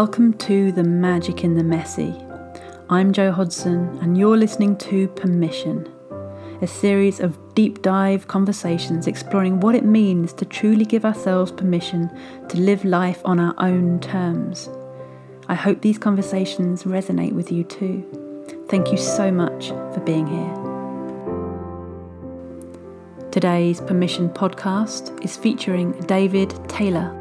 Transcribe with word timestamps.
Welcome 0.00 0.34
to 0.34 0.70
The 0.70 0.84
Magic 0.84 1.42
in 1.42 1.56
the 1.56 1.64
Messy. 1.64 2.14
I'm 2.88 3.12
Jo 3.12 3.32
Hodson, 3.32 3.98
and 4.00 4.16
you're 4.16 4.36
listening 4.36 4.76
to 4.76 5.08
Permission, 5.08 5.92
a 6.62 6.68
series 6.68 7.18
of 7.18 7.36
deep 7.56 7.82
dive 7.82 8.28
conversations 8.28 9.08
exploring 9.08 9.58
what 9.58 9.74
it 9.74 9.84
means 9.84 10.32
to 10.34 10.44
truly 10.44 10.84
give 10.84 11.04
ourselves 11.04 11.50
permission 11.50 12.16
to 12.48 12.60
live 12.60 12.84
life 12.84 13.20
on 13.24 13.40
our 13.40 13.56
own 13.58 13.98
terms. 13.98 14.68
I 15.48 15.56
hope 15.56 15.80
these 15.80 15.98
conversations 15.98 16.84
resonate 16.84 17.32
with 17.32 17.50
you 17.50 17.64
too. 17.64 18.04
Thank 18.68 18.92
you 18.92 18.98
so 18.98 19.32
much 19.32 19.70
for 19.70 20.00
being 20.06 20.28
here. 20.28 20.54
Today's 23.32 23.80
Permission 23.80 24.28
podcast 24.28 25.24
is 25.24 25.36
featuring 25.36 25.90
David 26.02 26.56
Taylor. 26.68 27.17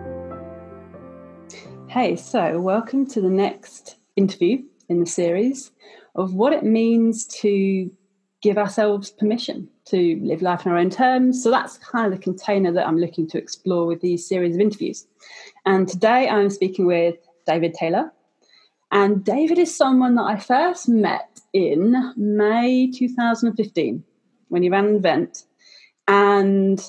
Hey, 1.90 2.18
so 2.18 2.60
welcome 2.60 3.08
to 3.08 3.22
the 3.22 3.30
next 3.30 3.96
interview 4.18 4.62
in 4.90 5.00
the 5.00 5.06
series 5.06 5.72
of 6.16 6.34
what 6.34 6.52
it 6.52 6.64
means 6.64 7.26
to 7.40 7.90
give 8.42 8.58
ourselves 8.58 9.10
permission 9.10 9.70
to 9.86 10.20
live 10.22 10.42
life 10.42 10.68
on 10.68 10.74
our 10.74 10.78
own 10.78 10.90
terms. 10.90 11.42
So 11.42 11.50
that's 11.50 11.78
kind 11.78 12.06
of 12.06 12.20
the 12.20 12.24
container 12.24 12.74
that 12.74 12.86
I'm 12.86 12.98
looking 12.98 13.26
to 13.30 13.38
explore 13.38 13.86
with 13.88 14.02
these 14.02 14.28
series 14.28 14.56
of 14.56 14.62
interviews. 14.62 15.08
And 15.66 15.88
today 15.88 16.28
I'm 16.28 16.50
speaking 16.50 16.86
with 16.86 17.16
David 17.46 17.74
Taylor. 17.74 18.12
And 18.92 19.24
David 19.24 19.58
is 19.58 19.76
someone 19.76 20.16
that 20.16 20.24
I 20.24 20.38
first 20.38 20.90
met 20.90 21.40
in 21.54 22.14
May 22.18 22.92
2015 22.92 24.04
when 24.50 24.62
he 24.62 24.70
ran 24.70 24.88
an 24.88 24.96
event. 24.98 25.44
And 26.06 26.82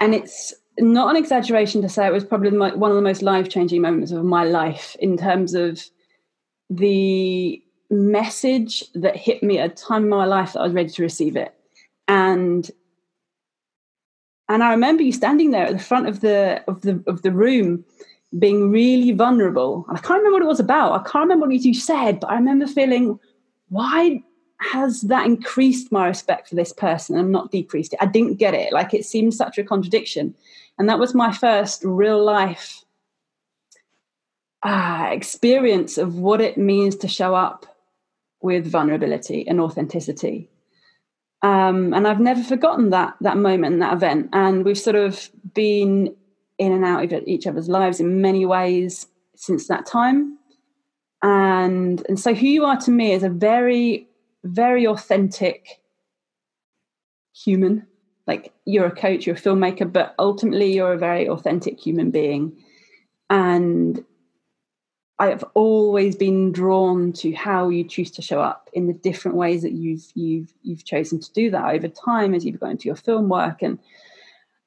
and 0.00 0.14
it's 0.14 0.52
not 0.78 1.10
an 1.10 1.16
exaggeration 1.16 1.82
to 1.82 1.88
say 1.88 2.06
it 2.06 2.12
was 2.12 2.24
probably 2.24 2.50
one 2.50 2.90
of 2.90 2.96
the 2.96 3.02
most 3.02 3.22
life 3.22 3.48
changing 3.48 3.82
moments 3.82 4.12
of 4.12 4.24
my 4.24 4.44
life 4.44 4.96
in 5.00 5.16
terms 5.16 5.54
of 5.54 5.82
the 6.68 7.62
message 7.90 8.84
that 8.94 9.16
hit 9.16 9.42
me 9.42 9.58
at 9.58 9.72
a 9.72 9.74
time 9.74 10.04
in 10.04 10.08
my 10.08 10.24
life 10.24 10.52
that 10.52 10.60
I 10.60 10.64
was 10.64 10.72
ready 10.72 10.90
to 10.90 11.02
receive 11.02 11.36
it. 11.36 11.54
And 12.08 12.70
and 14.48 14.62
I 14.62 14.70
remember 14.70 15.02
you 15.02 15.12
standing 15.12 15.50
there 15.50 15.66
at 15.66 15.72
the 15.72 15.82
front 15.82 16.08
of 16.08 16.20
the 16.20 16.62
of 16.68 16.82
the 16.82 17.02
of 17.06 17.22
the 17.22 17.32
room 17.32 17.84
being 18.38 18.70
really 18.70 19.12
vulnerable. 19.12 19.86
I 19.88 19.98
can't 19.98 20.18
remember 20.18 20.32
what 20.32 20.42
it 20.42 20.48
was 20.48 20.60
about. 20.60 20.92
I 20.92 21.02
can't 21.08 21.24
remember 21.24 21.46
what 21.46 21.62
you 21.62 21.74
said, 21.74 22.20
but 22.20 22.30
I 22.30 22.34
remember 22.34 22.66
feeling, 22.66 23.18
why 23.68 24.22
has 24.60 25.02
that 25.02 25.26
increased 25.26 25.92
my 25.92 26.06
respect 26.06 26.48
for 26.48 26.54
this 26.54 26.72
person 26.72 27.16
and 27.16 27.30
not 27.30 27.50
decreased 27.50 27.92
it? 27.92 27.98
I 28.02 28.06
didn't 28.06 28.36
get 28.36 28.54
it. 28.54 28.72
Like 28.72 28.94
it 28.94 29.04
seemed 29.04 29.34
such 29.34 29.58
a 29.58 29.64
contradiction. 29.64 30.34
And 30.78 30.88
that 30.88 30.98
was 30.98 31.14
my 31.14 31.32
first 31.32 31.82
real 31.84 32.22
life 32.22 32.84
uh, 34.62 35.08
experience 35.12 35.98
of 35.98 36.18
what 36.18 36.40
it 36.40 36.58
means 36.58 36.96
to 36.96 37.08
show 37.08 37.34
up 37.34 37.66
with 38.40 38.66
vulnerability 38.66 39.46
and 39.46 39.60
authenticity. 39.60 40.50
Um, 41.42 41.92
and 41.94 42.08
I've 42.08 42.20
never 42.20 42.42
forgotten 42.42 42.90
that 42.90 43.14
that 43.20 43.36
moment, 43.36 43.80
that 43.80 43.92
event. 43.92 44.30
And 44.32 44.64
we've 44.64 44.78
sort 44.78 44.96
of 44.96 45.30
been 45.54 46.14
in 46.58 46.72
and 46.72 46.84
out 46.84 47.12
of 47.12 47.22
each 47.26 47.46
other's 47.46 47.68
lives 47.68 48.00
in 48.00 48.20
many 48.22 48.46
ways 48.46 49.06
since 49.34 49.68
that 49.68 49.86
time. 49.86 50.38
And 51.22 52.04
and 52.08 52.18
so 52.18 52.34
who 52.34 52.46
you 52.46 52.64
are 52.64 52.78
to 52.78 52.90
me 52.90 53.12
is 53.12 53.22
a 53.22 53.28
very, 53.28 54.08
very 54.46 54.86
authentic 54.86 55.80
human 57.34 57.86
like 58.26 58.52
you're 58.64 58.86
a 58.86 58.94
coach, 58.94 59.26
you're 59.26 59.36
a 59.36 59.40
filmmaker, 59.40 59.90
but 59.90 60.14
ultimately 60.18 60.74
you're 60.74 60.94
a 60.94 60.98
very 60.98 61.28
authentic 61.28 61.78
human 61.78 62.10
being. 62.10 62.56
And 63.30 64.04
I 65.18 65.28
have 65.28 65.44
always 65.54 66.16
been 66.16 66.52
drawn 66.52 67.12
to 67.14 67.32
how 67.32 67.68
you 67.68 67.84
choose 67.84 68.10
to 68.12 68.22
show 68.22 68.40
up 68.40 68.68
in 68.72 68.86
the 68.86 68.92
different 68.92 69.36
ways 69.36 69.62
that 69.62 69.72
you've 69.72 70.04
you've 70.14 70.52
you've 70.62 70.84
chosen 70.84 71.20
to 71.20 71.32
do 71.32 71.50
that 71.50 71.74
over 71.74 71.88
time 71.88 72.34
as 72.34 72.44
you've 72.44 72.60
gone 72.60 72.72
into 72.72 72.86
your 72.86 72.96
film 72.96 73.28
work 73.28 73.62
and 73.62 73.78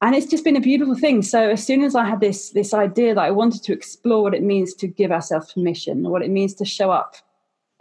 and 0.02 0.16
it's 0.16 0.26
just 0.26 0.46
been 0.46 0.56
a 0.56 0.62
beautiful 0.62 0.96
thing. 0.96 1.22
So 1.22 1.50
as 1.50 1.64
soon 1.64 1.84
as 1.84 1.94
I 1.94 2.06
had 2.06 2.22
this 2.22 2.52
this 2.52 2.74
idea 2.74 3.14
that 3.14 3.24
I 3.24 3.32
wanted 3.32 3.64
to 3.64 3.74
explore 3.74 4.24
what 4.24 4.34
it 4.34 4.42
means 4.42 4.74
to 4.76 4.88
give 4.88 5.12
ourselves 5.12 5.54
permission, 5.54 6.10
what 6.10 6.24
it 6.24 6.32
means 6.32 6.54
to 6.56 6.66
show 6.66 6.90
up 6.90 7.16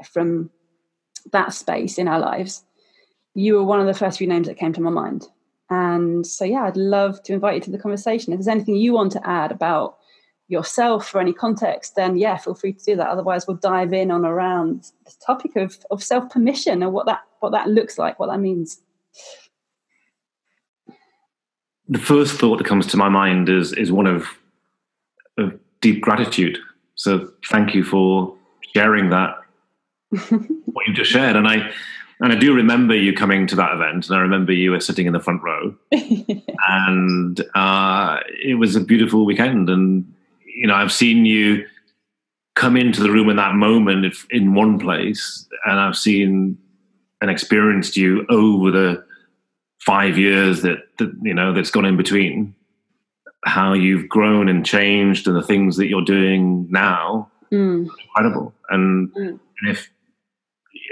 from 0.05 0.51
that 1.33 1.53
space 1.53 1.99
in 1.99 2.09
our 2.09 2.19
lives, 2.19 2.65
you 3.35 3.55
were 3.55 3.65
one 3.65 3.81
of 3.81 3.87
the 3.87 3.95
first 3.95 4.19
few 4.19 4.27
names 4.27 4.49
that 4.49 4.59
came 4.59 4.73
to 4.73 4.81
my 4.81 4.91
mind. 4.91 5.27
And 5.71 6.27
so, 6.27 6.45
yeah, 6.45 6.65
I'd 6.65 6.77
love 6.77 7.23
to 7.25 7.35
invite 7.35 7.57
you 7.57 7.61
to 7.63 7.71
the 7.71 7.79
conversation. 7.79 8.33
If 8.33 8.39
there's 8.39 8.49
anything 8.49 8.77
you 8.77 8.95
want 8.95 9.13
to 9.13 9.29
add 9.29 9.53
about 9.53 9.99
yourself 10.49 11.15
or 11.15 11.21
any 11.21 11.33
context, 11.33 11.95
then 11.95 12.17
yeah, 12.17 12.37
feel 12.39 12.55
free 12.55 12.73
to 12.73 12.85
do 12.85 12.97
that. 12.97 13.09
Otherwise, 13.09 13.47
we'll 13.47 13.59
dive 13.59 13.93
in 13.93 14.11
on 14.11 14.25
around 14.25 14.91
the 15.05 15.13
topic 15.25 15.57
of, 15.57 15.79
of 15.91 16.03
self 16.03 16.31
permission 16.31 16.83
and 16.83 16.93
what 16.93 17.07
that 17.07 17.21
what 17.41 17.53
that 17.53 17.69
looks 17.69 17.99
like, 17.99 18.19
what 18.19 18.29
that 18.29 18.41
means. 18.41 18.81
The 21.89 21.99
first 21.99 22.39
thought 22.39 22.57
that 22.59 22.67
comes 22.67 22.87
to 22.89 22.97
my 22.97 23.09
mind 23.11 23.49
is 23.49 23.73
is 23.75 23.93
one 23.93 24.07
of 24.07 24.27
of 25.37 25.59
deep 25.81 26.01
gratitude. 26.01 26.59
So 26.95 27.31
thank 27.51 27.75
you 27.75 27.85
for 27.85 28.35
sharing 28.75 29.11
that 29.11 29.37
what 30.31 30.87
you 30.87 30.95
just 30.95 31.11
shared, 31.11 31.37
and 31.37 31.47
I 31.47 31.71
and 32.21 32.33
I 32.33 32.37
do 32.37 32.55
remember 32.55 32.97
you 32.97 33.13
coming 33.13 33.47
to 33.49 33.57
that 33.57 33.75
event, 33.75 34.09
and 34.09 34.17
I 34.17 34.21
remember 34.21 34.53
you 34.53 34.73
were 34.73 34.81
sitting 34.81 35.07
in 35.07 35.13
the 35.13 35.21
front 35.21 35.43
row, 35.43 35.75
and 36.69 37.45
uh, 37.55 38.19
it 38.43 38.59
was 38.59 38.75
a 38.75 38.81
beautiful 38.81 39.25
weekend. 39.25 39.71
And 39.71 40.13
you 40.45 40.67
know, 40.67 40.75
I've 40.75 40.93
seen 40.93 41.25
you 41.27 41.67
come 42.55 42.77
into 42.77 43.03
the 43.03 43.11
room 43.11 43.29
in 43.29 43.37
that 43.37 43.55
moment 43.55 44.05
if, 44.05 44.27
in 44.31 44.55
one 44.55 44.79
place, 44.79 45.47
and 45.65 45.79
I've 45.79 45.97
seen 45.97 46.59
and 47.21 47.31
experienced 47.31 47.97
you 47.97 48.25
over 48.29 48.71
the 48.71 49.05
five 49.81 50.19
years 50.19 50.63
that, 50.63 50.79
that 50.99 51.13
you 51.23 51.35
know 51.35 51.53
that's 51.53 51.71
gone 51.71 51.85
in 51.85 51.97
between. 51.97 52.55
How 53.45 53.73
you've 53.75 54.09
grown 54.09 54.49
and 54.49 54.67
changed, 54.67 55.29
and 55.29 55.37
the 55.37 55.43
things 55.43 55.77
that 55.77 55.87
you're 55.87 56.03
doing 56.03 56.67
now, 56.69 57.31
mm. 57.53 57.89
incredible. 58.03 58.53
And, 58.71 59.15
mm. 59.15 59.29
and 59.61 59.71
if 59.71 59.89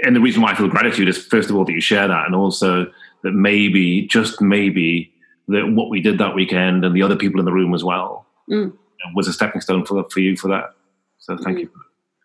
and 0.03 0.15
the 0.15 0.19
reason 0.19 0.41
why 0.41 0.51
I 0.51 0.55
feel 0.55 0.67
gratitude 0.67 1.07
is 1.07 1.17
first 1.17 1.49
of 1.49 1.55
all 1.55 1.65
that 1.65 1.73
you 1.73 1.81
share 1.81 2.07
that, 2.07 2.25
and 2.25 2.35
also 2.35 2.85
that 3.23 3.31
maybe, 3.31 4.03
just 4.07 4.41
maybe, 4.41 5.11
that 5.47 5.71
what 5.71 5.89
we 5.89 6.01
did 6.01 6.17
that 6.19 6.35
weekend 6.35 6.85
and 6.85 6.95
the 6.95 7.01
other 7.01 7.15
people 7.15 7.39
in 7.39 7.45
the 7.45 7.53
room 7.53 7.73
as 7.73 7.83
well 7.83 8.25
mm. 8.49 8.71
was 9.15 9.27
a 9.27 9.33
stepping 9.33 9.61
stone 9.61 9.85
for 9.85 10.03
for 10.09 10.19
you 10.19 10.35
for 10.35 10.47
that. 10.49 10.75
So 11.19 11.37
thank 11.37 11.57
mm. 11.57 11.61
you. 11.61 11.69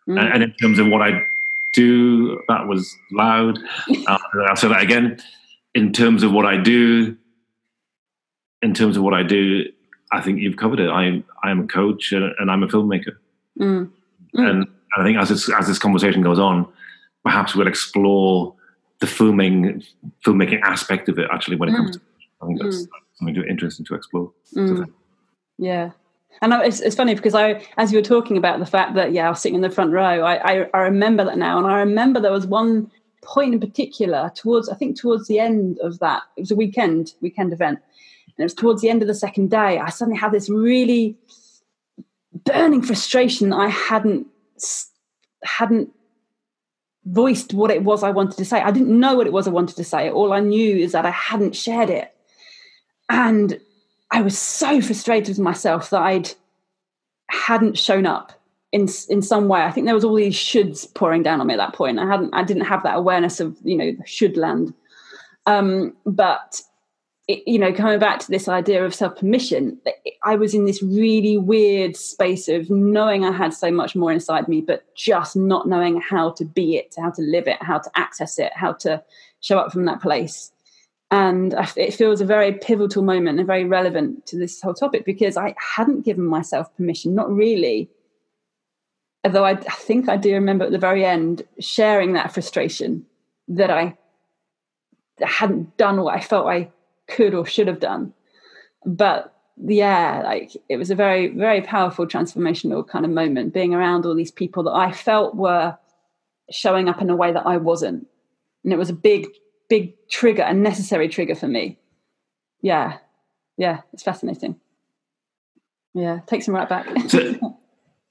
Mm. 0.07 0.19
And, 0.19 0.33
and, 0.33 0.43
in 0.43 0.53
terms 0.55 0.79
of 0.79 0.87
what 0.87 1.01
I 1.01 1.25
do, 1.73 2.41
that 2.49 2.67
was 2.67 2.95
loud. 3.11 3.57
uh, 4.07 4.17
I'll 4.47 4.55
say 4.55 4.67
that 4.67 4.81
again. 4.81 5.19
In 5.73 5.93
terms 5.93 6.23
of 6.23 6.31
what 6.31 6.45
I 6.45 6.57
do, 6.57 7.17
in 8.61 8.73
terms 8.73 8.97
of 8.97 9.03
what 9.03 9.13
I 9.13 9.23
do, 9.23 9.65
I 10.11 10.21
think 10.21 10.39
you've 10.39 10.57
covered 10.57 10.79
it. 10.79 10.89
I 10.89 11.23
I 11.43 11.51
am 11.51 11.61
a 11.61 11.67
coach 11.67 12.11
and, 12.11 12.33
and 12.37 12.51
I'm 12.51 12.63
a 12.63 12.67
filmmaker, 12.67 13.15
mm. 13.59 13.89
Mm. 14.35 14.49
and 14.49 14.67
I 14.97 15.03
think 15.03 15.17
as 15.17 15.29
this 15.29 15.49
as 15.49 15.67
this 15.67 15.79
conversation 15.79 16.21
goes 16.21 16.39
on, 16.39 16.67
perhaps 17.23 17.55
we'll 17.55 17.67
explore 17.67 18.53
the 18.99 19.07
filming 19.07 19.83
filmmaking 20.25 20.61
aspect 20.61 21.09
of 21.09 21.19
it 21.19 21.27
actually 21.31 21.55
when 21.57 21.69
it 21.69 21.73
mm. 21.73 21.77
comes 21.77 21.97
to 21.97 22.01
I 22.41 22.47
think 22.47 22.61
that's 22.61 22.83
mm. 22.83 22.87
something 23.15 23.43
interesting 23.49 23.85
to 23.85 23.95
explore. 23.95 24.31
Mm. 24.55 24.77
So 24.77 24.85
yeah. 25.57 25.91
And 26.41 26.53
it's, 26.53 26.81
it's 26.81 26.95
funny 26.95 27.15
because 27.15 27.35
I, 27.35 27.63
as 27.77 27.91
you 27.91 27.97
were 27.97 28.03
talking 28.03 28.37
about 28.37 28.59
the 28.59 28.65
fact 28.65 28.95
that, 28.95 29.13
yeah, 29.13 29.27
I 29.27 29.29
was 29.29 29.39
sitting 29.39 29.55
in 29.55 29.61
the 29.61 29.69
front 29.69 29.91
row, 29.91 30.21
I, 30.21 30.61
I, 30.63 30.69
I 30.73 30.81
remember 30.81 31.23
that 31.23 31.37
now. 31.37 31.57
And 31.57 31.67
I 31.67 31.79
remember 31.79 32.19
there 32.19 32.31
was 32.31 32.47
one 32.47 32.91
point 33.21 33.53
in 33.53 33.59
particular 33.59 34.31
towards, 34.35 34.67
I 34.67 34.75
think 34.75 34.99
towards 34.99 35.27
the 35.27 35.39
end 35.39 35.79
of 35.79 35.99
that, 35.99 36.23
it 36.35 36.41
was 36.41 36.51
a 36.51 36.55
weekend, 36.55 37.13
weekend 37.21 37.53
event. 37.53 37.79
And 38.25 38.39
it 38.39 38.43
was 38.43 38.53
towards 38.53 38.81
the 38.81 38.89
end 38.89 39.01
of 39.01 39.07
the 39.07 39.13
second 39.13 39.51
day, 39.51 39.79
I 39.79 39.89
suddenly 39.89 40.19
had 40.19 40.31
this 40.31 40.49
really 40.49 41.15
burning 42.45 42.81
frustration 42.81 43.49
that 43.49 43.57
I 43.57 43.69
hadn't, 43.69 44.27
hadn't 45.43 45.91
voiced 47.05 47.53
what 47.53 47.71
it 47.71 47.83
was 47.83 48.03
I 48.03 48.09
wanted 48.09 48.37
to 48.37 48.45
say. 48.45 48.61
I 48.61 48.71
didn't 48.71 48.99
know 48.99 49.15
what 49.15 49.27
it 49.27 49.33
was 49.33 49.47
I 49.47 49.51
wanted 49.51 49.75
to 49.77 49.83
say. 49.83 50.09
All 50.09 50.33
I 50.33 50.39
knew 50.39 50.77
is 50.77 50.93
that 50.93 51.05
I 51.05 51.11
hadn't 51.11 51.55
shared 51.55 51.89
it. 51.89 52.13
And 53.09 53.59
I 54.11 54.21
was 54.21 54.37
so 54.37 54.81
frustrated 54.81 55.29
with 55.29 55.39
myself 55.39 55.89
that 55.89 56.01
I'd 56.01 56.31
hadn't 57.29 57.77
shown 57.77 58.05
up 58.05 58.31
in 58.71 58.87
in 59.09 59.21
some 59.21 59.47
way. 59.47 59.61
I 59.61 59.71
think 59.71 59.85
there 59.85 59.95
was 59.95 60.03
all 60.03 60.15
these 60.15 60.35
shoulds 60.35 60.91
pouring 60.93 61.23
down 61.23 61.41
on 61.41 61.47
me 61.47 61.53
at 61.53 61.57
that 61.57 61.73
point. 61.73 61.99
I 61.99 62.07
hadn't 62.07 62.33
I 62.33 62.43
didn't 62.43 62.65
have 62.65 62.83
that 62.83 62.97
awareness 62.97 63.39
of, 63.39 63.57
you 63.63 63.77
know, 63.77 63.91
should 64.05 64.37
land. 64.37 64.73
Um, 65.45 65.93
but 66.05 66.61
it, 67.27 67.47
you 67.47 67.57
know, 67.57 67.71
coming 67.71 67.99
back 67.99 68.19
to 68.19 68.31
this 68.31 68.47
idea 68.47 68.83
of 68.83 68.93
self 68.93 69.17
permission, 69.17 69.79
I 70.23 70.35
was 70.35 70.53
in 70.53 70.65
this 70.65 70.83
really 70.83 71.37
weird 71.37 71.95
space 71.95 72.49
of 72.49 72.69
knowing 72.69 73.23
I 73.23 73.31
had 73.31 73.53
so 73.53 73.71
much 73.71 73.95
more 73.95 74.11
inside 74.11 74.47
me, 74.47 74.61
but 74.61 74.83
just 74.95 75.35
not 75.35 75.67
knowing 75.67 76.01
how 76.01 76.31
to 76.31 76.43
be 76.43 76.75
it, 76.75 76.95
how 76.97 77.11
to 77.11 77.21
live 77.21 77.47
it, 77.47 77.61
how 77.61 77.79
to 77.79 77.89
access 77.95 78.39
it, 78.39 78.51
how 78.53 78.73
to 78.73 79.01
show 79.39 79.57
up 79.57 79.71
from 79.71 79.85
that 79.85 80.01
place. 80.01 80.51
And 81.11 81.53
it 81.77 81.93
feels 81.93 82.21
a 82.21 82.25
very 82.25 82.53
pivotal 82.53 83.03
moment 83.03 83.37
and 83.37 83.47
very 83.47 83.65
relevant 83.65 84.25
to 84.27 84.37
this 84.37 84.59
whole 84.59 84.73
topic 84.73 85.05
because 85.05 85.37
I 85.37 85.53
hadn't 85.59 86.05
given 86.05 86.25
myself 86.25 86.75
permission, 86.75 87.13
not 87.13 87.31
really, 87.31 87.89
although 89.23 89.45
I, 89.45 89.51
I 89.51 89.55
think 89.55 90.09
I 90.09 90.17
do 90.17 90.33
remember 90.33 90.65
at 90.65 90.71
the 90.71 90.79
very 90.79 91.05
end 91.05 91.43
sharing 91.59 92.13
that 92.13 92.33
frustration 92.33 93.05
that 93.47 93.69
I 93.69 93.95
hadn't 95.21 95.77
done 95.77 96.01
what 96.01 96.15
I 96.15 96.19
felt 96.19 96.47
I 96.47 96.71
could 97.13 97.33
or 97.33 97.45
should 97.45 97.67
have 97.67 97.79
done. 97.79 98.13
But 98.85 99.33
yeah, 99.57 100.21
like 100.23 100.51
it 100.69 100.77
was 100.77 100.89
a 100.89 100.95
very, 100.95 101.27
very 101.27 101.61
powerful 101.61 102.07
transformational 102.07 102.87
kind 102.87 103.05
of 103.05 103.11
moment 103.11 103.53
being 103.53 103.73
around 103.73 104.05
all 104.05 104.15
these 104.15 104.31
people 104.31 104.63
that 104.63 104.71
I 104.71 104.91
felt 104.91 105.35
were 105.35 105.77
showing 106.51 106.89
up 106.89 107.01
in 107.01 107.09
a 107.09 107.15
way 107.15 107.31
that 107.31 107.45
I 107.45 107.57
wasn't. 107.57 108.07
And 108.63 108.73
it 108.73 108.77
was 108.77 108.89
a 108.89 108.93
big, 108.93 109.27
big 109.69 109.93
trigger, 110.09 110.43
a 110.43 110.53
necessary 110.53 111.07
trigger 111.07 111.35
for 111.35 111.47
me. 111.47 111.77
Yeah. 112.61 112.97
Yeah. 113.57 113.81
It's 113.93 114.03
fascinating. 114.03 114.59
Yeah. 115.93 116.19
Takes 116.27 116.47
me 116.47 116.55
right 116.55 116.69
back. 116.69 116.87
So, 117.07 117.19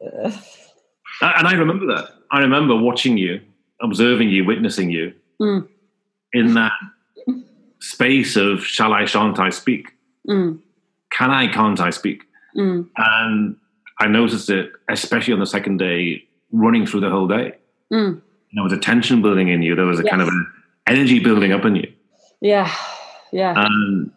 and 0.01 0.35
I 1.21 1.53
remember 1.53 1.87
that. 1.87 2.11
I 2.31 2.41
remember 2.41 2.77
watching 2.77 3.19
you, 3.19 3.41
observing 3.81 4.31
you, 4.31 4.45
witnessing 4.45 4.91
you 4.91 5.13
mm. 5.41 5.67
in 6.33 6.55
that 6.55 6.73
space 7.83 8.37
of 8.37 8.65
shall 8.65 8.93
I, 8.93 9.05
shan't 9.05 9.39
I 9.39 9.51
speak? 9.51 9.89
Mm. 10.29 10.61
Can 11.11 11.31
I, 11.31 11.49
can't 11.49 11.81
I 11.81 11.91
speak? 11.91 12.23
Mm. 12.57 12.89
And 12.97 13.57
I 13.99 14.07
noticed 14.07 14.49
it, 14.51 14.71
especially 14.89 15.35
on 15.35 15.41
the 15.41 15.47
second 15.47 15.79
day, 15.79 16.23
running 16.53 16.87
through 16.87 17.01
the 17.01 17.11
whole 17.11 17.27
day. 17.27 17.55
Mm. 17.93 18.23
There 18.55 18.63
was 18.63 18.73
a 18.73 18.79
tension 18.79 19.21
building 19.21 19.49
in 19.49 19.63
you. 19.63 19.75
There 19.75 19.85
was 19.85 19.99
a 19.99 20.05
yes. 20.05 20.11
kind 20.11 20.23
of 20.23 20.29
an 20.29 20.53
energy 20.87 21.19
building 21.19 21.53
up 21.53 21.65
in 21.65 21.77
you. 21.77 21.93
Yeah, 22.41 22.73
yeah. 23.33 23.55
And 23.57 24.11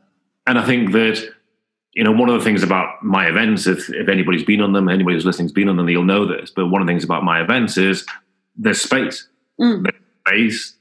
and 0.46 0.60
I 0.60 0.66
think 0.66 0.92
that 0.92 1.24
you 1.94 2.04
know 2.04 2.12
one 2.12 2.30
of 2.30 2.38
the 2.38 2.44
things 2.44 2.62
about 2.62 3.02
my 3.04 3.28
events, 3.28 3.66
if 3.66 3.90
if 3.90 4.10
anybody's 4.10 4.44
been 4.44 4.62
on 4.62 4.74
them, 4.74 4.90
anybody 4.90 5.16
who's 5.16 5.26
listening's 5.26 5.54
been 5.54 5.70
on 5.70 5.78
them, 5.78 5.88
you'll 5.88 6.04
know 6.04 6.26
this. 6.26 6.52
But 6.54 6.68
one 6.68 6.82
of 6.82 6.88
the 6.88 6.92
things 6.92 7.04
about 7.04 7.24
my 7.24 7.42
events 7.42 7.78
is 7.78 8.06
there's 8.58 8.82
space, 8.82 9.28
mm. 9.60 9.84
there's 9.84 10.02
space, 10.28 10.76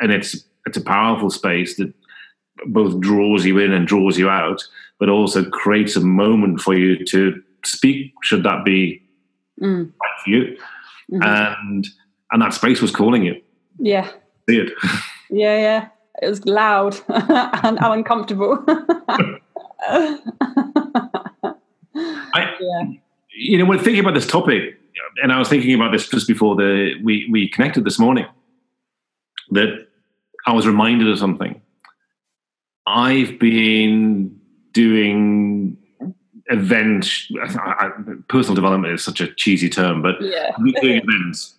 and 0.00 0.12
it's 0.12 0.44
it's 0.66 0.76
a 0.76 0.82
powerful 0.82 1.30
space 1.30 1.76
that 1.76 1.92
both 2.66 3.00
draws 3.00 3.44
you 3.44 3.58
in 3.58 3.72
and 3.72 3.86
draws 3.86 4.18
you 4.18 4.28
out, 4.28 4.62
but 4.98 5.08
also 5.08 5.44
creates 5.50 5.96
a 5.96 6.00
moment 6.00 6.60
for 6.60 6.74
you 6.74 7.04
to 7.06 7.42
speak. 7.64 8.12
Should 8.22 8.42
that 8.44 8.64
be 8.64 9.02
mm. 9.60 9.86
right 9.86 10.20
for 10.24 10.30
you? 10.30 10.56
Mm-hmm. 11.12 11.22
And 11.22 11.86
and 12.32 12.42
that 12.42 12.54
space 12.54 12.80
was 12.80 12.90
calling 12.90 13.22
you. 13.24 13.40
Yeah. 13.78 14.10
See 14.48 14.58
it. 14.58 14.72
Yeah, 15.30 15.56
yeah. 15.56 15.88
It 16.22 16.28
was 16.28 16.44
loud 16.44 17.00
and 17.08 17.78
uncomfortable. 17.80 18.62
I, 18.68 19.40
yeah. 22.60 22.82
You 23.36 23.58
know, 23.58 23.64
when 23.64 23.78
thinking 23.78 24.00
about 24.00 24.14
this 24.14 24.26
topic, 24.26 24.78
and 25.22 25.32
I 25.32 25.38
was 25.38 25.48
thinking 25.48 25.74
about 25.74 25.92
this 25.92 26.08
just 26.08 26.28
before 26.28 26.54
the 26.56 26.94
we 27.02 27.26
we 27.32 27.48
connected 27.48 27.84
this 27.84 27.98
morning, 27.98 28.26
that 29.50 29.86
I 30.46 30.52
was 30.52 30.66
reminded 30.66 31.08
of 31.08 31.18
something. 31.18 31.53
I've 32.86 33.38
been 33.38 34.38
doing 34.72 35.76
events. 36.46 37.30
Personal 38.28 38.54
development 38.54 38.94
is 38.94 39.04
such 39.04 39.20
a 39.20 39.32
cheesy 39.34 39.68
term, 39.68 40.02
but 40.02 40.16
yeah. 40.20 40.54
doing 40.80 41.00
events 41.02 41.56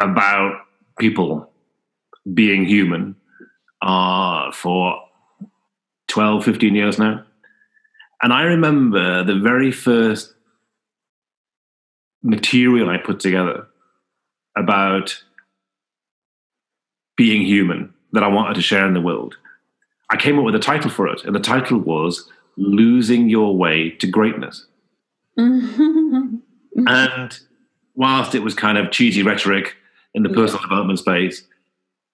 about 0.00 0.62
people 0.98 1.50
being 2.32 2.64
human 2.64 3.16
uh, 3.82 4.52
for 4.52 5.00
12, 6.08 6.44
15 6.44 6.74
years 6.74 6.98
now. 6.98 7.24
And 8.22 8.32
I 8.32 8.42
remember 8.42 9.24
the 9.24 9.38
very 9.38 9.72
first 9.72 10.32
material 12.22 12.88
I 12.88 12.98
put 12.98 13.18
together 13.18 13.66
about 14.56 15.22
being 17.16 17.42
human 17.42 17.92
that 18.12 18.22
I 18.22 18.28
wanted 18.28 18.54
to 18.54 18.62
share 18.62 18.86
in 18.86 18.94
the 18.94 19.00
world. 19.00 19.36
I 20.12 20.16
came 20.16 20.38
up 20.38 20.44
with 20.44 20.54
a 20.54 20.60
title 20.60 20.90
for 20.90 21.08
it, 21.08 21.24
and 21.24 21.34
the 21.34 21.40
title 21.40 21.78
was 21.78 22.28
Losing 22.58 23.30
Your 23.30 23.56
Way 23.56 23.90
to 23.92 24.06
Greatness. 24.06 24.66
and 25.36 26.40
whilst 27.94 28.34
it 28.34 28.40
was 28.40 28.54
kind 28.54 28.76
of 28.76 28.90
cheesy 28.90 29.22
rhetoric 29.22 29.74
in 30.12 30.22
the 30.22 30.28
personal 30.28 30.60
yeah. 30.60 30.68
development 30.68 30.98
space, 30.98 31.42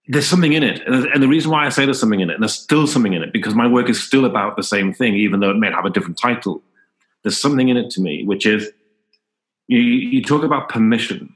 there's 0.06 0.28
something 0.28 0.52
in 0.52 0.62
it. 0.62 0.80
And 0.86 1.20
the 1.20 1.26
reason 1.26 1.50
why 1.50 1.66
I 1.66 1.70
say 1.70 1.86
there's 1.86 1.98
something 1.98 2.20
in 2.20 2.30
it, 2.30 2.34
and 2.34 2.42
there's 2.44 2.54
still 2.54 2.86
something 2.86 3.14
in 3.14 3.22
it, 3.22 3.32
because 3.32 3.56
my 3.56 3.66
work 3.66 3.90
is 3.90 4.00
still 4.00 4.24
about 4.24 4.56
the 4.56 4.62
same 4.62 4.94
thing, 4.94 5.14
even 5.14 5.40
though 5.40 5.50
it 5.50 5.56
may 5.56 5.68
have 5.68 5.84
a 5.84 5.90
different 5.90 6.18
title. 6.18 6.62
There's 7.24 7.40
something 7.40 7.68
in 7.68 7.76
it 7.76 7.90
to 7.90 8.00
me, 8.00 8.22
which 8.22 8.46
is 8.46 8.70
you, 9.66 9.80
you 9.80 10.22
talk 10.22 10.44
about 10.44 10.68
permission. 10.68 11.34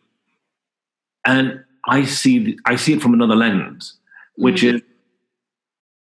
And 1.27 1.65
I 1.89 2.05
see, 2.05 2.57
I 2.65 2.77
see 2.77 2.93
it 2.93 3.03
from 3.03 3.15
another 3.15 3.35
lens, 3.35 3.99
which 4.37 4.63
mm-hmm. 4.63 4.77
is 4.77 4.83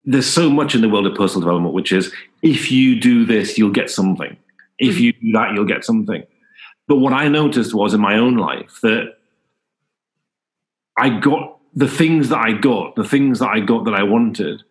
there's 0.06 0.31
so 0.31 0.50
much 0.50 0.75
in 0.75 0.81
the 0.81 0.90
world 0.90 1.07
of 1.07 1.16
personal 1.16 1.42
development, 1.42 1.74
which 1.74 1.92
is 1.92 2.13
if 2.42 2.72
you 2.72 3.00
do 3.00 3.25
this, 3.25 3.57
you'll 3.57 3.72
get 3.72 3.90
something. 3.90 4.38
If 4.78 4.96
mm-hmm. 4.96 5.04
you 5.04 5.13
do 5.13 5.31
that, 5.34 5.54
you'll 5.54 5.66
get 5.66 5.84
something. 5.84 6.24
But 6.88 6.98
what 6.98 7.13
I 7.13 7.28
noticed 7.28 7.74
was 7.74 7.94
in 7.94 8.02
my 8.02 8.18
own 8.18 8.38
life 8.38 8.80
that 8.84 9.18
I 10.98 11.10
got 11.10 11.57
the 11.74 11.88
things 11.88 12.30
that 12.30 12.40
I 12.40 12.54
got, 12.54 12.96
the 12.96 13.04
things 13.04 13.40
that 13.40 13.50
I 13.50 13.60
got 13.60 13.86
that 13.86 13.96
I 13.96 14.04
wanted, 14.04 14.63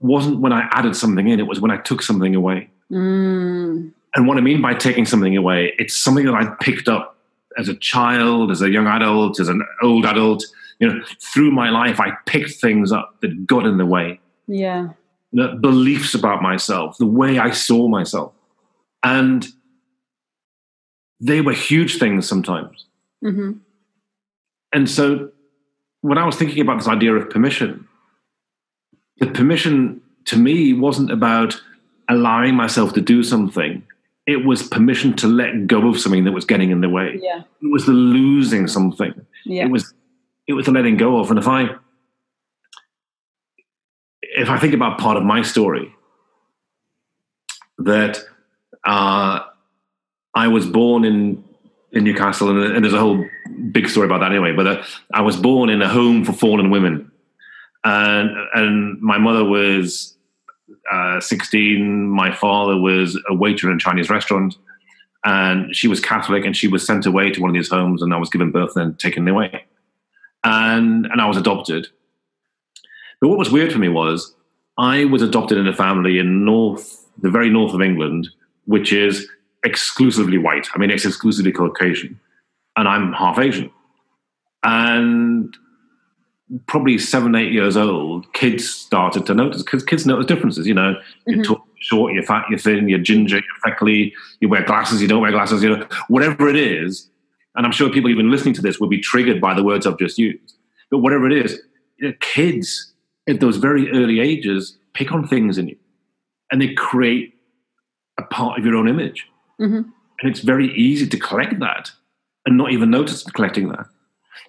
wasn't 0.00 0.40
when 0.40 0.52
I 0.52 0.68
added 0.72 0.96
something 0.96 1.26
in, 1.28 1.40
it 1.40 1.46
was 1.46 1.60
when 1.60 1.70
I 1.70 1.76
took 1.78 2.02
something 2.02 2.34
away. 2.34 2.70
Mm. 2.90 3.92
And 4.14 4.26
what 4.26 4.38
I 4.38 4.40
mean 4.40 4.62
by 4.62 4.74
taking 4.74 5.04
something 5.04 5.36
away, 5.36 5.74
it's 5.78 5.96
something 5.96 6.24
that 6.24 6.34
I 6.34 6.54
picked 6.60 6.88
up 6.88 7.16
as 7.58 7.68
a 7.68 7.74
child, 7.74 8.50
as 8.50 8.62
a 8.62 8.70
young 8.70 8.86
adult, 8.86 9.40
as 9.40 9.48
an 9.48 9.62
old 9.82 10.06
adult. 10.06 10.44
You 10.78 10.88
know, 10.88 11.04
through 11.20 11.50
my 11.50 11.70
life, 11.70 12.00
I 12.00 12.12
picked 12.24 12.60
things 12.60 12.92
up 12.92 13.20
that 13.20 13.46
got 13.46 13.66
in 13.66 13.78
the 13.78 13.86
way. 13.86 14.20
Yeah. 14.48 14.88
The 15.32 15.58
beliefs 15.60 16.14
about 16.14 16.42
myself, 16.42 16.96
the 16.98 17.06
way 17.06 17.38
I 17.38 17.50
saw 17.50 17.86
myself. 17.86 18.32
And 19.04 19.46
they 21.20 21.40
were 21.40 21.52
huge 21.52 21.98
things 21.98 22.28
sometimes. 22.28 22.86
Mm-hmm. 23.22 23.58
And 24.72 24.90
so 24.90 25.30
when 26.00 26.18
I 26.18 26.26
was 26.26 26.36
thinking 26.36 26.60
about 26.60 26.78
this 26.78 26.88
idea 26.88 27.14
of 27.14 27.28
permission, 27.30 27.86
the 29.18 29.26
permission 29.26 30.00
to 30.26 30.36
me 30.36 30.72
wasn't 30.72 31.10
about 31.10 31.60
allowing 32.08 32.54
myself 32.54 32.94
to 32.94 33.00
do 33.00 33.22
something. 33.22 33.82
It 34.26 34.44
was 34.44 34.62
permission 34.62 35.14
to 35.16 35.26
let 35.26 35.66
go 35.66 35.88
of 35.88 35.98
something 35.98 36.24
that 36.24 36.32
was 36.32 36.44
getting 36.44 36.70
in 36.70 36.80
the 36.80 36.88
way. 36.88 37.18
Yeah. 37.20 37.42
It 37.62 37.72
was 37.72 37.86
the 37.86 37.92
losing 37.92 38.66
something. 38.66 39.14
Yeah. 39.44 39.64
It 39.64 39.70
was 39.70 39.92
it 40.46 40.54
was 40.54 40.66
the 40.66 40.72
letting 40.72 40.96
go 40.96 41.18
of. 41.18 41.30
And 41.30 41.38
if 41.38 41.48
I 41.48 41.70
if 44.38 44.48
I 44.48 44.58
think 44.58 44.74
about 44.74 44.98
part 44.98 45.16
of 45.16 45.24
my 45.24 45.42
story, 45.42 45.94
that 47.78 48.20
uh, 48.84 49.40
I 50.34 50.48
was 50.48 50.66
born 50.66 51.04
in 51.04 51.44
in 51.92 52.04
Newcastle, 52.04 52.50
and, 52.50 52.74
and, 52.74 52.84
there's 52.84 52.94
a 52.94 52.98
whole 52.98 53.24
big 53.72 53.88
story 53.88 54.04
about 54.04 54.20
that 54.20 54.30
anyway. 54.30 54.52
But 54.52 54.66
uh, 54.66 54.84
I 55.14 55.22
was 55.22 55.38
born 55.38 55.70
in 55.70 55.80
a 55.80 55.88
home 55.88 56.24
for 56.24 56.32
fallen 56.32 56.70
women, 56.70 57.10
and 57.84 58.30
and 58.54 59.00
my 59.00 59.18
mother 59.18 59.44
was 59.44 60.16
uh, 60.92 61.20
16. 61.20 62.08
My 62.08 62.32
father 62.32 62.78
was 62.78 63.18
a 63.28 63.34
waiter 63.34 63.70
in 63.70 63.76
a 63.76 63.80
Chinese 63.80 64.10
restaurant, 64.10 64.56
and 65.24 65.74
she 65.74 65.88
was 65.88 66.00
Catholic, 66.00 66.44
and 66.44 66.56
she 66.56 66.68
was 66.68 66.86
sent 66.86 67.06
away 67.06 67.30
to 67.30 67.40
one 67.40 67.50
of 67.50 67.54
these 67.54 67.70
homes, 67.70 68.02
and 68.02 68.12
I 68.12 68.18
was 68.18 68.28
given 68.28 68.50
birth 68.50 68.76
and 68.76 68.98
taken 68.98 69.26
away, 69.26 69.64
and 70.44 71.06
and 71.06 71.20
I 71.20 71.26
was 71.26 71.36
adopted. 71.36 71.88
But 73.20 73.28
what 73.28 73.38
was 73.38 73.50
weird 73.50 73.72
for 73.72 73.78
me 73.78 73.88
was 73.88 74.34
I 74.78 75.04
was 75.06 75.22
adopted 75.22 75.58
in 75.58 75.66
a 75.66 75.74
family 75.74 76.18
in 76.18 76.44
north, 76.44 77.04
the 77.20 77.30
very 77.30 77.50
north 77.50 77.74
of 77.74 77.82
England, 77.82 78.28
which 78.66 78.92
is 78.92 79.28
exclusively 79.64 80.38
white. 80.38 80.68
I 80.74 80.78
mean, 80.78 80.90
it's 80.90 81.04
exclusively 81.04 81.52
Caucasian, 81.52 82.18
and 82.76 82.86
I'm 82.86 83.12
half 83.12 83.38
Asian. 83.38 83.70
And 84.62 85.56
probably 86.66 86.98
seven, 86.98 87.34
eight 87.34 87.52
years 87.52 87.76
old, 87.76 88.32
kids 88.32 88.68
started 88.68 89.26
to 89.26 89.34
notice 89.34 89.62
because 89.62 89.82
kids 89.82 90.06
notice 90.06 90.26
differences. 90.26 90.66
You 90.66 90.74
know, 90.74 90.94
mm-hmm. 90.94 91.30
you're 91.30 91.44
tall, 91.44 91.64
short, 91.80 92.12
you're 92.14 92.22
fat, 92.22 92.44
you're 92.48 92.58
thin, 92.58 92.88
you're 92.88 92.98
ginger, 92.98 93.36
you're 93.36 93.60
freckly, 93.60 94.14
you 94.40 94.48
wear 94.48 94.62
glasses, 94.62 95.02
you 95.02 95.08
don't 95.08 95.20
wear 95.20 95.32
glasses. 95.32 95.62
You 95.62 95.76
know, 95.76 95.86
whatever 96.08 96.48
it 96.48 96.56
is. 96.56 97.08
And 97.54 97.66
I'm 97.66 97.72
sure 97.72 97.90
people 97.90 98.10
even 98.10 98.30
listening 98.30 98.54
to 98.54 98.62
this 98.62 98.78
will 98.78 98.88
be 98.88 99.00
triggered 99.00 99.40
by 99.40 99.54
the 99.54 99.64
words 99.64 99.86
I've 99.86 99.98
just 99.98 100.18
used. 100.18 100.54
But 100.90 100.98
whatever 100.98 101.26
it 101.26 101.32
is, 101.32 101.60
you 101.98 102.08
know, 102.08 102.14
kids 102.20 102.94
at 103.28 103.40
those 103.40 103.58
very 103.58 103.90
early 103.92 104.20
ages 104.20 104.78
pick 104.94 105.12
on 105.12 105.28
things 105.28 105.58
in 105.58 105.68
you, 105.68 105.76
and 106.50 106.60
they 106.60 106.72
create 106.74 107.34
a 108.18 108.22
part 108.22 108.58
of 108.58 108.64
your 108.64 108.74
own 108.74 108.88
image. 108.88 109.26
Mm-hmm. 109.60 109.76
And 110.20 110.30
it's 110.30 110.40
very 110.40 110.74
easy 110.74 111.06
to 111.06 111.18
collect 111.18 111.60
that 111.60 111.92
and 112.44 112.56
not 112.56 112.72
even 112.72 112.90
notice 112.90 113.22
collecting 113.22 113.68
that. 113.68 113.86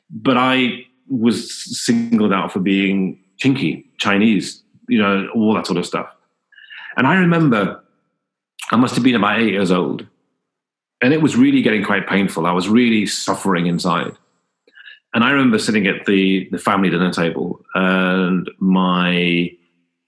But 0.09 0.37
I 0.37 0.85
was 1.07 1.53
singled 1.85 2.33
out 2.33 2.51
for 2.51 2.59
being 2.59 3.19
chinky, 3.37 3.85
Chinese, 3.99 4.63
you 4.87 4.99
know, 4.99 5.27
all 5.35 5.53
that 5.53 5.67
sort 5.67 5.77
of 5.77 5.85
stuff. 5.85 6.07
And 6.97 7.05
I 7.05 7.15
remember 7.15 7.83
I 8.71 8.75
must 8.77 8.95
have 8.95 9.03
been 9.03 9.15
about 9.15 9.39
eight 9.39 9.53
years 9.53 9.71
old. 9.71 10.07
and 11.01 11.13
it 11.13 11.21
was 11.21 11.35
really 11.35 11.61
getting 11.61 11.83
quite 11.83 12.07
painful. 12.07 12.45
I 12.45 12.51
was 12.51 12.67
really 12.67 13.05
suffering 13.05 13.67
inside. 13.67 14.13
And 15.13 15.23
I 15.23 15.31
remember 15.31 15.57
sitting 15.57 15.87
at 15.87 16.05
the, 16.05 16.47
the 16.51 16.57
family 16.59 16.89
dinner 16.89 17.11
table, 17.11 17.63
and 17.73 18.49
my 18.59 19.51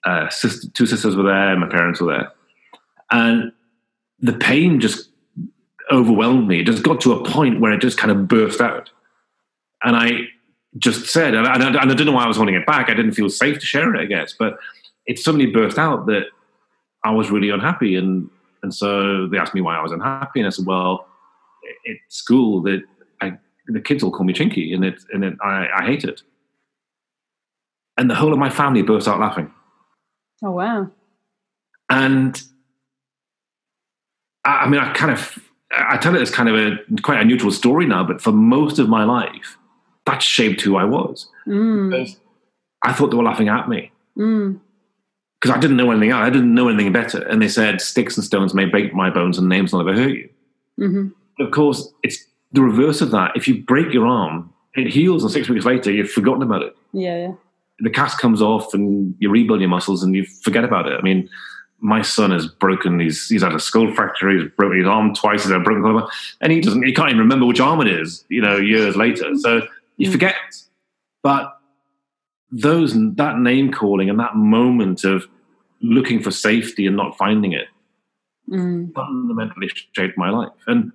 uh, 0.06 0.30
sister, 0.30 0.68
two 0.74 0.86
sisters 0.86 1.16
were 1.16 1.24
there, 1.24 1.58
my 1.58 1.68
parents 1.68 2.02
were 2.02 2.14
there. 2.14 2.32
And 3.10 3.52
the 4.20 4.34
pain 4.34 4.80
just 4.80 5.10
overwhelmed 5.92 6.48
me. 6.48 6.62
It 6.62 6.66
just 6.66 6.84
got 6.84 7.02
to 7.02 7.14
a 7.14 7.26
point 7.26 7.60
where 7.60 7.74
it 7.74 7.82
just 7.82 7.98
kind 7.98 8.12
of 8.12 8.28
burst 8.28 8.62
out. 8.62 8.92
And 9.84 9.96
I 9.96 10.28
just 10.78 11.08
said, 11.08 11.34
and 11.34 11.48
I, 11.48 11.56
and 11.56 11.78
I 11.78 11.86
don't 11.86 12.06
know 12.06 12.12
why 12.14 12.24
I 12.24 12.28
was 12.28 12.38
holding 12.38 12.56
it 12.56 12.66
back. 12.66 12.90
I 12.90 12.94
didn't 12.94 13.14
feel 13.14 13.30
safe 13.30 13.60
to 13.60 13.66
share 13.66 13.94
it, 13.94 14.00
I 14.00 14.06
guess. 14.06 14.34
But 14.38 14.58
it 15.08 15.20
suddenly 15.20 15.48
burst 15.48 15.78
out 15.78 16.06
that 16.06 16.28
I 17.04 17.12
was 17.12 17.32
really 17.32 17.50
unhappy. 17.50 17.96
And, 17.96 18.30
and 18.62 18.74
so 18.74 19.28
they 19.28 19.38
asked 19.38 19.56
me 19.56 19.62
why 19.62 19.78
I 19.78 19.82
was 19.82 19.92
unhappy. 19.92 20.40
And 20.40 20.48
I 20.48 20.52
said, 20.52 20.66
well, 20.66 21.08
at 21.90 21.98
school, 22.10 22.62
that 22.62 22.84
the 23.68 23.82
kids 23.82 24.04
all 24.04 24.12
call 24.12 24.26
me 24.26 24.34
Chinky, 24.34 24.74
and 24.74 24.84
it 24.84 25.04
and 25.14 25.24
it, 25.24 25.38
I, 25.42 25.68
I 25.76 25.86
hate 25.86 26.04
it. 26.04 26.22
And 27.98 28.10
the 28.10 28.16
whole 28.16 28.34
of 28.34 28.40
my 28.40 28.50
family 28.50 28.82
burst 28.82 29.08
out 29.08 29.20
laughing. 29.20 29.52
Oh 30.44 30.52
wow! 30.52 30.90
And 31.90 32.42
I, 34.44 34.50
I 34.50 34.70
mean, 34.70 34.80
I 34.80 34.94
kind 34.94 35.12
of 35.12 35.38
I 35.72 35.98
tell 35.98 36.16
it 36.16 36.22
as 36.22 36.32
kind 36.32 36.50
of 36.50 36.56
a 36.56 37.02
quite 37.02 37.22
a 37.22 37.26
neutral 37.26 37.52
story 37.52 37.86
now, 37.86 38.04
but 38.04 38.22
for 38.22 38.32
most 38.32 38.80
of 38.80 38.90
my 38.90 39.04
life, 39.04 39.58
that 40.06 40.22
shaped 40.22 40.62
who 40.62 40.76
I 40.76 40.84
was. 40.84 41.28
Mm. 41.48 42.18
I 42.84 42.94
thought 42.94 43.12
they 43.12 43.18
were 43.18 43.24
laughing 43.24 43.50
at 43.50 43.70
me. 43.70 43.92
Mm 44.18 44.60
because 45.42 45.56
I 45.56 45.60
didn't 45.60 45.78
know 45.78 45.90
anything 45.90 46.12
else. 46.12 46.22
I 46.22 46.30
didn't 46.30 46.54
know 46.54 46.70
anything 46.70 46.94
better. 46.94 47.24
And 47.28 47.42
they 47.42 47.48
said, 47.48 47.82
sticks 47.82 48.16
and 48.16 48.24
stones 48.24 48.54
may 48.54 48.66
break 48.66 48.94
my 48.94 49.10
bones 49.10 49.40
and 49.40 49.50
names 49.50 49.74
will 49.74 49.84
never 49.84 49.98
hurt 49.98 50.12
you. 50.12 50.30
Mm-hmm. 50.80 51.44
Of 51.44 51.52
course, 51.52 51.92
it's 52.04 52.28
the 52.54 52.62
reverse 52.62 53.02
of 53.02 53.12
that, 53.12 53.32
if 53.36 53.48
you 53.48 53.64
break 53.64 53.94
your 53.94 54.08
arm, 54.08 54.54
it 54.76 54.88
heals, 54.88 55.24
and 55.24 55.32
six 55.32 55.50
weeks 55.50 55.66
later, 55.66 55.92
you've 55.92 56.12
forgotten 56.12 56.42
about 56.42 56.62
it. 56.64 56.76
Yeah, 56.94 57.18
yeah. 57.18 57.34
The 57.80 57.90
cast 57.90 58.20
comes 58.20 58.42
off, 58.42 58.74
and 58.74 59.16
you 59.20 59.30
rebuild 59.30 59.60
your 59.60 59.70
muscles, 59.70 60.04
and 60.04 60.16
you 60.16 60.26
forget 60.26 60.64
about 60.64 60.88
it. 60.88 60.98
I 60.98 61.02
mean, 61.02 61.30
my 61.80 62.02
son 62.02 62.32
has 62.32 62.48
broken. 62.48 63.00
He's 63.00 63.28
he's 63.28 63.42
had 63.42 63.54
a 63.54 63.60
skull 63.60 63.94
fracture. 63.94 64.30
He's 64.30 64.50
broken 64.52 64.78
his 64.78 64.88
arm 64.88 65.14
twice. 65.14 65.44
He's 65.44 65.52
had 65.52 65.62
a 65.62 65.64
broken 65.64 65.82
collarbone, 65.84 66.10
and 66.42 66.52
he 66.52 66.62
doesn't. 66.62 66.84
He 66.84 66.94
can't 66.94 67.10
even 67.10 67.20
remember 67.20 67.46
which 67.46 67.60
arm 67.60 67.82
it 67.82 67.88
is. 67.88 68.24
You 68.30 68.42
know, 68.42 68.58
years 68.58 68.96
later. 68.96 69.36
So 69.38 69.62
you 69.98 70.10
mm. 70.10 70.12
forget. 70.12 70.36
But 71.24 71.58
those 72.52 72.94
that 73.16 73.40
name 73.40 73.72
calling 73.72 74.10
and 74.10 74.20
that 74.20 74.36
moment 74.36 75.04
of 75.04 75.26
looking 75.82 76.22
for 76.22 76.32
safety 76.32 76.86
and 76.86 76.96
not 76.96 77.18
finding 77.18 77.54
it 77.54 77.68
mm. 78.50 78.94
fundamentally 78.94 79.70
shaped 79.94 80.18
my 80.18 80.30
life. 80.30 80.52
And 80.68 80.92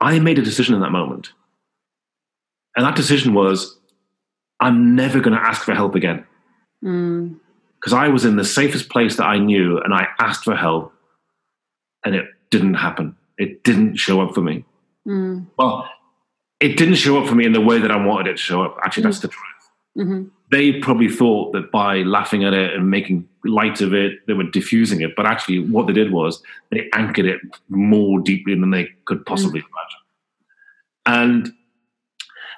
I 0.00 0.18
made 0.18 0.38
a 0.38 0.42
decision 0.42 0.74
in 0.74 0.80
that 0.80 0.90
moment. 0.90 1.32
And 2.76 2.84
that 2.84 2.96
decision 2.96 3.34
was 3.34 3.78
I'm 4.60 4.94
never 4.94 5.20
going 5.20 5.36
to 5.36 5.42
ask 5.42 5.62
for 5.62 5.74
help 5.74 5.94
again. 5.94 6.26
Because 6.80 7.92
mm. 7.92 7.98
I 7.98 8.08
was 8.08 8.24
in 8.24 8.36
the 8.36 8.44
safest 8.44 8.88
place 8.88 9.16
that 9.16 9.24
I 9.24 9.38
knew 9.38 9.78
and 9.78 9.94
I 9.94 10.08
asked 10.18 10.44
for 10.44 10.56
help 10.56 10.92
and 12.04 12.14
it 12.14 12.26
didn't 12.50 12.74
happen. 12.74 13.16
It 13.38 13.64
didn't 13.64 13.96
show 13.96 14.20
up 14.20 14.34
for 14.34 14.40
me. 14.40 14.64
Mm. 15.06 15.46
Well, 15.58 15.88
it 16.60 16.76
didn't 16.76 16.96
show 16.96 17.20
up 17.20 17.28
for 17.28 17.34
me 17.34 17.44
in 17.44 17.52
the 17.52 17.60
way 17.60 17.78
that 17.78 17.90
I 17.90 17.96
wanted 17.96 18.28
it 18.28 18.36
to 18.36 18.42
show 18.42 18.62
up. 18.62 18.78
Actually, 18.82 19.04
that's 19.04 19.18
mm. 19.18 19.22
the 19.22 19.28
truth. 19.28 19.70
Mm-hmm. 19.98 20.24
They 20.54 20.78
probably 20.78 21.08
thought 21.08 21.52
that 21.54 21.72
by 21.72 22.02
laughing 22.02 22.44
at 22.44 22.54
it 22.54 22.74
and 22.74 22.88
making 22.88 23.28
light 23.44 23.80
of 23.80 23.92
it, 23.92 24.24
they 24.28 24.34
were 24.34 24.44
diffusing 24.44 25.00
it. 25.00 25.16
But 25.16 25.26
actually, 25.26 25.58
what 25.58 25.88
they 25.88 25.92
did 25.92 26.12
was 26.12 26.40
they 26.70 26.88
anchored 26.92 27.26
it 27.26 27.40
more 27.68 28.20
deeply 28.20 28.54
than 28.54 28.70
they 28.70 28.90
could 29.04 29.26
possibly 29.26 29.62
mm. 29.62 29.64
imagine. 29.66 30.00
And 31.06 31.52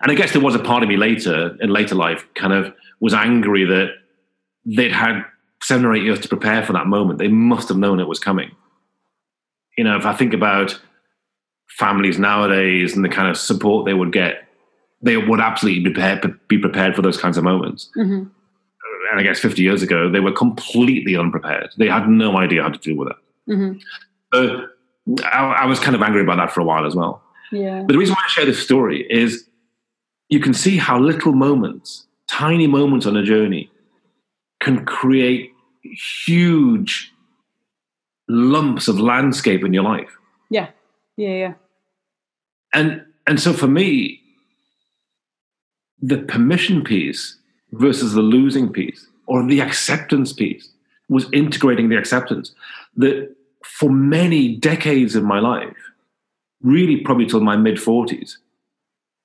and 0.02 0.12
I 0.12 0.14
guess 0.14 0.32
there 0.32 0.42
was 0.42 0.54
a 0.54 0.58
part 0.58 0.82
of 0.82 0.90
me 0.90 0.98
later 0.98 1.56
in 1.58 1.70
later 1.70 1.94
life 1.94 2.26
kind 2.34 2.52
of 2.52 2.74
was 3.00 3.14
angry 3.14 3.64
that 3.64 3.94
they'd 4.66 4.92
had 4.92 5.24
seven 5.62 5.86
or 5.86 5.94
eight 5.94 6.02
years 6.02 6.20
to 6.20 6.28
prepare 6.28 6.62
for 6.66 6.74
that 6.74 6.86
moment. 6.86 7.18
They 7.18 7.28
must 7.28 7.70
have 7.70 7.78
known 7.78 7.98
it 7.98 8.08
was 8.08 8.18
coming. 8.18 8.50
You 9.78 9.84
know, 9.84 9.96
if 9.96 10.04
I 10.04 10.12
think 10.12 10.34
about 10.34 10.78
families 11.66 12.18
nowadays 12.18 12.94
and 12.94 13.02
the 13.02 13.08
kind 13.08 13.30
of 13.30 13.38
support 13.38 13.86
they 13.86 13.94
would 13.94 14.12
get, 14.12 14.45
they 15.02 15.16
would 15.16 15.40
absolutely 15.40 15.82
be 15.82 15.90
prepared, 15.90 16.48
be 16.48 16.58
prepared 16.58 16.96
for 16.96 17.02
those 17.02 17.18
kinds 17.18 17.36
of 17.36 17.44
moments. 17.44 17.90
Mm-hmm 17.96 18.28
and 19.10 19.20
I 19.20 19.22
guess 19.22 19.38
50 19.38 19.62
years 19.62 19.82
ago, 19.82 20.10
they 20.10 20.20
were 20.20 20.32
completely 20.32 21.16
unprepared. 21.16 21.70
They 21.78 21.88
had 21.88 22.08
no 22.08 22.36
idea 22.36 22.62
how 22.62 22.68
to 22.70 22.78
deal 22.78 22.96
with 22.96 23.08
it. 23.08 23.16
Mm-hmm. 23.50 23.78
So 24.34 24.66
I, 25.24 25.58
I, 25.62 25.66
was 25.66 25.78
kind 25.78 25.94
of 25.94 26.02
angry 26.02 26.22
about 26.22 26.36
that 26.36 26.52
for 26.52 26.60
a 26.60 26.64
while 26.64 26.84
as 26.84 26.94
well. 26.94 27.22
Yeah. 27.52 27.80
But 27.80 27.92
the 27.92 27.98
reason 27.98 28.14
why 28.14 28.22
I 28.24 28.28
share 28.28 28.44
this 28.44 28.62
story 28.62 29.06
is 29.08 29.48
you 30.28 30.40
can 30.40 30.52
see 30.52 30.76
how 30.76 30.98
little 30.98 31.32
moments, 31.32 32.06
tiny 32.28 32.66
moments 32.66 33.06
on 33.06 33.16
a 33.16 33.22
journey, 33.22 33.70
can 34.60 34.84
create 34.84 35.52
huge 36.24 37.12
lumps 38.28 38.88
of 38.88 38.98
landscape 38.98 39.64
in 39.64 39.72
your 39.72 39.84
life. 39.84 40.10
Yeah. 40.50 40.70
Yeah, 41.16 41.30
yeah. 41.30 41.54
And 42.72 43.04
and 43.26 43.40
so 43.40 43.52
for 43.52 43.68
me, 43.68 44.20
the 46.00 46.18
permission 46.18 46.84
piece 46.84 47.36
versus 47.72 48.12
the 48.14 48.22
losing 48.22 48.72
piece 48.72 49.06
or 49.26 49.44
the 49.46 49.60
acceptance 49.60 50.32
piece 50.32 50.68
was 51.08 51.26
integrating 51.32 51.88
the 51.88 51.96
acceptance 51.96 52.54
that 52.96 53.34
for 53.64 53.90
many 53.90 54.56
decades 54.56 55.14
of 55.14 55.24
my 55.24 55.38
life, 55.38 55.76
really 56.62 56.98
probably 56.98 57.26
till 57.26 57.40
my 57.40 57.56
mid 57.56 57.76
40s, 57.76 58.36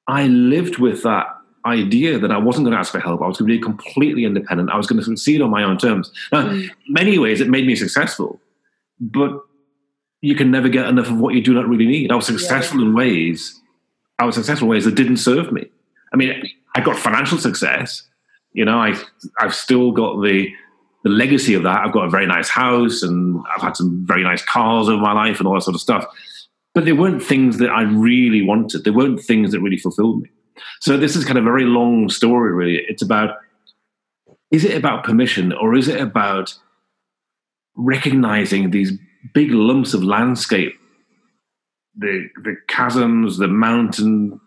I 0.08 0.28
lived 0.28 0.78
with 0.78 1.04
that 1.04 1.28
idea 1.66 2.18
that 2.18 2.32
I 2.32 2.38
wasn't 2.38 2.66
going 2.66 2.74
to 2.74 2.80
ask 2.80 2.92
for 2.92 3.00
help. 3.00 3.22
I 3.22 3.28
was 3.28 3.38
going 3.38 3.50
to 3.50 3.58
be 3.58 3.62
completely 3.62 4.26
independent. 4.26 4.72
I 4.72 4.78
was 4.78 4.88
going 4.88 5.00
to 5.00 5.06
succeed 5.06 5.42
on 5.42 5.52
my 5.52 5.64
own 5.64 5.78
terms. 5.78 6.12
Now, 6.32 6.48
mm. 6.48 6.70
many 6.88 7.20
ways, 7.20 7.40
it 7.40 7.50
made 7.50 7.68
me 7.68 7.76
successful, 7.76 8.40
but 9.00 9.32
you 10.22 10.36
can 10.36 10.52
never 10.52 10.70
get 10.70 10.88
enough 10.88 11.08
of 11.08 11.20
what 11.20 11.34
you 11.36 11.42
do 11.42 11.54
not 11.54 11.68
really 11.68 11.86
need. 11.86 12.12
I 12.12 12.16
was 12.16 12.26
successful 12.26 12.80
yeah. 12.80 12.88
in 12.88 12.94
ways, 12.94 13.60
I 14.20 14.26
was 14.26 14.36
successful 14.36 14.68
in 14.68 14.72
ways 14.72 14.86
that 14.86 14.96
didn't 14.96 15.18
serve 15.18 15.52
me. 15.52 15.66
I 16.14 16.18
mean, 16.18 16.44
I 16.76 16.82
got 16.82 16.98
financial 16.98 17.38
success, 17.38 18.04
you 18.54 18.66
know, 18.66 18.78
I 18.78 18.96
I've 19.40 19.56
still 19.56 19.92
got 19.92 20.22
the 20.22 20.50
the 21.04 21.10
legacy 21.10 21.54
of 21.54 21.64
that. 21.64 21.82
I've 21.84 21.94
got 21.94 22.06
a 22.06 22.10
very 22.10 22.28
nice 22.28 22.50
house 22.50 23.02
and 23.02 23.44
I've 23.56 23.62
had 23.62 23.76
some 23.76 24.06
very 24.06 24.24
nice 24.24 24.44
cars 24.44 24.88
over 24.88 25.02
my 25.02 25.14
life 25.14 25.40
and 25.40 25.48
all 25.48 25.56
that 25.56 25.62
sort 25.62 25.76
of 25.76 25.82
stuff. 25.82 26.06
But 26.74 26.86
they 26.86 26.94
weren't 26.94 27.24
things 27.24 27.58
that 27.58 27.70
I 27.70 27.84
really 27.84 28.42
wanted. 28.42 28.84
They 28.84 28.92
weren't 28.92 29.20
things 29.20 29.52
that 29.52 29.62
really 29.62 29.78
fulfilled 29.78 30.22
me. 30.22 30.30
So 30.80 30.98
this 30.98 31.16
is 31.16 31.26
kind 31.26 31.38
of 31.38 31.44
a 31.44 31.50
very 31.50 31.66
long 31.66 32.08
story, 32.10 32.54
really. 32.54 32.84
It's 32.88 33.02
about 33.02 33.38
is 34.52 34.66
it 34.66 34.78
about 34.78 35.04
permission 35.04 35.54
or 35.54 35.76
is 35.76 35.88
it 35.88 36.00
about 36.00 36.58
recognizing 37.76 38.72
these 38.72 38.92
big 39.34 39.52
lumps 39.52 39.94
of 39.94 40.04
landscape, 40.04 40.74
the 41.96 42.28
the 42.44 42.58
chasms, 42.70 43.38
the 43.38 43.48
mountain, 43.48 44.40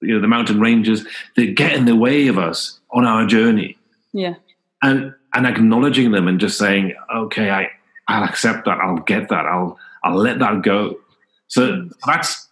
you 0.00 0.14
know, 0.14 0.20
the 0.20 0.28
mountain 0.28 0.60
ranges 0.60 1.06
that 1.36 1.54
get 1.54 1.72
in 1.74 1.84
the 1.84 1.96
way 1.96 2.28
of 2.28 2.38
us 2.38 2.78
on 2.90 3.04
our 3.04 3.26
journey. 3.26 3.76
Yeah. 4.12 4.34
And 4.82 5.14
and 5.34 5.46
acknowledging 5.46 6.12
them 6.12 6.28
and 6.28 6.40
just 6.40 6.58
saying, 6.58 6.94
okay, 7.14 7.50
I, 7.50 7.68
I'll 8.08 8.24
accept 8.24 8.64
that, 8.64 8.78
I'll 8.78 8.98
get 8.98 9.28
that, 9.28 9.46
I'll 9.46 9.78
I'll 10.04 10.16
let 10.16 10.38
that 10.38 10.62
go. 10.62 10.98
So 11.48 11.88
that's 12.06 12.48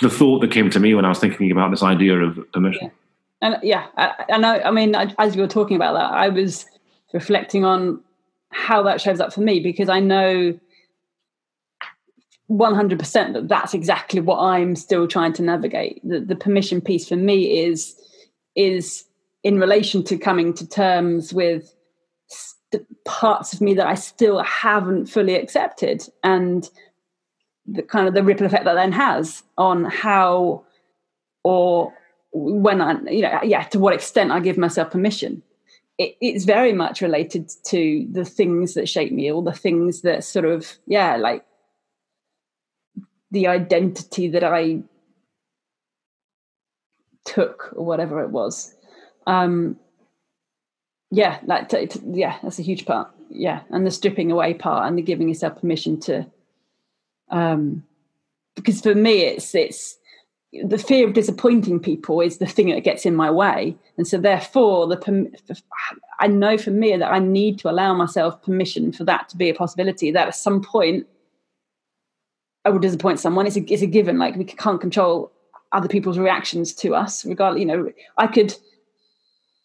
the 0.00 0.10
thought 0.10 0.40
that 0.40 0.50
came 0.50 0.70
to 0.70 0.80
me 0.80 0.94
when 0.94 1.04
I 1.04 1.08
was 1.08 1.18
thinking 1.18 1.50
about 1.50 1.70
this 1.70 1.82
idea 1.82 2.18
of 2.18 2.38
permission. 2.52 2.84
Yeah. 2.84 2.90
And 3.42 3.56
yeah, 3.62 3.86
I, 3.96 4.24
I. 4.28 4.62
I 4.64 4.70
mean, 4.70 4.94
as 4.94 5.34
you 5.34 5.40
were 5.40 5.48
talking 5.48 5.76
about 5.76 5.94
that, 5.94 6.12
I 6.12 6.28
was 6.28 6.66
reflecting 7.14 7.64
on 7.64 8.02
how 8.50 8.82
that 8.82 9.00
shows 9.00 9.20
up 9.20 9.32
for 9.32 9.40
me 9.40 9.60
because 9.60 9.88
I 9.88 10.00
know 10.00 10.58
100% 12.50 13.32
that 13.32 13.48
that's 13.48 13.74
exactly 13.74 14.20
what 14.20 14.38
I'm 14.38 14.74
still 14.74 15.06
trying 15.06 15.32
to 15.34 15.42
navigate. 15.42 16.00
The, 16.02 16.20
the 16.20 16.36
permission 16.36 16.80
piece 16.80 17.08
for 17.08 17.16
me 17.16 17.60
is 17.60 17.94
is 18.56 19.04
in 19.44 19.58
relation 19.58 20.02
to 20.04 20.18
coming 20.18 20.52
to 20.54 20.68
terms 20.68 21.32
with 21.32 21.72
the 22.72 22.84
parts 23.04 23.52
of 23.52 23.60
me 23.60 23.74
that 23.74 23.86
I 23.86 23.94
still 23.94 24.42
haven't 24.42 25.06
fully 25.06 25.34
accepted 25.34 26.08
and 26.22 26.68
the 27.66 27.82
kind 27.82 28.08
of 28.08 28.14
the 28.14 28.24
ripple 28.24 28.46
effect 28.46 28.64
that 28.64 28.74
then 28.74 28.92
has 28.92 29.42
on 29.56 29.84
how 29.84 30.64
or 31.44 31.92
when 32.32 32.80
I, 32.80 33.00
you 33.10 33.22
know, 33.22 33.40
yeah, 33.42 33.64
to 33.64 33.78
what 33.78 33.94
extent 33.94 34.30
I 34.30 34.40
give 34.40 34.58
myself 34.58 34.90
permission. 34.90 35.42
It, 35.98 36.16
it's 36.20 36.44
very 36.44 36.72
much 36.72 37.00
related 37.00 37.50
to 37.66 38.06
the 38.10 38.24
things 38.24 38.74
that 38.74 38.88
shape 38.88 39.12
me, 39.12 39.30
or 39.30 39.42
the 39.42 39.52
things 39.52 40.02
that 40.02 40.24
sort 40.24 40.44
of, 40.44 40.78
yeah, 40.86 41.16
like 41.16 41.44
the 43.30 43.46
identity 43.46 44.28
that 44.28 44.44
I 44.44 44.82
took, 47.24 47.72
or 47.74 47.84
whatever 47.84 48.22
it 48.22 48.30
was. 48.30 48.74
Um 49.26 49.76
yeah 51.12 51.40
like 51.44 51.68
t- 51.68 51.86
t- 51.86 52.00
yeah 52.12 52.38
that's 52.42 52.58
a 52.58 52.62
huge 52.62 52.86
part. 52.86 53.10
Yeah 53.28 53.60
and 53.70 53.86
the 53.86 53.90
stripping 53.90 54.30
away 54.30 54.54
part 54.54 54.86
and 54.88 54.96
the 54.96 55.02
giving 55.02 55.28
yourself 55.28 55.60
permission 55.60 56.00
to 56.00 56.26
um 57.30 57.84
because 58.56 58.80
for 58.80 58.94
me 58.94 59.20
it's 59.22 59.54
it's 59.54 59.98
the 60.64 60.78
fear 60.78 61.06
of 61.06 61.14
disappointing 61.14 61.78
people 61.78 62.20
is 62.20 62.38
the 62.38 62.46
thing 62.46 62.70
that 62.70 62.80
gets 62.82 63.06
in 63.06 63.14
my 63.14 63.30
way. 63.30 63.76
And 63.96 64.06
so 64.06 64.18
therefore 64.18 64.88
the 64.88 65.32
i 66.18 66.26
know 66.26 66.58
for 66.58 66.70
me 66.70 66.96
that 66.96 67.12
i 67.12 67.18
need 67.18 67.58
to 67.58 67.70
allow 67.70 67.94
myself 67.94 68.42
permission 68.42 68.92
for 68.92 69.04
that 69.04 69.28
to 69.28 69.36
be 69.36 69.48
a 69.48 69.54
possibility 69.54 70.10
that 70.10 70.28
at 70.28 70.34
some 70.34 70.62
point 70.62 71.06
i 72.64 72.70
will 72.70 72.78
disappoint 72.78 73.20
someone. 73.20 73.46
It's 73.46 73.56
a, 73.56 73.72
it's 73.72 73.82
a 73.82 73.86
given. 73.86 74.18
Like 74.18 74.36
we 74.36 74.44
can't 74.44 74.80
control 74.80 75.32
other 75.72 75.88
people's 75.88 76.18
reactions 76.18 76.72
to 76.72 76.94
us 76.94 77.24
regardless 77.24 77.60
you 77.60 77.66
know 77.66 77.90
i 78.18 78.26
could 78.26 78.54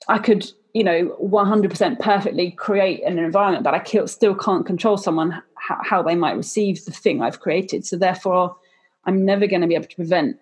i 0.07 0.17
could 0.19 0.45
you 0.73 0.83
know 0.83 1.15
100% 1.21 1.99
perfectly 1.99 2.51
create 2.51 3.03
an 3.03 3.17
environment 3.17 3.63
but 3.63 3.73
i 3.73 4.05
still 4.05 4.35
can't 4.35 4.65
control 4.65 4.97
someone 4.97 5.41
how 5.55 6.03
they 6.03 6.15
might 6.15 6.37
receive 6.37 6.83
the 6.85 6.91
thing 6.91 7.21
i've 7.21 7.39
created. 7.39 7.85
So 7.85 7.97
therefore 7.97 8.55
i'm 9.05 9.25
never 9.25 9.47
going 9.47 9.61
to 9.61 9.67
be 9.67 9.75
able 9.75 9.87
to 9.87 9.95
prevent 9.95 10.37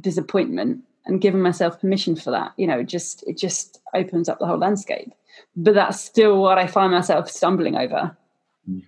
disappointment 0.00 0.82
and 1.06 1.20
giving 1.20 1.42
myself 1.42 1.80
permission 1.80 2.16
for 2.16 2.30
that. 2.30 2.52
You 2.56 2.66
know 2.66 2.78
it 2.78 2.88
just 2.88 3.24
it 3.26 3.36
just 3.36 3.80
opens 3.94 4.28
up 4.28 4.38
the 4.38 4.46
whole 4.46 4.58
landscape. 4.58 5.12
But 5.54 5.74
that's 5.74 6.00
still 6.00 6.40
what 6.40 6.56
i 6.56 6.66
find 6.66 6.92
myself 6.92 7.30
stumbling 7.30 7.76
over. 7.76 8.16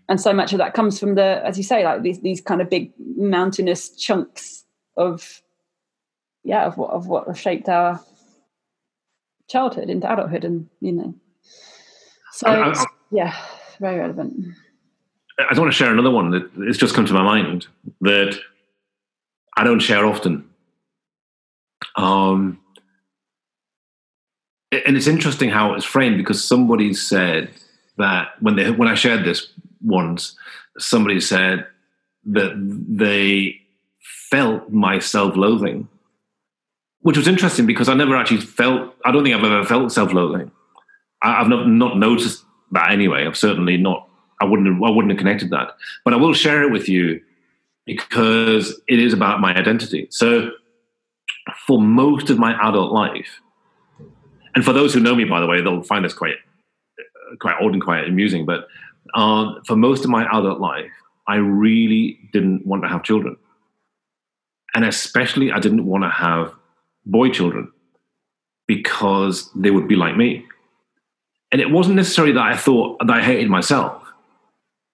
And 0.09 0.21
so 0.21 0.33
much 0.33 0.53
of 0.53 0.59
that 0.59 0.75
comes 0.75 0.99
from 0.99 1.15
the 1.15 1.43
as 1.45 1.59
you 1.59 1.65
say 1.65 1.85
like 1.85 2.03
these 2.03 2.21
these 2.21 2.41
kind 2.41 2.61
of 2.61 2.71
big 2.71 2.93
mountainous 3.17 3.91
chunks 3.91 4.65
of 4.97 5.43
yeah 6.45 6.65
of 6.67 6.79
what 6.79 6.91
of 6.91 7.07
what 7.07 7.27
have 7.27 7.39
shaped 7.39 7.69
our 7.69 8.01
childhood 9.49 9.91
into 9.91 10.11
adulthood 10.11 10.45
and 10.45 10.69
you 10.81 10.93
know. 10.93 11.15
So 12.33 12.47
I, 12.49 12.73
I, 12.73 12.85
yeah 13.11 13.37
very 13.79 13.99
relevant. 13.99 14.55
I 15.39 15.53
don't 15.53 15.65
want 15.65 15.73
to 15.73 15.77
share 15.77 15.93
another 15.93 16.11
one 16.11 16.31
that 16.31 16.51
it's 16.59 16.79
just 16.79 16.95
come 16.95 17.05
to 17.05 17.13
my 17.13 17.23
mind 17.23 17.67
that 18.01 18.39
i 19.57 19.65
don't 19.65 19.81
share 19.81 20.07
often. 20.07 20.49
Um, 21.97 22.59
and 24.73 24.97
it's 24.97 25.07
interesting 25.07 25.51
how 25.51 25.75
it's 25.75 25.85
framed 25.85 26.19
because 26.19 26.43
somebody 26.43 26.93
said 26.95 27.51
that 27.97 28.31
when 28.41 28.57
they 28.57 28.71
when 28.71 28.89
I 28.89 28.95
shared 28.95 29.25
this 29.25 29.49
once, 29.87 30.37
somebody 30.79 31.21
said 31.21 31.67
that 32.27 32.53
they 32.89 33.61
felt 34.31 34.71
my 34.71 34.99
self-loathing, 34.99 35.89
which 37.01 37.17
was 37.17 37.29
interesting 37.29 37.67
because 37.67 37.89
I 37.89 37.95
never 37.95 38.17
actually 38.17 38.41
felt. 38.41 38.95
I 39.05 39.13
don't 39.13 39.23
think 39.23 39.35
I've 39.35 39.45
ever 39.45 39.65
felt 39.65 39.93
self-loathing. 39.93 40.51
I, 41.23 41.39
have 41.39 41.49
not 41.49 41.69
not 41.69 41.97
noticed 41.97 42.45
that 42.73 42.91
anyway. 42.91 43.27
I've 43.27 43.37
certainly 43.37 43.77
not. 43.77 44.09
I 44.41 44.45
wouldn't. 44.45 44.69
Have, 44.69 44.83
I 44.83 44.91
wouldn't 44.91 45.13
have 45.13 45.19
connected 45.19 45.51
that, 45.51 45.77
but 46.05 46.13
I 46.13 46.17
will 46.17 46.35
share 46.35 46.63
it 46.63 46.73
with 46.73 46.89
you 46.89 47.21
because 47.87 48.79
it 48.89 48.99
is 48.99 49.13
about 49.13 49.41
my 49.41 49.55
identity. 49.55 50.09
So 50.11 50.51
for 51.67 51.81
most 51.81 52.29
of 52.29 52.39
my 52.39 52.55
adult 52.69 52.93
life, 52.93 53.41
and 54.55 54.65
for 54.65 54.73
those 54.73 54.93
who 54.93 55.01
know 55.01 55.15
me, 55.15 55.25
by 55.25 55.41
the 55.41 55.47
way, 55.47 55.61
they'll 55.61 55.83
find 55.83 56.05
this 56.05 56.13
quite 56.13 56.37
quite 57.41 57.57
odd 57.61 57.73
and 57.73 57.83
quite 57.83 58.05
amusing. 58.05 58.45
But 58.45 58.67
uh, 59.15 59.55
for 59.67 59.77
most 59.77 60.05
of 60.05 60.11
my 60.11 60.27
adult 60.27 60.61
life, 60.61 60.91
I 61.27 61.37
really 61.37 62.19
didn't 62.33 62.67
want 62.67 62.83
to 62.83 62.89
have 62.89 63.03
children, 63.03 63.37
and 64.75 64.85
especially 64.85 65.53
I 65.53 65.59
didn't 65.59 65.85
want 65.85 66.05
to 66.05 66.11
have 66.11 66.53
boy 67.05 67.31
children 67.31 67.73
because 68.67 69.51
they 69.55 69.71
would 69.71 69.89
be 69.89 69.97
like 69.97 70.17
me. 70.17 70.45
And 71.53 71.61
it 71.61 71.71
wasn't 71.71 71.97
necessarily 71.97 72.33
that 72.35 72.43
I 72.43 72.57
thought 72.57 72.99
that 72.99 73.11
I 73.11 73.23
hated 73.23 73.49
myself. 73.49 74.03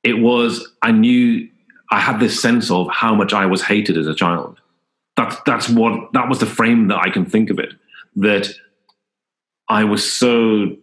It 0.02 0.18
was 0.18 0.68
I 0.82 0.92
knew 0.92 1.48
I 1.90 2.00
had 2.00 2.20
this 2.20 2.40
sense 2.40 2.70
of 2.70 2.88
how 2.90 3.14
much 3.14 3.32
I 3.32 3.46
was 3.46 3.62
hated 3.62 3.96
as 3.96 4.06
a 4.06 4.14
child 4.14 4.58
that's 5.16 5.36
that's 5.44 5.68
what 5.68 6.12
that 6.12 6.28
was 6.28 6.38
the 6.38 6.46
frame 6.46 6.88
that 6.88 6.98
I 6.98 7.10
can 7.10 7.24
think 7.24 7.50
of 7.50 7.58
it. 7.58 7.74
That 8.16 8.48
I 9.68 9.84
was 9.84 10.10
so 10.10 10.76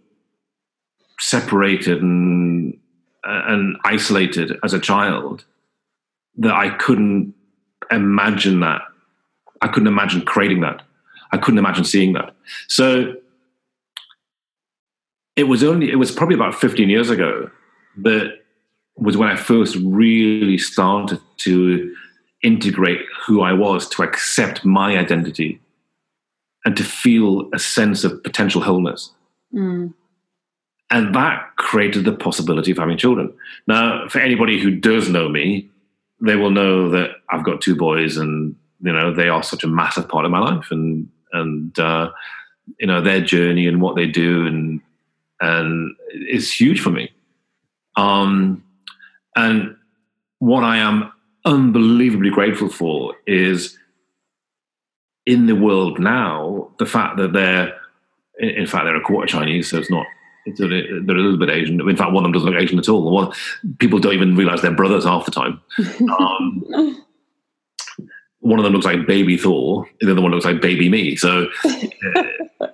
separated 1.19 2.01
and 2.01 2.78
and 3.23 3.77
isolated 3.83 4.57
as 4.63 4.73
a 4.73 4.79
child 4.79 5.45
that 6.37 6.53
I 6.53 6.69
couldn't 6.69 7.33
imagine 7.91 8.59
that. 8.61 8.81
I 9.61 9.67
couldn't 9.67 9.87
imagine 9.87 10.21
creating 10.21 10.61
that. 10.61 10.81
I 11.31 11.37
couldn't 11.37 11.57
imagine 11.57 11.83
seeing 11.83 12.13
that. 12.13 12.33
So 12.67 13.15
it 15.35 15.43
was 15.43 15.63
only 15.63 15.91
it 15.91 15.95
was 15.95 16.11
probably 16.11 16.35
about 16.35 16.55
15 16.55 16.89
years 16.89 17.09
ago 17.09 17.49
that 17.97 18.39
was 18.95 19.17
when 19.17 19.29
I 19.29 19.35
first 19.35 19.75
really 19.81 20.57
started 20.57 21.21
to 21.37 21.95
integrate 22.43 23.01
who 23.25 23.41
I 23.41 23.53
was, 23.53 23.87
to 23.89 24.03
accept 24.03 24.63
my 24.65 24.97
identity, 24.97 25.61
and 26.65 26.75
to 26.77 26.83
feel 26.83 27.49
a 27.53 27.59
sense 27.59 28.03
of 28.03 28.21
potential 28.23 28.61
wholeness. 28.61 29.11
Mm. 29.53 29.93
And 30.91 31.13
that 31.13 31.55
created 31.57 32.05
the 32.05 32.13
possibility 32.13 32.71
of 32.71 32.77
having 32.77 32.97
children. 32.97 33.31
Now, 33.67 34.07
for 34.07 34.19
anybody 34.19 34.59
who 34.59 34.71
does 34.71 35.07
know 35.07 35.29
me, 35.29 35.69
they 36.21 36.35
will 36.35 36.51
know 36.51 36.89
that 36.89 37.11
I've 37.29 37.45
got 37.45 37.61
two 37.61 37.75
boys, 37.75 38.17
and 38.17 38.55
you 38.81 38.91
know 38.91 39.13
they 39.13 39.29
are 39.29 39.43
such 39.43 39.63
a 39.63 39.67
massive 39.67 40.09
part 40.09 40.25
of 40.25 40.31
my 40.31 40.39
life, 40.39 40.71
and 40.71 41.09
and 41.31 41.77
uh, 41.79 42.11
you 42.79 42.87
know 42.87 43.01
their 43.01 43.21
journey 43.21 43.67
and 43.67 43.81
what 43.81 43.95
they 43.95 44.07
do, 44.07 44.47
and 44.47 44.81
and 45.39 45.95
is 46.11 46.51
huge 46.51 46.81
for 46.81 46.89
me. 46.89 47.11
Um, 47.95 48.63
and 49.35 49.75
what 50.39 50.63
I 50.63 50.77
am 50.77 51.11
unbelievably 51.45 52.31
grateful 52.31 52.69
for 52.69 53.15
is 53.25 53.77
in 55.25 55.45
the 55.45 55.55
world 55.55 55.99
now 55.99 56.71
the 56.79 56.85
fact 56.85 57.17
that 57.17 57.33
they're 57.33 57.77
in 58.39 58.65
fact 58.65 58.85
they're 58.85 58.95
a 58.95 59.01
quarter 59.01 59.27
Chinese, 59.27 59.69
so 59.69 59.77
it's 59.77 59.91
not. 59.91 60.05
It's 60.45 60.59
a, 60.59 60.67
they're 60.67 61.17
a 61.17 61.19
little 61.19 61.37
bit 61.37 61.49
Asian. 61.49 61.79
In 61.87 61.97
fact, 61.97 62.11
one 62.11 62.23
of 62.23 62.31
them 62.31 62.31
doesn't 62.31 62.49
look 62.49 62.61
Asian 62.61 62.79
at 62.79 62.89
all. 62.89 63.11
One, 63.11 63.31
people 63.79 63.99
don't 63.99 64.13
even 64.13 64.35
realize 64.35 64.61
they're 64.61 64.71
brothers 64.71 65.05
half 65.05 65.25
the 65.25 65.31
time. 65.31 65.61
Um, 66.19 67.05
one 68.41 68.57
of 68.57 68.63
them 68.63 68.73
looks 68.73 68.85
like 68.85 69.05
baby 69.05 69.37
Thor, 69.37 69.85
and 69.99 70.07
the 70.07 70.13
other 70.13 70.21
one 70.21 70.31
looks 70.31 70.45
like 70.45 70.61
baby 70.61 70.87
me. 70.87 71.15
So 71.17 71.47
uh, 71.65 72.67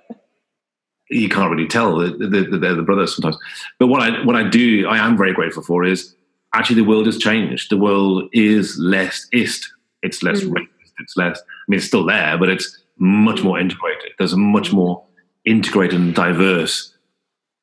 you 1.10 1.28
can't 1.28 1.50
really 1.50 1.68
tell 1.68 1.98
that 1.98 2.18
they're 2.18 2.74
the 2.74 2.82
brothers 2.82 3.14
sometimes. 3.14 3.36
But 3.78 3.88
what 3.88 4.02
I 4.02 4.24
what 4.24 4.36
I 4.36 4.48
do, 4.48 4.86
I 4.86 4.98
am 4.98 5.16
very 5.16 5.32
grateful 5.32 5.62
for 5.62 5.84
is 5.84 6.14
actually 6.54 6.76
the 6.76 6.88
world 6.88 7.06
has 7.06 7.18
changed. 7.18 7.70
The 7.70 7.76
world 7.76 8.28
is 8.32 8.78
less 8.78 9.26
ist. 9.32 9.68
It's 10.02 10.22
less 10.22 10.42
mm. 10.42 10.50
racist. 10.50 10.92
It's 11.00 11.16
less. 11.16 11.40
I 11.40 11.42
mean, 11.68 11.78
it's 11.78 11.86
still 11.86 12.04
there, 12.04 12.38
but 12.38 12.48
it's 12.48 12.78
much 12.98 13.42
more 13.42 13.58
integrated. 13.58 14.12
There's 14.18 14.32
a 14.32 14.38
much 14.38 14.72
more 14.72 15.04
integrated 15.44 16.00
and 16.00 16.14
diverse 16.14 16.95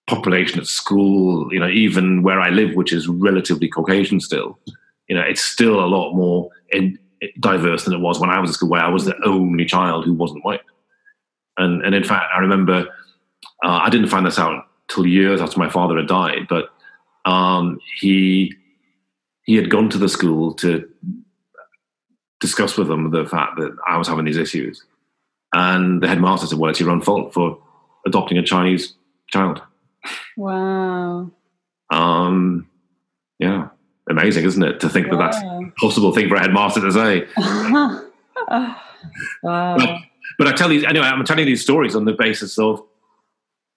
population 0.08 0.60
at 0.60 0.68
school. 0.68 1.52
You 1.54 1.60
know, 1.60 1.70
even 1.70 2.24
where 2.24 2.40
I 2.40 2.50
live, 2.50 2.76
which 2.76 2.94
is 2.94 3.08
relatively 3.08 3.68
Caucasian 3.68 4.20
still, 4.20 4.60
you 5.08 5.16
know, 5.16 5.22
it's 5.22 5.44
still 5.44 5.84
a 5.84 5.88
lot 5.88 6.14
more 6.14 6.50
in, 6.72 6.98
diverse 7.40 7.86
than 7.86 7.94
it 7.94 8.00
was 8.00 8.20
when 8.20 8.30
I 8.30 8.40
was 8.40 8.52
at 8.52 8.56
school, 8.56 8.70
where 8.70 8.84
I 8.84 8.90
was 8.90 9.06
the 9.06 9.16
only 9.26 9.66
child 9.66 10.06
who 10.06 10.14
wasn't 10.14 10.46
white. 10.46 10.62
And 11.58 11.84
and 11.84 11.94
in 11.94 12.04
fact, 12.04 12.26
I 12.36 12.40
remember 12.40 12.88
uh, 13.64 13.80
I 13.84 13.90
didn't 13.90 14.10
find 14.10 14.26
this 14.26 14.40
out 14.40 14.66
till 14.88 15.06
years 15.06 15.42
after 15.42 15.60
my 15.60 15.70
father 15.70 15.98
had 15.98 16.08
died, 16.08 16.48
but 16.50 16.70
um, 17.26 17.80
he 18.00 18.56
he 19.44 19.56
had 19.56 19.70
gone 19.70 19.90
to 19.90 19.98
the 19.98 20.10
school 20.10 20.54
to 20.56 20.88
discuss 22.40 22.78
with 22.78 22.88
them 22.88 23.12
the 23.12 23.26
fact 23.26 23.58
that 23.58 23.76
I 23.88 23.98
was 23.98 24.08
having 24.08 24.26
these 24.26 24.38
issues. 24.38 24.84
And 25.54 26.02
the 26.02 26.08
headmaster 26.08 26.48
said, 26.48 26.60
Well, 26.60 26.72
it's 26.72 26.80
your 26.80 26.90
own 26.90 27.02
fault 27.02 27.34
for 27.34 27.58
adopting 28.06 28.38
a 28.38 28.44
Chinese 28.44 28.96
child. 29.28 29.62
Wow. 30.38 31.32
Um, 31.90 32.68
yeah, 33.40 33.70
amazing, 34.10 34.46
isn't 34.46 34.64
it? 34.64 34.80
To 34.82 34.90
think 34.90 35.10
that 35.10 35.18
that's 35.18 35.38
a 35.38 35.72
possible 35.78 36.14
thing 36.14 36.30
for 36.30 36.36
a 36.36 36.40
headmaster 36.40 36.82
to 36.82 36.92
say. 36.92 37.28
wow. 39.44 39.78
But, 39.78 40.00
but 40.38 40.48
I 40.48 40.54
tell 40.54 40.72
you, 40.72 40.86
anyway, 40.86 41.06
I'm 41.06 41.24
telling 41.24 41.46
these 41.46 41.62
stories 41.62 41.96
on 41.96 42.06
the 42.06 42.14
basis 42.14 42.58
of 42.58 42.84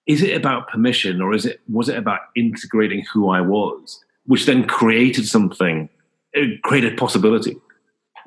is 0.05 0.23
it 0.23 0.35
about 0.35 0.69
permission 0.69 1.21
or 1.21 1.33
is 1.33 1.45
it 1.45 1.59
was 1.69 1.89
it 1.89 1.97
about 1.97 2.21
integrating 2.35 3.05
who 3.13 3.29
I 3.29 3.41
was? 3.41 4.03
which 4.27 4.45
then 4.45 4.67
created 4.67 5.25
something, 5.25 5.89
it 6.33 6.61
created 6.61 6.97
possibility. 6.97 7.57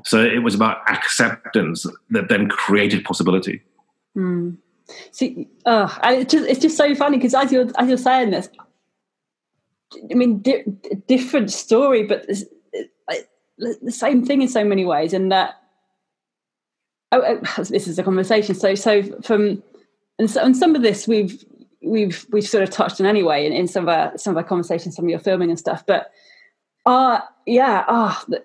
So 0.04 0.22
it 0.24 0.42
was 0.42 0.54
about 0.54 0.78
acceptance 0.90 1.86
that 2.10 2.28
then 2.28 2.48
created 2.48 3.04
possibility. 3.04 3.62
Mm. 4.16 4.56
See, 5.12 5.48
uh, 5.66 5.98
it's 6.04 6.32
just 6.32 6.46
it's 6.46 6.60
just 6.60 6.76
so 6.76 6.94
funny 6.94 7.16
because 7.16 7.34
as 7.34 7.52
you're 7.52 7.70
as 7.78 7.88
you're 7.88 7.98
saying 7.98 8.30
this, 8.30 8.48
I 10.10 10.14
mean, 10.14 10.40
di- 10.40 10.64
different 11.06 11.50
story, 11.50 12.04
but 12.04 12.26
the 13.60 13.92
same 13.92 14.24
thing 14.24 14.42
in 14.42 14.48
so 14.48 14.64
many 14.64 14.84
ways. 14.84 15.12
And 15.12 15.30
that 15.32 15.54
oh, 17.12 17.22
oh, 17.22 17.62
this 17.64 17.88
is 17.88 17.98
a 17.98 18.02
conversation. 18.02 18.54
So 18.54 18.74
so 18.74 19.02
from 19.22 19.62
and 20.18 20.30
so 20.30 20.42
and 20.42 20.56
some 20.56 20.74
of 20.74 20.82
this 20.82 21.06
we've 21.06 21.44
we've 21.82 22.26
we've 22.30 22.46
sort 22.46 22.62
of 22.62 22.70
touched 22.70 23.00
on 23.00 23.06
anyway 23.06 23.46
in, 23.46 23.52
in 23.52 23.68
some 23.68 23.84
of 23.84 23.88
our 23.88 24.16
some 24.18 24.32
of 24.32 24.36
our 24.36 24.44
conversations, 24.44 24.96
some 24.96 25.04
of 25.04 25.10
your 25.10 25.18
filming 25.18 25.50
and 25.50 25.58
stuff. 25.58 25.84
But 25.86 26.10
uh 26.86 27.20
yeah, 27.46 27.84
ah, 27.88 28.24
the, 28.28 28.44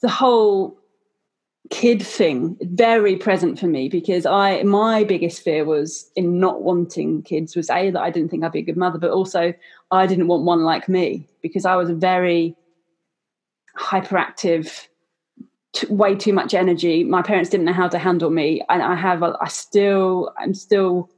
the 0.00 0.08
whole 0.08 0.78
kid 1.70 2.02
thing 2.02 2.56
very 2.60 3.16
present 3.16 3.58
for 3.58 3.66
me 3.66 3.88
because 3.88 4.26
I 4.26 4.62
my 4.64 5.02
biggest 5.04 5.42
fear 5.42 5.64
was 5.64 6.10
in 6.14 6.38
not 6.38 6.62
wanting 6.62 7.22
kids 7.22 7.56
was 7.56 7.70
a 7.70 7.90
that 7.90 8.00
I 8.00 8.10
didn't 8.10 8.30
think 8.30 8.44
I'd 8.44 8.52
be 8.52 8.58
a 8.58 8.62
good 8.62 8.76
mother, 8.76 8.98
but 8.98 9.10
also 9.10 9.54
I 9.90 10.06
didn't 10.06 10.28
want 10.28 10.44
one 10.44 10.62
like 10.62 10.88
me 10.88 11.26
because 11.42 11.64
I 11.64 11.76
was 11.76 11.88
a 11.88 11.94
very 11.94 12.54
hyperactive, 13.78 14.88
t- 15.72 15.86
way 15.86 16.14
too 16.14 16.34
much 16.34 16.52
energy. 16.52 17.02
My 17.02 17.22
parents 17.22 17.48
didn't 17.48 17.66
know 17.66 17.72
how 17.72 17.88
to 17.88 17.98
handle 17.98 18.30
me, 18.30 18.62
and 18.68 18.82
I 18.82 18.94
have 18.94 19.22
a, 19.22 19.36
I 19.40 19.48
still 19.48 20.32
I'm 20.38 20.52
still 20.52 21.10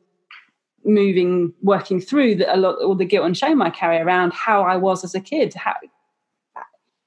moving 0.85 1.53
working 1.63 2.01
through 2.01 2.37
the, 2.37 2.55
a 2.55 2.57
lot 2.57 2.77
all 2.81 2.95
the 2.95 3.05
guilt 3.05 3.27
and 3.27 3.37
shame 3.37 3.61
I 3.61 3.71
carry 3.71 3.97
around 3.97 4.33
how 4.33 4.63
I 4.63 4.77
was 4.77 5.03
as 5.03 5.17
a 5.17 5.21
kid, 5.21 5.55
how 5.55 5.75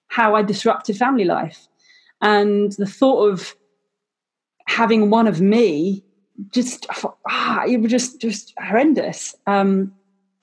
how 0.10 0.36
I 0.36 0.42
disrupted 0.42 0.98
family 0.98 1.24
life 1.24 1.69
and 2.22 2.72
the 2.74 2.86
thought 2.86 3.30
of 3.30 3.56
having 4.68 5.10
one 5.10 5.28
of 5.28 5.42
me 5.42 6.04
just 6.52 6.86
ah, 7.28 7.64
it 7.66 7.82
was 7.82 7.92
just 7.92 8.22
just 8.22 8.54
horrendous. 8.60 9.36
Um, 9.48 9.94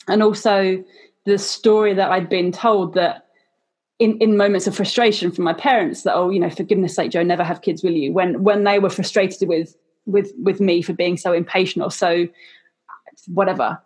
and 0.09 0.23
also 0.23 0.83
the 1.25 1.39
story 1.39 1.93
that 1.93 2.11
i'd 2.13 2.29
been 2.29 2.53
told 2.53 2.95
that 2.95 3.27
in, 3.99 4.19
in 4.19 4.37
moments 4.37 4.67
of 4.67 4.77
frustration 4.77 5.31
from 5.31 5.45
my 5.45 5.53
parents 5.53 6.03
that 6.03 6.15
oh 6.15 6.31
you 6.31 6.39
know 6.39 6.51
for 6.51 6.63
goodness 6.63 6.95
sake 6.95 7.11
Jo 7.11 7.23
never 7.23 7.45
have 7.45 7.63
kids 7.63 7.83
will 7.83 7.93
you? 7.93 8.13
When 8.13 8.43
when 8.43 8.65
they 8.65 8.79
were 8.79 8.91
frustrated 8.91 9.49
with 9.49 9.77
with 10.05 10.33
with 10.43 10.61
me 10.61 10.83
for 10.83 10.93
being 10.93 11.17
so 11.17 11.33
impatient 11.33 11.85
or 11.85 11.91
so 11.91 12.29
whatever 13.29 13.81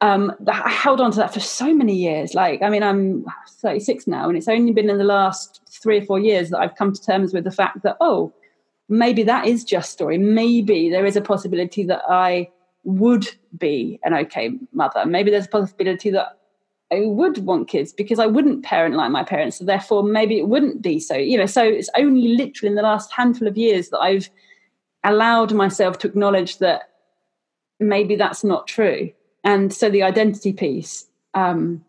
um, 0.00 0.32
I 0.48 0.70
held 0.70 1.00
on 1.00 1.10
to 1.12 1.18
that 1.18 1.32
for 1.32 1.40
so 1.40 1.72
many 1.72 1.94
years. 1.94 2.34
Like, 2.34 2.62
I 2.62 2.68
mean, 2.68 2.82
I'm 2.82 3.24
36 3.48 4.06
now, 4.06 4.28
and 4.28 4.36
it's 4.36 4.48
only 4.48 4.72
been 4.72 4.90
in 4.90 4.98
the 4.98 5.04
last 5.04 5.60
three 5.70 5.98
or 5.98 6.02
four 6.02 6.18
years 6.18 6.50
that 6.50 6.58
I've 6.58 6.74
come 6.76 6.92
to 6.92 7.02
terms 7.02 7.32
with 7.32 7.44
the 7.44 7.50
fact 7.50 7.82
that, 7.82 7.96
oh, 8.00 8.32
maybe 8.88 9.22
that 9.22 9.46
is 9.46 9.64
just 9.64 9.92
story. 9.92 10.18
Maybe 10.18 10.90
there 10.90 11.06
is 11.06 11.16
a 11.16 11.20
possibility 11.20 11.84
that 11.84 12.02
I 12.08 12.50
would 12.84 13.26
be 13.56 13.98
an 14.04 14.14
okay 14.14 14.50
mother. 14.72 15.06
Maybe 15.06 15.30
there's 15.30 15.46
a 15.46 15.48
possibility 15.48 16.10
that 16.10 16.38
I 16.92 17.00
would 17.06 17.38
want 17.38 17.68
kids 17.68 17.92
because 17.92 18.18
I 18.18 18.26
wouldn't 18.26 18.62
parent 18.62 18.94
like 18.96 19.10
my 19.10 19.24
parents. 19.24 19.58
So 19.58 19.64
therefore, 19.64 20.02
maybe 20.02 20.38
it 20.38 20.48
wouldn't 20.48 20.82
be 20.82 21.00
so. 21.00 21.16
You 21.16 21.38
know, 21.38 21.46
so 21.46 21.64
it's 21.64 21.88
only 21.96 22.36
literally 22.36 22.70
in 22.70 22.76
the 22.76 22.82
last 22.82 23.10
handful 23.12 23.48
of 23.48 23.56
years 23.56 23.88
that 23.88 24.00
I've 24.00 24.28
allowed 25.02 25.52
myself 25.54 25.98
to 26.00 26.08
acknowledge 26.08 26.58
that 26.58 26.90
maybe 27.80 28.16
that's 28.16 28.44
not 28.44 28.66
true 28.66 29.10
and 29.44 29.72
so 29.72 29.90
the 29.90 30.02
identity 30.02 30.52
piece 30.52 31.06
um, 31.34 31.84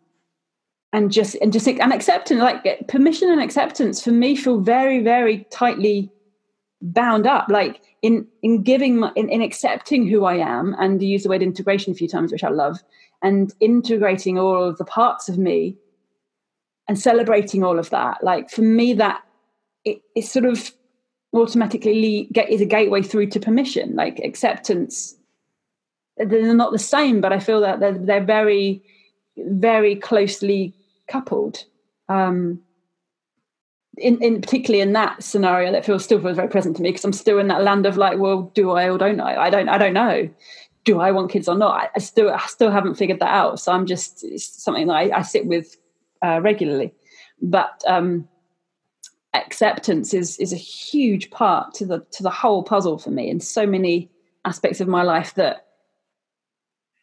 and 0.94 1.12
just 1.12 1.36
and 1.36 1.52
just 1.52 1.68
and 1.68 1.94
acceptance 1.94 2.42
like 2.42 2.88
permission 2.88 3.32
and 3.32 3.42
acceptance 3.42 4.04
for 4.04 4.12
me 4.12 4.36
feel 4.36 4.60
very 4.60 5.02
very 5.02 5.46
tightly 5.52 6.12
bound 6.82 7.26
up 7.26 7.48
like 7.50 7.82
in 8.02 8.28
in 8.44 8.62
giving 8.62 8.98
my, 8.98 9.12
in, 9.16 9.30
in 9.30 9.42
accepting 9.42 10.08
who 10.08 10.26
i 10.26 10.36
am 10.36 10.76
and 10.78 11.02
use 11.02 11.24
the 11.24 11.30
word 11.30 11.42
integration 11.42 11.92
a 11.92 11.96
few 11.96 12.08
times 12.08 12.32
which 12.32 12.44
i 12.44 12.50
love 12.50 12.78
and 13.24 13.54
integrating 13.60 14.38
all 14.38 14.64
of 14.64 14.78
the 14.78 14.86
parts 14.86 15.30
of 15.30 15.38
me 15.38 15.76
and 16.88 17.00
celebrating 17.00 17.64
all 17.64 17.80
of 17.80 17.90
that. 17.90 18.24
Like 18.24 18.50
for 18.50 18.62
me 18.62 18.94
that 18.94 19.22
it, 19.84 20.02
it 20.16 20.26
sort 20.26 20.46
of 20.46 20.72
automatically 21.34 22.30
get 22.32 22.50
is 22.50 22.62
a 22.62 22.66
gateway 22.66 23.02
through 23.02 23.28
to 23.28 23.40
permission. 23.40 23.96
Like 23.96 24.20
acceptance 24.20 25.16
they're 26.18 26.54
not 26.54 26.72
the 26.72 26.80
same, 26.80 27.22
but 27.22 27.34
I 27.34 27.40
feel 27.40 27.62
that 27.62 27.80
they're, 27.80 27.98
they're 27.98 28.24
very, 28.24 28.84
very 29.38 29.96
closely 29.96 30.74
coupled. 31.08 31.66
Um, 32.10 32.62
in, 33.98 34.22
in 34.22 34.42
particularly 34.42 34.82
in 34.82 34.94
that 34.94 35.24
scenario, 35.24 35.72
that 35.72 35.86
feels 35.86 36.04
still 36.04 36.22
feels 36.22 36.36
very 36.36 36.50
present 36.50 36.76
to 36.78 36.82
me 36.82 36.90
because 36.90 37.06
I'm 37.06 37.14
still 37.14 37.40
in 37.40 37.48
that 37.48 37.64
land 37.64 37.86
of 37.86 37.98
like, 37.98 38.18
well, 38.18 38.52
do 38.54 38.72
I 38.72 38.90
or 38.90 38.98
don't 38.98 39.20
I? 39.20 39.36
I 39.36 39.50
don't, 39.50 39.70
I 39.70 39.78
don't 39.78 39.94
know. 39.94 40.30
Do 40.84 41.00
I 41.00 41.12
want 41.12 41.32
kids 41.32 41.48
or 41.48 41.56
not? 41.56 41.74
I, 41.74 41.90
I 41.96 42.00
still, 42.00 42.30
I 42.30 42.46
still 42.48 42.72
haven't 42.72 42.96
figured 42.96 43.20
that 43.20 43.34
out. 43.34 43.60
So 43.60 43.72
I'm 43.72 43.86
just 43.86 44.24
it's 44.24 44.46
something 44.62 44.88
that 44.88 44.94
I, 44.94 45.18
I 45.18 45.22
sit 45.22 45.46
with 45.46 45.78
uh, 46.24 46.42
regularly. 46.42 46.94
But 47.42 47.84
um, 47.88 48.28
acceptance 49.34 50.14
is 50.14 50.38
is 50.38 50.54
a 50.54 50.58
huge 50.58 51.30
part 51.32 51.74
to 51.76 51.86
the 51.86 52.06
to 52.12 52.24
the 52.24 52.30
whole 52.30 52.64
puzzle 52.64 52.98
for 52.98 53.12
me 53.12 53.30
in 53.30 53.40
so 53.40 53.66
many 53.66 54.10
aspects 54.46 54.80
of 54.80 54.88
my 54.88 55.04
life 55.04 55.34
that 55.36 55.65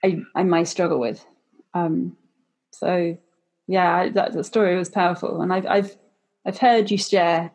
I, 0.05 0.23
I 0.35 0.43
may 0.43 0.65
struggle 0.65 0.99
with. 0.99 1.25
Um, 1.75 2.17
so 2.73 3.17
yeah, 3.67 4.09
that, 4.11 4.33
that 4.33 4.45
story 4.45 4.77
was 4.77 4.89
powerful, 4.89 5.41
and 5.41 5.53
I've 5.53 5.67
I've 5.67 5.97
I've 6.45 6.59
heard 6.59 6.91
you 6.91 6.99
share 6.99 7.53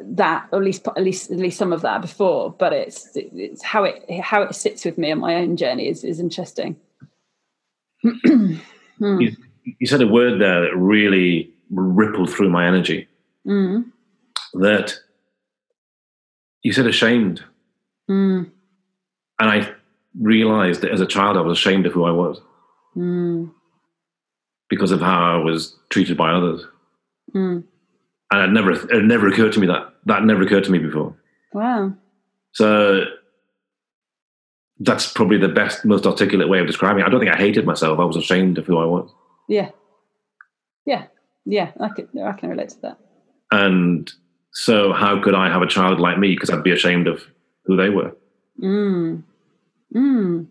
that, 0.00 0.48
or 0.50 0.58
at 0.58 0.64
least 0.64 0.88
at 0.88 1.02
least 1.02 1.30
at 1.30 1.38
least 1.38 1.58
some 1.58 1.72
of 1.72 1.82
that 1.82 2.00
before. 2.00 2.50
But 2.50 2.72
it's 2.72 3.10
it's 3.14 3.62
how 3.62 3.84
it 3.84 4.04
how 4.20 4.42
it 4.42 4.54
sits 4.54 4.84
with 4.84 4.98
me 4.98 5.12
on 5.12 5.20
my 5.20 5.36
own 5.36 5.56
journey 5.56 5.88
is 5.88 6.04
is 6.04 6.20
interesting. 6.20 6.76
hmm. 8.02 8.56
you, 9.00 9.36
you, 9.64 9.86
said 9.86 10.00
a 10.00 10.06
word 10.06 10.40
there 10.40 10.62
that 10.62 10.76
really 10.76 11.52
rippled 11.70 12.30
through 12.30 12.50
my 12.50 12.66
energy. 12.66 13.08
Mm. 13.44 13.90
That 14.54 14.94
you 16.62 16.72
said 16.72 16.86
ashamed. 16.86 17.42
Mm 18.08 18.50
and 19.38 19.50
I 19.50 19.72
realized 20.18 20.80
that 20.80 20.92
as 20.92 21.00
a 21.00 21.06
child 21.06 21.36
I 21.36 21.42
was 21.42 21.58
ashamed 21.58 21.86
of 21.86 21.92
who 21.92 22.04
I 22.04 22.10
was 22.10 22.40
mm. 22.96 23.50
because 24.68 24.92
of 24.92 25.00
how 25.00 25.34
I 25.34 25.44
was 25.44 25.76
treated 25.90 26.16
by 26.16 26.30
others. 26.30 26.64
Mm. 27.34 27.64
And 28.30 28.42
it 28.42 28.52
never 28.52 28.72
it 28.72 29.04
never 29.04 29.28
occurred 29.28 29.52
to 29.52 29.60
me 29.60 29.66
that 29.66 29.94
that 30.06 30.24
never 30.24 30.42
occurred 30.42 30.64
to 30.64 30.70
me 30.70 30.78
before. 30.78 31.14
Wow. 31.52 31.94
So 32.52 33.04
that's 34.80 35.12
probably 35.12 35.38
the 35.38 35.48
best, 35.48 35.84
most 35.84 36.06
articulate 36.06 36.48
way 36.48 36.60
of 36.60 36.66
describing 36.66 37.02
it. 37.02 37.06
I 37.06 37.10
don't 37.10 37.20
think 37.20 37.32
I 37.32 37.38
hated 37.38 37.64
myself. 37.64 37.98
I 37.98 38.04
was 38.04 38.16
ashamed 38.16 38.58
of 38.58 38.66
who 38.66 38.78
I 38.78 38.84
was. 38.84 39.10
Yeah. 39.48 39.70
Yeah. 40.84 41.06
Yeah. 41.44 41.70
I 41.80 41.88
can 41.88 42.08
I 42.22 42.32
can 42.32 42.50
relate 42.50 42.70
to 42.70 42.80
that. 42.82 42.98
And 43.50 44.10
so 44.52 44.92
how 44.92 45.22
could 45.22 45.34
I 45.34 45.50
have 45.50 45.62
a 45.62 45.66
child 45.66 46.00
like 46.00 46.18
me? 46.18 46.34
Because 46.34 46.50
I'd 46.50 46.62
be 46.62 46.72
ashamed 46.72 47.06
of 47.06 47.22
who 47.64 47.76
they 47.76 47.90
were. 47.90 48.16
Mm. 48.60 49.22
Mm. 49.94 50.46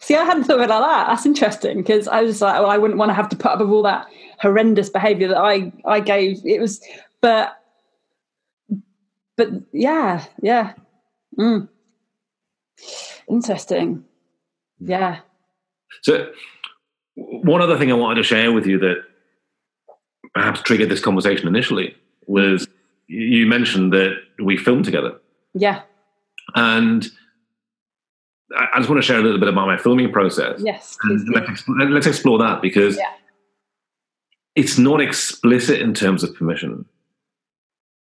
See, 0.00 0.14
I 0.14 0.24
hadn't 0.24 0.44
thought 0.44 0.56
of 0.56 0.62
it 0.62 0.68
like 0.68 0.82
that. 0.82 1.06
That's 1.08 1.26
interesting 1.26 1.78
because 1.78 2.08
I 2.08 2.22
was 2.22 2.40
like, 2.40 2.60
well, 2.60 2.70
I 2.70 2.78
wouldn't 2.78 2.98
want 2.98 3.10
to 3.10 3.14
have 3.14 3.28
to 3.30 3.36
put 3.36 3.52
up 3.52 3.60
with 3.60 3.70
all 3.70 3.82
that 3.82 4.06
horrendous 4.40 4.88
behaviour 4.88 5.28
that 5.28 5.38
I 5.38 5.72
I 5.84 6.00
gave. 6.00 6.44
It 6.44 6.60
was, 6.60 6.80
but, 7.20 7.56
but 9.36 9.48
yeah, 9.72 10.24
yeah. 10.42 10.74
Mm. 11.38 11.68
Interesting. 13.28 14.04
Yeah. 14.80 15.20
So, 16.02 16.30
one 17.14 17.62
other 17.62 17.78
thing 17.78 17.90
I 17.90 17.94
wanted 17.94 18.16
to 18.16 18.22
share 18.22 18.52
with 18.52 18.66
you 18.66 18.78
that 18.78 19.02
perhaps 20.34 20.60
triggered 20.62 20.88
this 20.88 21.00
conversation 21.00 21.48
initially 21.48 21.96
was 22.26 22.68
you 23.06 23.46
mentioned 23.46 23.92
that 23.92 24.16
we 24.42 24.56
filmed 24.56 24.84
together. 24.84 25.18
Yeah. 25.54 25.82
And 26.54 27.06
I 28.56 28.78
just 28.78 28.88
want 28.88 29.02
to 29.02 29.06
share 29.06 29.18
a 29.18 29.22
little 29.22 29.40
bit 29.40 29.48
about 29.48 29.66
my 29.66 29.76
filming 29.76 30.12
process. 30.12 30.60
Yes. 30.62 30.96
let's, 31.28 31.64
let's, 31.68 32.06
explore 32.06 32.38
that 32.38 32.62
because 32.62 32.96
yeah. 32.96 33.12
it's 34.54 34.78
not 34.78 35.00
explicit 35.00 35.80
in 35.80 35.94
terms 35.94 36.22
of 36.22 36.34
permission, 36.34 36.84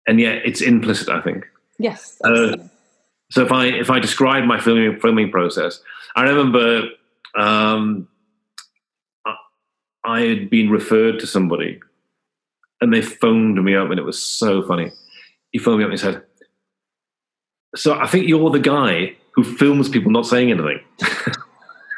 and 0.07 0.19
yet 0.19 0.41
it's 0.45 0.61
implicit. 0.61 1.09
I 1.09 1.21
think. 1.21 1.45
Yes. 1.79 2.19
Uh, 2.23 2.57
so 3.31 3.43
if 3.43 3.51
I 3.51 3.65
if 3.65 3.89
I 3.89 3.99
describe 3.99 4.45
my 4.45 4.59
filming 4.59 4.99
filming 4.99 5.31
process, 5.31 5.81
I 6.15 6.23
remember 6.23 6.89
um, 7.35 8.07
I 10.05 10.21
had 10.21 10.49
been 10.51 10.69
referred 10.69 11.19
to 11.19 11.27
somebody, 11.27 11.79
and 12.81 12.93
they 12.93 13.01
phoned 13.01 13.61
me 13.63 13.75
up, 13.75 13.89
and 13.89 13.99
it 13.99 14.05
was 14.05 14.21
so 14.21 14.61
funny. 14.61 14.91
He 15.51 15.59
phoned 15.59 15.79
me 15.79 15.85
up 15.85 15.89
and 15.89 15.99
he 15.99 16.03
said, 16.03 16.21
so 17.75 17.93
I 17.93 18.07
think 18.07 18.27
you're 18.27 18.49
the 18.49 18.59
guy 18.59 19.15
who 19.33 19.43
films 19.43 19.89
people 19.89 20.11
not 20.11 20.25
saying 20.25 20.51
anything. 20.51 20.79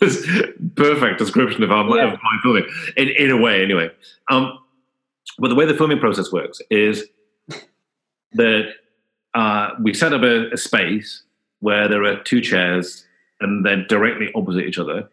was 0.00 0.26
perfect 0.74 1.18
description 1.18 1.62
of, 1.62 1.70
our, 1.70 1.96
yeah. 1.96 2.12
of 2.12 2.18
my 2.22 2.38
filming 2.42 2.64
in, 2.96 3.08
in 3.08 3.30
a 3.30 3.36
way, 3.36 3.62
anyway. 3.62 3.90
Um, 4.30 4.58
but 5.38 5.48
the 5.48 5.54
way 5.54 5.64
the 5.64 5.74
filming 5.74 5.98
process 5.98 6.32
works 6.32 6.60
is 6.70 7.04
that 8.32 8.72
uh, 9.34 9.70
we 9.80 9.94
set 9.94 10.12
up 10.12 10.22
a, 10.22 10.50
a, 10.50 10.56
space 10.56 11.22
where 11.60 11.88
there 11.88 12.04
are 12.04 12.20
two 12.22 12.40
chairs 12.40 13.06
and 13.40 13.64
they're 13.64 13.84
directly 13.86 14.30
opposite 14.34 14.64
each 14.64 14.78
other, 14.78 15.08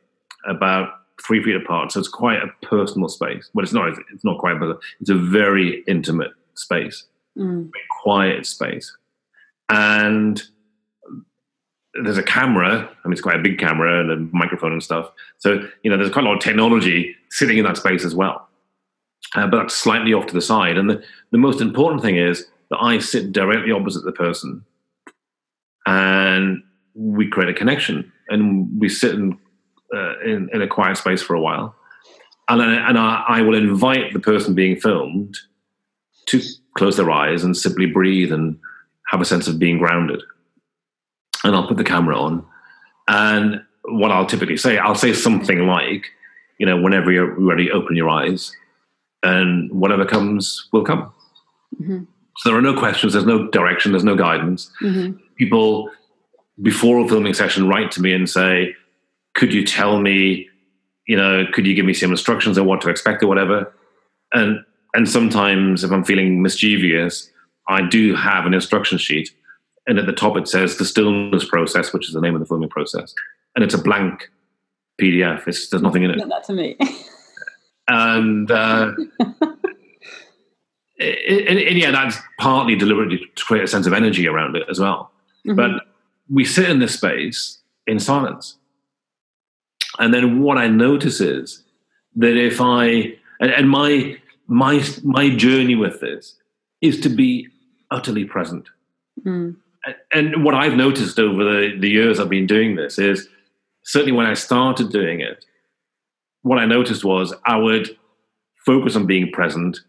about 0.47 0.89
three 1.25 1.43
feet 1.43 1.55
apart. 1.55 1.91
So 1.91 1.99
it's 1.99 2.09
quite 2.09 2.39
a 2.41 2.65
personal 2.65 3.09
space. 3.09 3.49
Well, 3.53 3.63
it's 3.63 3.73
not. 3.73 3.89
It's 4.13 4.23
not 4.23 4.39
quite, 4.39 4.59
but 4.59 4.79
it's 4.99 5.09
a 5.09 5.15
very 5.15 5.83
intimate 5.87 6.31
space, 6.55 7.05
mm. 7.37 7.69
quiet 8.01 8.45
space 8.45 8.95
and 9.69 10.41
there's 12.03 12.17
a 12.17 12.23
camera. 12.23 12.89
I 13.03 13.07
mean, 13.07 13.13
it's 13.13 13.21
quite 13.21 13.39
a 13.39 13.43
big 13.43 13.57
camera 13.57 14.01
and 14.01 14.11
a 14.11 14.35
microphone 14.35 14.73
and 14.73 14.83
stuff. 14.83 15.09
So 15.37 15.67
you 15.83 15.89
know, 15.89 15.97
there's 15.97 16.11
quite 16.11 16.25
a 16.25 16.27
lot 16.27 16.37
of 16.37 16.43
technology 16.43 17.15
sitting 17.29 17.57
in 17.57 17.65
that 17.65 17.77
space 17.77 18.03
as 18.03 18.15
well. 18.15 18.47
uh, 19.35 19.47
but 19.47 19.57
that's 19.57 19.73
slightly 19.75 20.13
off 20.13 20.27
to 20.27 20.33
the 20.33 20.41
side. 20.41 20.77
And 20.77 20.89
the, 20.89 21.03
the 21.31 21.37
most 21.37 21.61
important 21.61 22.01
thing 22.01 22.17
is 22.17 22.47
that 22.69 22.79
I 22.81 22.99
sit 22.99 23.31
directly 23.31 23.71
opposite 23.71 24.03
the 24.03 24.11
person 24.11 24.63
and 25.85 26.63
we 26.93 27.27
create 27.29 27.49
a 27.49 27.53
connection 27.53 28.11
and 28.29 28.79
we 28.79 28.89
sit 28.89 29.13
in, 29.13 29.37
uh, 29.93 30.19
in, 30.21 30.49
in, 30.53 30.61
a 30.61 30.67
quiet 30.67 30.97
space 30.97 31.21
for 31.21 31.35
a 31.35 31.41
while. 31.41 31.75
And, 32.47 32.61
and 32.61 32.97
I, 32.97 33.23
I 33.27 33.41
will 33.41 33.55
invite 33.55 34.13
the 34.13 34.19
person 34.19 34.55
being 34.55 34.79
filmed 34.79 35.37
to 36.27 36.41
close 36.77 36.97
their 36.97 37.11
eyes 37.11 37.43
and 37.43 37.55
simply 37.55 37.85
breathe 37.85 38.31
and 38.31 38.57
have 39.15 39.21
a 39.21 39.25
sense 39.25 39.47
of 39.47 39.57
being 39.57 39.77
grounded. 39.77 40.21
And 41.43 41.55
I'll 41.55 41.67
put 41.67 41.77
the 41.77 41.83
camera 41.83 42.19
on. 42.19 42.45
And 43.07 43.61
what 43.85 44.11
I'll 44.11 44.25
typically 44.25 44.57
say, 44.57 44.77
I'll 44.77 44.95
say 44.95 45.13
something 45.13 45.67
like, 45.67 46.07
you 46.59 46.65
know, 46.65 46.81
whenever 46.81 47.11
you're 47.11 47.33
ready, 47.39 47.71
open 47.71 47.95
your 47.95 48.09
eyes, 48.09 48.51
and 49.23 49.71
whatever 49.71 50.05
comes 50.05 50.67
will 50.73 50.83
come. 50.83 51.13
Mm-hmm. 51.81 52.03
So 52.37 52.49
there 52.49 52.57
are 52.57 52.61
no 52.61 52.77
questions, 52.77 53.13
there's 53.13 53.25
no 53.25 53.47
direction, 53.47 53.91
there's 53.91 54.03
no 54.03 54.15
guidance. 54.15 54.69
Mm-hmm. 54.81 55.17
People 55.37 55.89
before 56.61 56.99
a 56.99 57.07
filming 57.07 57.33
session 57.33 57.69
write 57.69 57.91
to 57.91 58.01
me 58.01 58.13
and 58.13 58.29
say, 58.29 58.75
"Could 59.35 59.53
you 59.53 59.65
tell 59.65 59.99
me, 59.99 60.49
you 61.07 61.15
know, 61.15 61.45
could 61.53 61.65
you 61.65 61.73
give 61.73 61.85
me 61.85 61.93
some 61.93 62.11
instructions 62.11 62.57
on 62.57 62.65
what 62.65 62.81
to 62.81 62.89
expect 62.89 63.23
or 63.23 63.27
whatever?" 63.27 63.73
And 64.33 64.59
and 64.93 65.07
sometimes 65.07 65.83
if 65.83 65.91
I'm 65.91 66.03
feeling 66.03 66.41
mischievous, 66.41 67.29
I 67.67 67.87
do 67.87 68.15
have 68.15 68.45
an 68.45 68.53
instruction 68.53 68.97
sheet, 68.97 69.29
and 69.87 69.97
at 69.99 70.05
the 70.05 70.13
top 70.13 70.37
it 70.37 70.47
says 70.47 70.77
the 70.77 70.85
stillness 70.85 71.45
process, 71.45 71.93
which 71.93 72.07
is 72.07 72.13
the 72.13 72.21
name 72.21 72.35
of 72.35 72.39
the 72.39 72.45
filming 72.45 72.69
process, 72.69 73.13
and 73.55 73.63
it's 73.63 73.73
a 73.73 73.81
blank 73.81 74.29
PDF. 75.01 75.47
It's, 75.47 75.69
there's 75.69 75.83
nothing 75.83 76.03
in 76.03 76.11
it. 76.11 76.17
Not 76.17 76.29
that 76.29 76.43
to 76.45 76.53
me. 76.53 76.77
and, 77.87 78.49
uh, 78.49 78.93
and, 80.99 81.59
and, 81.59 81.77
yeah, 81.77 81.91
that's 81.91 82.17
partly 82.39 82.75
deliberately 82.75 83.17
to 83.17 83.43
create 83.43 83.63
a 83.63 83.67
sense 83.67 83.87
of 83.87 83.93
energy 83.93 84.27
around 84.27 84.55
it 84.55 84.63
as 84.69 84.79
well. 84.79 85.11
Mm-hmm. 85.45 85.55
But 85.55 85.83
we 86.29 86.45
sit 86.45 86.69
in 86.69 86.79
this 86.79 86.93
space 86.93 87.59
in 87.87 87.99
silence. 87.99 88.57
And 89.99 90.13
then 90.13 90.41
what 90.41 90.57
I 90.57 90.67
notice 90.67 91.21
is 91.21 91.63
that 92.15 92.37
if 92.37 92.59
I, 92.59 93.15
and, 93.39 93.51
and 93.51 93.69
my, 93.69 94.17
my, 94.47 94.83
my 95.03 95.29
journey 95.35 95.75
with 95.75 96.01
this 96.01 96.35
is 96.81 96.99
to 97.01 97.09
be 97.09 97.49
utterly 97.91 98.25
present. 98.25 98.67
Mm. 99.25 99.55
And 100.11 100.43
what 100.43 100.55
I've 100.55 100.73
noticed 100.73 101.19
over 101.19 101.43
the, 101.43 101.77
the 101.79 101.89
years 101.89 102.19
I've 102.19 102.29
been 102.29 102.47
doing 102.47 102.75
this 102.75 102.97
is 102.97 103.27
certainly 103.83 104.13
when 104.13 104.25
I 104.25 104.33
started 104.33 104.91
doing 104.91 105.21
it, 105.21 105.45
what 106.41 106.57
I 106.57 106.65
noticed 106.65 107.03
was 107.03 107.33
I 107.45 107.57
would 107.57 107.95
focus 108.65 108.95
on 108.95 109.05
being 109.05 109.31
present 109.31 109.79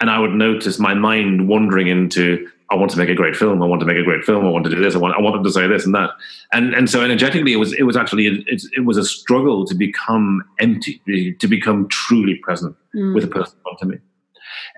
and 0.00 0.10
I 0.10 0.18
would 0.18 0.32
notice 0.32 0.78
my 0.78 0.94
mind 0.94 1.48
wandering 1.48 1.88
into, 1.88 2.48
I 2.70 2.74
want 2.74 2.90
to 2.92 2.98
make 2.98 3.08
a 3.08 3.14
great 3.14 3.34
film. 3.34 3.62
I 3.62 3.66
want 3.66 3.80
to 3.80 3.86
make 3.86 3.96
a 3.96 4.02
great 4.02 4.24
film. 4.24 4.44
I 4.44 4.50
want 4.50 4.64
to 4.64 4.70
do 4.70 4.80
this. 4.80 4.94
I 4.94 4.98
want, 4.98 5.16
I 5.16 5.20
want 5.20 5.34
them 5.34 5.44
to 5.44 5.52
say 5.52 5.66
this 5.66 5.84
and 5.84 5.94
that. 5.94 6.10
And, 6.52 6.74
and 6.74 6.90
so 6.90 7.02
energetically, 7.02 7.52
it 7.52 7.56
was, 7.56 7.72
it 7.72 7.82
was 7.82 7.96
actually, 7.96 8.26
it, 8.26 8.62
it 8.76 8.84
was 8.84 8.96
a 8.96 9.04
struggle 9.04 9.66
to 9.66 9.74
become 9.74 10.44
empty, 10.60 11.34
to 11.38 11.48
become 11.48 11.88
truly 11.88 12.36
present 12.36 12.76
mm. 12.94 13.14
with 13.14 13.24
the 13.24 13.30
person 13.30 13.56
in 13.56 13.62
front 13.62 13.82
of 13.82 13.88
me. 13.88 13.98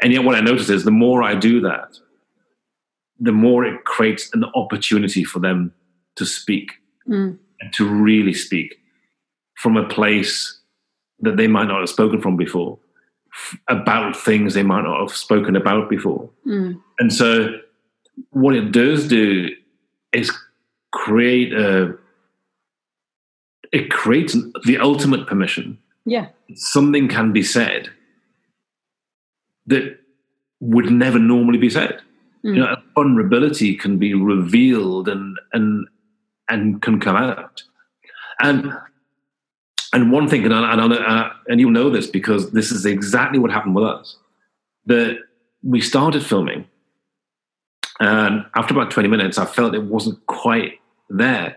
And 0.02 0.12
yet 0.12 0.24
what 0.24 0.36
I 0.36 0.40
noticed 0.40 0.70
is 0.70 0.84
the 0.84 0.90
more 0.90 1.22
I 1.22 1.34
do 1.34 1.60
that, 1.62 1.98
the 3.20 3.32
more 3.32 3.64
it 3.64 3.84
creates 3.84 4.30
an 4.32 4.44
opportunity 4.54 5.24
for 5.24 5.38
them 5.38 5.72
to 6.16 6.24
speak 6.24 6.72
mm. 7.08 7.38
and 7.60 7.72
to 7.74 7.88
really 7.88 8.34
speak 8.34 8.76
from 9.56 9.76
a 9.76 9.86
place 9.88 10.58
that 11.20 11.36
they 11.36 11.46
might 11.46 11.68
not 11.68 11.80
have 11.80 11.88
spoken 11.88 12.20
from 12.20 12.36
before 12.36 12.78
about 13.68 14.16
things 14.16 14.54
they 14.54 14.62
might 14.62 14.82
not 14.82 15.00
have 15.00 15.16
spoken 15.16 15.54
about 15.54 15.88
before. 15.88 16.30
Mm. 16.46 16.80
And 16.98 17.12
so, 17.12 17.58
what 18.30 18.54
it 18.54 18.72
does 18.72 19.06
do 19.06 19.50
is 20.12 20.32
create 20.92 21.52
a 21.52 21.94
it 23.72 23.90
creates 23.90 24.36
the 24.64 24.78
ultimate 24.78 25.26
permission. 25.26 25.78
Yeah, 26.04 26.28
something 26.54 27.08
can 27.08 27.32
be 27.32 27.42
said 27.42 27.90
that 29.66 29.98
would 30.60 30.90
never 30.90 31.18
normally 31.18 31.58
be 31.58 31.70
said. 31.70 32.00
Mm. 32.44 32.54
You 32.54 32.60
know, 32.60 32.76
vulnerability 32.94 33.74
can 33.74 33.98
be 33.98 34.14
revealed 34.14 35.08
and 35.08 35.38
and 35.52 35.86
and 36.48 36.82
can 36.82 37.00
come 37.00 37.16
out. 37.16 37.62
And 38.40 38.72
and 39.92 40.12
one 40.12 40.28
thing, 40.28 40.44
and, 40.44 40.54
I, 40.54 40.72
and, 40.72 40.94
I, 40.94 40.96
uh, 40.96 41.32
and 41.48 41.60
you'll 41.60 41.72
know 41.72 41.90
this 41.90 42.06
because 42.06 42.52
this 42.52 42.70
is 42.70 42.86
exactly 42.86 43.40
what 43.40 43.50
happened 43.50 43.74
with 43.74 43.84
us. 43.84 44.16
That 44.86 45.18
we 45.62 45.80
started 45.80 46.24
filming, 46.24 46.66
and 47.98 48.46
after 48.54 48.72
about 48.72 48.90
20 48.90 49.08
minutes, 49.08 49.36
I 49.36 49.44
felt 49.46 49.74
it 49.74 49.82
wasn't 49.82 50.24
quite 50.26 50.80
there. 51.08 51.56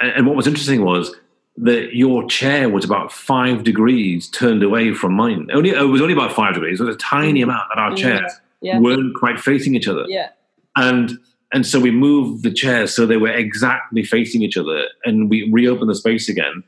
And, 0.00 0.12
and 0.12 0.26
what 0.26 0.36
was 0.36 0.46
interesting 0.46 0.84
was 0.84 1.14
that 1.56 1.94
your 1.94 2.26
chair 2.28 2.68
was 2.68 2.84
about 2.84 3.10
five 3.12 3.64
degrees 3.64 4.28
turned 4.28 4.62
away 4.62 4.94
from 4.94 5.14
mine. 5.14 5.48
Only 5.52 5.70
it 5.70 5.82
was 5.82 6.00
only 6.00 6.14
about 6.14 6.32
five 6.32 6.54
degrees. 6.54 6.80
It 6.80 6.84
was 6.84 6.94
a 6.94 6.98
tiny 6.98 7.42
amount 7.42 7.68
that 7.74 7.80
our 7.80 7.94
chairs 7.96 8.22
yeah. 8.24 8.49
Yeah. 8.62 8.78
weren't 8.78 9.14
quite 9.14 9.40
facing 9.40 9.74
each 9.74 9.88
other. 9.88 10.04
Yeah. 10.08 10.30
And 10.76 11.12
and 11.52 11.66
so 11.66 11.80
we 11.80 11.90
moved 11.90 12.44
the 12.44 12.52
chairs 12.52 12.94
so 12.94 13.06
they 13.06 13.16
were 13.16 13.32
exactly 13.32 14.04
facing 14.04 14.42
each 14.42 14.56
other, 14.56 14.84
and 15.04 15.28
we 15.28 15.50
reopened 15.52 15.90
the 15.90 15.94
space 15.94 16.28
again 16.28 16.62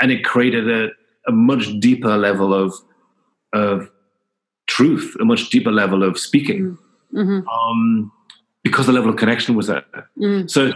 and 0.00 0.10
it 0.10 0.24
created 0.24 0.70
a, 0.70 0.88
a 1.26 1.32
much 1.32 1.68
deeper 1.80 2.16
level 2.16 2.54
of 2.54 2.74
of 3.52 3.90
truth, 4.66 5.16
a 5.20 5.24
much 5.24 5.48
deeper 5.50 5.72
level 5.72 6.02
of 6.02 6.18
speaking, 6.18 6.78
mm-hmm. 7.14 7.18
mm-hmm. 7.18 7.48
um, 7.48 8.12
because 8.62 8.86
the 8.86 8.92
level 8.92 9.10
of 9.10 9.16
connection 9.16 9.54
was 9.54 9.68
there. 9.68 9.84
Mm. 10.18 10.50
So, 10.50 10.72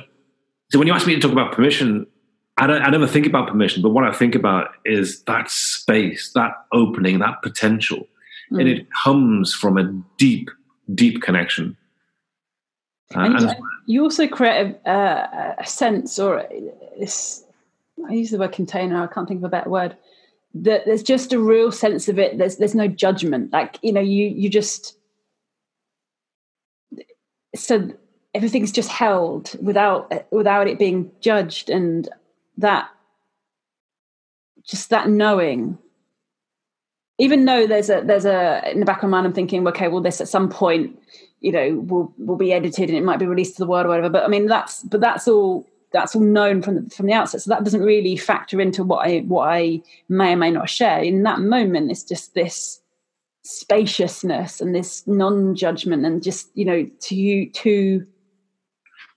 so 0.70 0.79
when 0.79 0.88
you 0.88 0.94
ask 0.94 1.07
me 1.07 1.14
to 1.14 1.20
talk 1.20 1.33
about 1.33 1.53
permission, 1.53 2.07
I, 2.57 2.66
don't, 2.66 2.81
I 2.81 2.88
never 2.88 3.07
think 3.07 3.27
about 3.27 3.48
permission, 3.48 3.83
but 3.83 3.90
what 3.90 4.05
I 4.05 4.12
think 4.12 4.35
about 4.35 4.70
is 4.87 5.22
that 5.25 5.51
space, 5.51 6.33
that 6.35 6.53
opening, 6.72 7.18
that 7.18 7.42
potential, 7.42 8.07
mm. 8.53 8.61
and 8.61 8.69
it 8.69 8.87
comes 9.05 9.55
from 9.55 9.79
a 9.79 9.85
deep, 10.19 10.51
deep 10.95 11.23
connection. 11.23 11.77
Uh, 13.15 13.21
and, 13.21 13.37
and 13.37 13.57
you 13.87 14.03
also 14.03 14.27
create 14.27 14.77
a, 14.87 15.55
a 15.59 15.67
sense 15.67 16.19
or 16.19 16.47
this 16.99 17.45
I 18.09 18.12
use 18.15 18.31
the 18.31 18.38
word 18.38 18.53
container. 18.53 19.03
I 19.03 19.07
can't 19.07 19.29
think 19.29 19.41
of 19.41 19.45
a 19.45 19.49
better 19.49 19.71
word. 19.71 19.97
That 20.55 20.85
there's 20.85 21.03
just 21.03 21.33
a 21.33 21.38
real 21.38 21.73
sense 21.73 22.09
of 22.09 22.19
it. 22.19 22.38
There's 22.38 22.57
there's 22.57 22.75
no 22.75 22.88
judgment. 22.88 23.53
Like 23.53 23.79
you 23.83 23.93
know, 23.93 24.01
you 24.01 24.27
you 24.27 24.49
just 24.49 24.97
so 27.55 27.91
everything's 28.35 28.73
just 28.73 28.91
held 28.91 29.57
without 29.62 30.27
without 30.31 30.69
it 30.69 30.79
being 30.79 31.11
judged, 31.21 31.71
and 31.71 32.09
that 32.59 32.88
just 34.65 34.91
that 34.91 35.09
knowing. 35.09 35.79
Even 37.22 37.44
though 37.44 37.66
there's 37.68 37.88
a 37.88 38.02
there's 38.04 38.24
a 38.24 38.68
in 38.70 38.80
the 38.80 38.87
back 38.87 39.02
of 39.02 39.08
my 39.08 39.16
mind, 39.16 39.26
I'm 39.28 39.32
thinking, 39.32 39.66
okay, 39.68 39.87
well, 39.87 40.02
this 40.02 40.20
at 40.20 40.28
some 40.28 40.48
point, 40.48 40.98
you 41.40 41.52
know, 41.52 41.78
will 41.87 42.12
will 42.18 42.37
be 42.37 42.52
edited 42.52 42.88
and 42.88 42.98
it 42.98 43.04
might 43.04 43.20
be 43.20 43.26
released 43.26 43.56
to 43.56 43.62
the 43.62 43.66
world 43.66 43.87
or 43.87 43.90
whatever. 43.90 44.11
But 44.11 44.24
I 44.24 44.28
mean, 44.28 44.46
that's 44.46 44.82
but 44.82 45.00
that's 45.00 45.28
all 45.28 45.68
that's 45.92 46.16
all 46.16 46.22
known 46.22 46.62
from 46.62 46.74
the, 46.74 46.90
from 46.90 47.06
the 47.06 47.12
outset. 47.12 47.42
So 47.42 47.50
that 47.50 47.62
doesn't 47.62 47.82
really 47.82 48.16
factor 48.16 48.61
into 48.61 48.82
what 48.82 49.06
I 49.06 49.20
what 49.20 49.48
I 49.48 49.82
may 50.08 50.32
or 50.32 50.37
may 50.37 50.50
not 50.50 50.68
share. 50.68 51.00
In 51.00 51.22
that 51.22 51.40
moment, 51.40 51.90
it's 51.90 52.02
just 52.02 52.35
this 52.35 52.80
spaciousness 53.44 54.61
and 54.61 54.74
this 54.74 55.06
non-judgment 55.06 56.04
and 56.04 56.22
just 56.22 56.48
you 56.54 56.64
know 56.64 56.88
two 57.00 57.50
two 57.50 58.06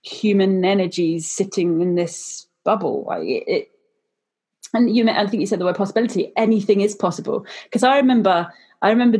human 0.02 0.64
energies 0.64 1.28
sitting 1.28 1.80
in 1.80 1.96
this 1.96 2.46
bubble. 2.64 3.06
it, 3.20 3.44
it 3.46 3.70
and 4.76 4.94
you 4.94 5.08
I 5.08 5.26
think 5.26 5.40
you 5.40 5.46
said 5.46 5.58
the 5.58 5.64
word 5.64 5.76
possibility. 5.76 6.32
Anything 6.36 6.80
is 6.80 6.94
possible 6.94 7.46
because 7.64 7.82
I 7.82 7.96
remember 7.96 8.52
I 8.82 8.90
remember 8.90 9.18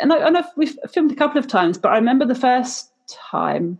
and 0.00 0.12
I, 0.12 0.28
I've, 0.28 0.46
we've 0.56 0.78
filmed 0.88 1.10
a 1.10 1.16
couple 1.16 1.38
of 1.38 1.48
times, 1.48 1.78
but 1.78 1.90
I 1.90 1.96
remember 1.96 2.24
the 2.24 2.34
first 2.34 2.92
time 3.08 3.78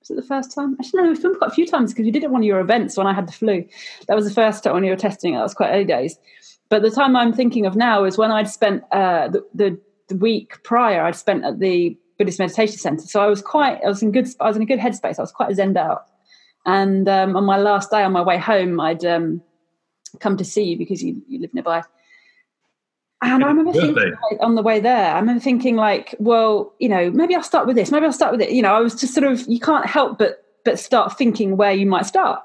was 0.00 0.10
it 0.10 0.20
the 0.20 0.26
first 0.26 0.54
time? 0.54 0.76
Actually, 0.80 1.02
no, 1.02 1.10
we 1.10 1.16
filmed 1.16 1.38
quite 1.38 1.50
a 1.50 1.54
few 1.54 1.66
times 1.66 1.92
because 1.92 2.06
you 2.06 2.12
did 2.12 2.22
it 2.22 2.30
one 2.30 2.42
of 2.42 2.46
your 2.46 2.60
events 2.60 2.96
when 2.96 3.06
I 3.06 3.12
had 3.12 3.28
the 3.28 3.32
flu. 3.32 3.64
That 4.06 4.14
was 4.14 4.26
the 4.26 4.34
first 4.34 4.64
time 4.64 4.74
when 4.74 4.84
you 4.84 4.90
were 4.90 4.96
testing. 4.96 5.34
That 5.34 5.42
was 5.42 5.54
quite 5.54 5.70
early 5.70 5.84
days. 5.84 6.18
But 6.68 6.82
the 6.82 6.90
time 6.90 7.16
I'm 7.16 7.32
thinking 7.32 7.66
of 7.66 7.76
now 7.76 8.04
is 8.04 8.18
when 8.18 8.30
I'd 8.30 8.48
spent 8.48 8.84
uh, 8.92 9.28
the, 9.28 9.44
the, 9.54 9.80
the 10.08 10.16
week 10.16 10.62
prior. 10.62 11.02
I'd 11.02 11.16
spent 11.16 11.44
at 11.44 11.58
the 11.58 11.96
Buddhist 12.18 12.38
Meditation 12.38 12.78
Center, 12.78 13.06
so 13.06 13.20
I 13.20 13.26
was 13.26 13.42
quite. 13.42 13.80
I 13.84 13.88
was 13.88 14.02
in 14.02 14.12
good. 14.12 14.28
I 14.40 14.46
was 14.46 14.56
in 14.56 14.62
a 14.62 14.66
good 14.66 14.78
headspace. 14.78 15.18
I 15.18 15.22
was 15.22 15.32
quite 15.32 15.54
zened 15.54 15.76
out. 15.76 16.06
And 16.66 17.08
um, 17.08 17.36
on 17.36 17.44
my 17.44 17.56
last 17.56 17.90
day, 17.90 18.02
on 18.02 18.12
my 18.12 18.22
way 18.22 18.38
home, 18.38 18.80
I'd 18.80 19.04
um, 19.04 19.40
come 20.20 20.36
to 20.36 20.44
see 20.44 20.64
you 20.64 20.76
because 20.76 21.02
you, 21.02 21.22
you 21.28 21.40
live 21.40 21.54
nearby. 21.54 21.82
And 23.20 23.44
I 23.44 23.48
remember 23.48 23.72
thinking 23.72 23.94
like, 23.94 24.40
on 24.40 24.54
the 24.54 24.62
way 24.62 24.78
there, 24.78 25.12
I 25.12 25.18
remember 25.18 25.40
thinking 25.40 25.74
like, 25.74 26.14
well, 26.20 26.72
you 26.78 26.88
know, 26.88 27.10
maybe 27.10 27.34
I'll 27.34 27.42
start 27.42 27.66
with 27.66 27.74
this, 27.74 27.90
maybe 27.90 28.06
I'll 28.06 28.12
start 28.12 28.32
with 28.32 28.40
it. 28.40 28.52
You 28.52 28.62
know, 28.62 28.72
I 28.72 28.80
was 28.80 28.94
just 28.94 29.12
sort 29.12 29.26
of 29.26 29.46
you 29.48 29.58
can't 29.58 29.86
help 29.86 30.18
but 30.18 30.44
but 30.64 30.78
start 30.78 31.18
thinking 31.18 31.56
where 31.56 31.72
you 31.72 31.86
might 31.86 32.06
start. 32.06 32.40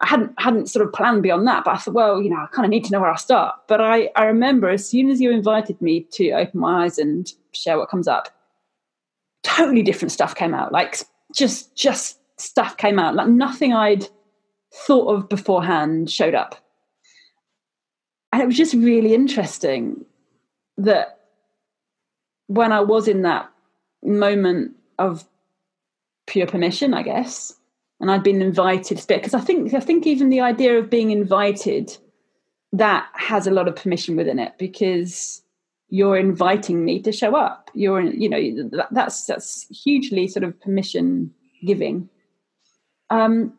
I 0.00 0.08
hadn't 0.08 0.32
hadn't 0.38 0.68
sort 0.68 0.86
of 0.86 0.92
planned 0.92 1.22
beyond 1.22 1.46
that, 1.46 1.64
but 1.64 1.74
I 1.74 1.76
thought, 1.78 1.94
well, 1.94 2.20
you 2.20 2.30
know, 2.30 2.36
I 2.36 2.46
kind 2.52 2.66
of 2.66 2.70
need 2.70 2.84
to 2.86 2.92
know 2.92 3.00
where 3.00 3.10
I'll 3.10 3.16
start. 3.16 3.54
But 3.68 3.80
I, 3.80 4.10
I 4.16 4.24
remember 4.24 4.68
as 4.68 4.86
soon 4.88 5.08
as 5.08 5.20
you 5.20 5.30
invited 5.30 5.80
me 5.80 6.06
to 6.12 6.32
open 6.32 6.60
my 6.60 6.84
eyes 6.84 6.98
and 6.98 7.32
share 7.52 7.78
what 7.78 7.88
comes 7.88 8.08
up, 8.08 8.28
totally 9.44 9.82
different 9.82 10.12
stuff 10.12 10.34
came 10.34 10.52
out. 10.52 10.72
Like 10.72 10.98
just 11.34 11.74
just 11.76 12.18
stuff 12.38 12.76
came 12.76 12.98
out. 12.98 13.14
Like 13.14 13.28
nothing 13.28 13.72
I'd 13.72 14.08
thought 14.74 15.14
of 15.14 15.28
beforehand 15.28 16.10
showed 16.10 16.34
up. 16.34 16.56
And 18.36 18.42
it 18.42 18.46
was 18.48 18.58
just 18.58 18.74
really 18.74 19.14
interesting 19.14 20.04
that 20.76 21.20
when 22.48 22.70
I 22.70 22.80
was 22.80 23.08
in 23.08 23.22
that 23.22 23.50
moment 24.02 24.72
of 24.98 25.24
pure 26.26 26.46
permission, 26.46 26.92
I 26.92 27.00
guess, 27.00 27.54
and 27.98 28.10
I'd 28.10 28.22
been 28.22 28.42
invited 28.42 28.98
to 28.98 29.02
speak 29.02 29.22
because 29.22 29.32
I 29.32 29.40
think 29.40 29.72
I 29.72 29.80
think 29.80 30.06
even 30.06 30.28
the 30.28 30.42
idea 30.42 30.78
of 30.78 30.90
being 30.90 31.12
invited 31.12 31.96
that 32.74 33.08
has 33.14 33.46
a 33.46 33.50
lot 33.50 33.68
of 33.68 33.76
permission 33.76 34.16
within 34.16 34.38
it 34.38 34.52
because 34.58 35.40
you're 35.88 36.18
inviting 36.18 36.84
me 36.84 37.00
to 37.04 37.12
show 37.12 37.34
up. 37.36 37.70
You're 37.72 38.02
you 38.02 38.28
know 38.28 38.68
that, 38.76 38.88
that's 38.90 39.24
that's 39.24 39.66
hugely 39.82 40.28
sort 40.28 40.44
of 40.44 40.60
permission 40.60 41.32
giving. 41.64 42.10
Um, 43.08 43.54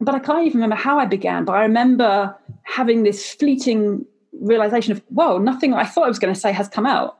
but 0.00 0.14
I 0.14 0.18
can't 0.18 0.46
even 0.46 0.60
remember 0.60 0.76
how 0.76 0.98
I 0.98 1.06
began. 1.06 1.44
But 1.44 1.54
I 1.54 1.62
remember 1.62 2.36
having 2.62 3.02
this 3.02 3.32
fleeting 3.32 4.04
realization 4.32 4.92
of, 4.92 5.02
whoa, 5.08 5.38
nothing 5.38 5.74
I 5.74 5.84
thought 5.84 6.04
I 6.04 6.08
was 6.08 6.18
going 6.18 6.34
to 6.34 6.40
say 6.40 6.52
has 6.52 6.68
come 6.68 6.86
out 6.86 7.18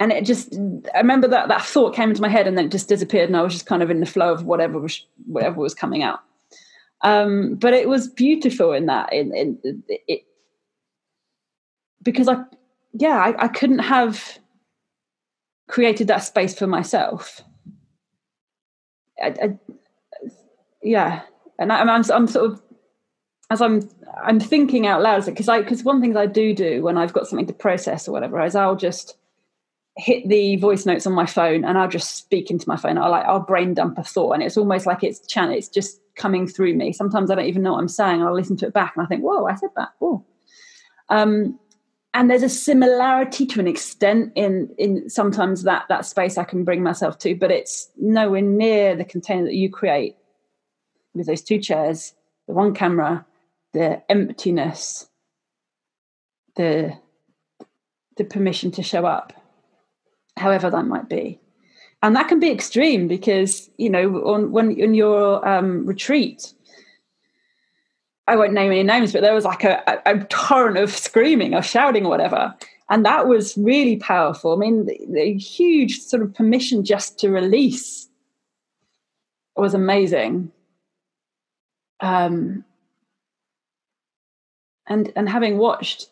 and 0.00 0.10
it 0.10 0.24
just 0.24 0.54
i 0.94 0.98
remember 0.98 1.28
that 1.28 1.46
that 1.48 1.62
thought 1.62 1.94
came 1.94 2.08
into 2.08 2.22
my 2.22 2.28
head 2.28 2.48
and 2.48 2.58
then 2.58 2.64
it 2.64 2.72
just 2.72 2.88
disappeared 2.88 3.28
and 3.28 3.36
i 3.36 3.42
was 3.42 3.52
just 3.52 3.66
kind 3.66 3.82
of 3.82 3.90
in 3.90 4.00
the 4.00 4.06
flow 4.06 4.32
of 4.32 4.44
whatever 4.44 4.80
was 4.80 5.06
whatever 5.26 5.60
was 5.60 5.74
coming 5.74 6.02
out 6.02 6.20
um, 7.02 7.54
but 7.54 7.72
it 7.72 7.88
was 7.88 8.08
beautiful 8.08 8.72
in 8.72 8.84
that 8.86 9.10
in, 9.12 9.34
in 9.34 9.82
it 9.88 10.22
because 12.02 12.28
i 12.28 12.36
yeah 12.92 13.16
I, 13.18 13.44
I, 13.44 13.48
couldn't 13.48 13.78
have 13.78 14.38
created 15.66 16.08
that 16.08 16.18
space 16.18 16.58
for 16.58 16.66
myself 16.66 17.40
I, 19.22 19.28
I, 19.28 19.58
yeah 20.82 21.22
and 21.58 21.72
I, 21.72 21.80
am 21.80 21.90
I'm, 21.90 22.04
I'm 22.10 22.26
sort 22.26 22.52
of 22.52 22.62
as 23.50 23.60
i'm 23.60 23.88
i'm 24.22 24.40
thinking 24.40 24.86
out 24.86 25.02
loud 25.02 25.24
because 25.26 25.48
i 25.48 25.60
because 25.60 25.84
one 25.84 26.00
thing 26.00 26.16
i 26.16 26.26
do 26.26 26.54
do 26.54 26.82
when 26.82 26.96
i've 26.96 27.12
got 27.12 27.26
something 27.26 27.46
to 27.46 27.52
process 27.52 28.08
or 28.08 28.12
whatever 28.12 28.42
is 28.42 28.54
i'll 28.54 28.76
just 28.76 29.16
hit 29.96 30.28
the 30.28 30.56
voice 30.56 30.86
notes 30.86 31.06
on 31.06 31.12
my 31.12 31.26
phone 31.26 31.64
and 31.64 31.76
I'll 31.76 31.88
just 31.88 32.16
speak 32.16 32.50
into 32.50 32.68
my 32.68 32.76
phone. 32.76 32.98
I'll 32.98 33.10
like 33.10 33.26
I'll 33.26 33.40
brain 33.40 33.74
dump 33.74 33.98
a 33.98 34.04
thought 34.04 34.32
and 34.32 34.42
it's 34.42 34.56
almost 34.56 34.86
like 34.86 35.02
it's 35.02 35.26
channel 35.26 35.54
it's 35.54 35.68
just 35.68 36.00
coming 36.16 36.46
through 36.46 36.74
me. 36.74 36.92
Sometimes 36.92 37.30
I 37.30 37.34
don't 37.34 37.46
even 37.46 37.62
know 37.62 37.72
what 37.72 37.80
I'm 37.80 37.88
saying. 37.88 38.22
I'll 38.22 38.34
listen 38.34 38.56
to 38.58 38.66
it 38.66 38.72
back 38.72 38.94
and 38.96 39.04
I 39.04 39.06
think, 39.08 39.22
whoa, 39.22 39.46
I 39.46 39.54
said 39.56 39.70
that. 39.76 39.90
Oh. 40.00 40.24
Um, 41.08 41.58
and 42.12 42.30
there's 42.30 42.42
a 42.42 42.48
similarity 42.48 43.46
to 43.46 43.60
an 43.60 43.68
extent 43.68 44.32
in 44.34 44.74
in 44.78 45.08
sometimes 45.08 45.62
that 45.64 45.86
that 45.88 46.06
space 46.06 46.38
I 46.38 46.44
can 46.44 46.64
bring 46.64 46.82
myself 46.82 47.18
to, 47.18 47.34
but 47.34 47.50
it's 47.50 47.90
nowhere 47.96 48.42
near 48.42 48.96
the 48.96 49.04
container 49.04 49.44
that 49.44 49.54
you 49.54 49.70
create 49.70 50.16
with 51.14 51.26
those 51.26 51.42
two 51.42 51.58
chairs, 51.58 52.14
the 52.46 52.54
one 52.54 52.74
camera, 52.74 53.26
the 53.72 54.02
emptiness, 54.10 55.08
the 56.56 56.96
the 58.16 58.24
permission 58.24 58.70
to 58.72 58.82
show 58.82 59.06
up 59.06 59.32
however 60.40 60.70
that 60.70 60.86
might 60.86 61.08
be. 61.08 61.38
And 62.02 62.16
that 62.16 62.28
can 62.28 62.40
be 62.40 62.50
extreme 62.50 63.06
because, 63.06 63.70
you 63.76 63.90
know, 63.90 64.14
on 64.24 64.52
when 64.52 64.72
in 64.72 64.94
your 64.94 65.46
um, 65.46 65.84
retreat, 65.84 66.54
I 68.26 68.36
won't 68.36 68.54
name 68.54 68.72
any 68.72 68.82
names, 68.82 69.12
but 69.12 69.20
there 69.20 69.34
was 69.34 69.44
like 69.44 69.64
a, 69.64 69.82
a, 69.86 70.14
a, 70.14 70.24
torrent 70.24 70.78
of 70.78 70.90
screaming 70.90 71.54
or 71.54 71.62
shouting 71.62 72.06
or 72.06 72.08
whatever. 72.08 72.54
And 72.88 73.04
that 73.04 73.28
was 73.28 73.56
really 73.58 73.96
powerful. 73.96 74.54
I 74.54 74.56
mean, 74.56 74.86
the, 74.86 74.98
the 75.10 75.34
huge 75.34 75.98
sort 76.00 76.22
of 76.22 76.34
permission 76.34 76.84
just 76.84 77.18
to 77.18 77.28
release 77.28 78.08
was 79.56 79.74
amazing. 79.74 80.50
Um, 82.00 82.64
and 84.86 85.12
and 85.14 85.28
having 85.28 85.58
watched 85.58 86.08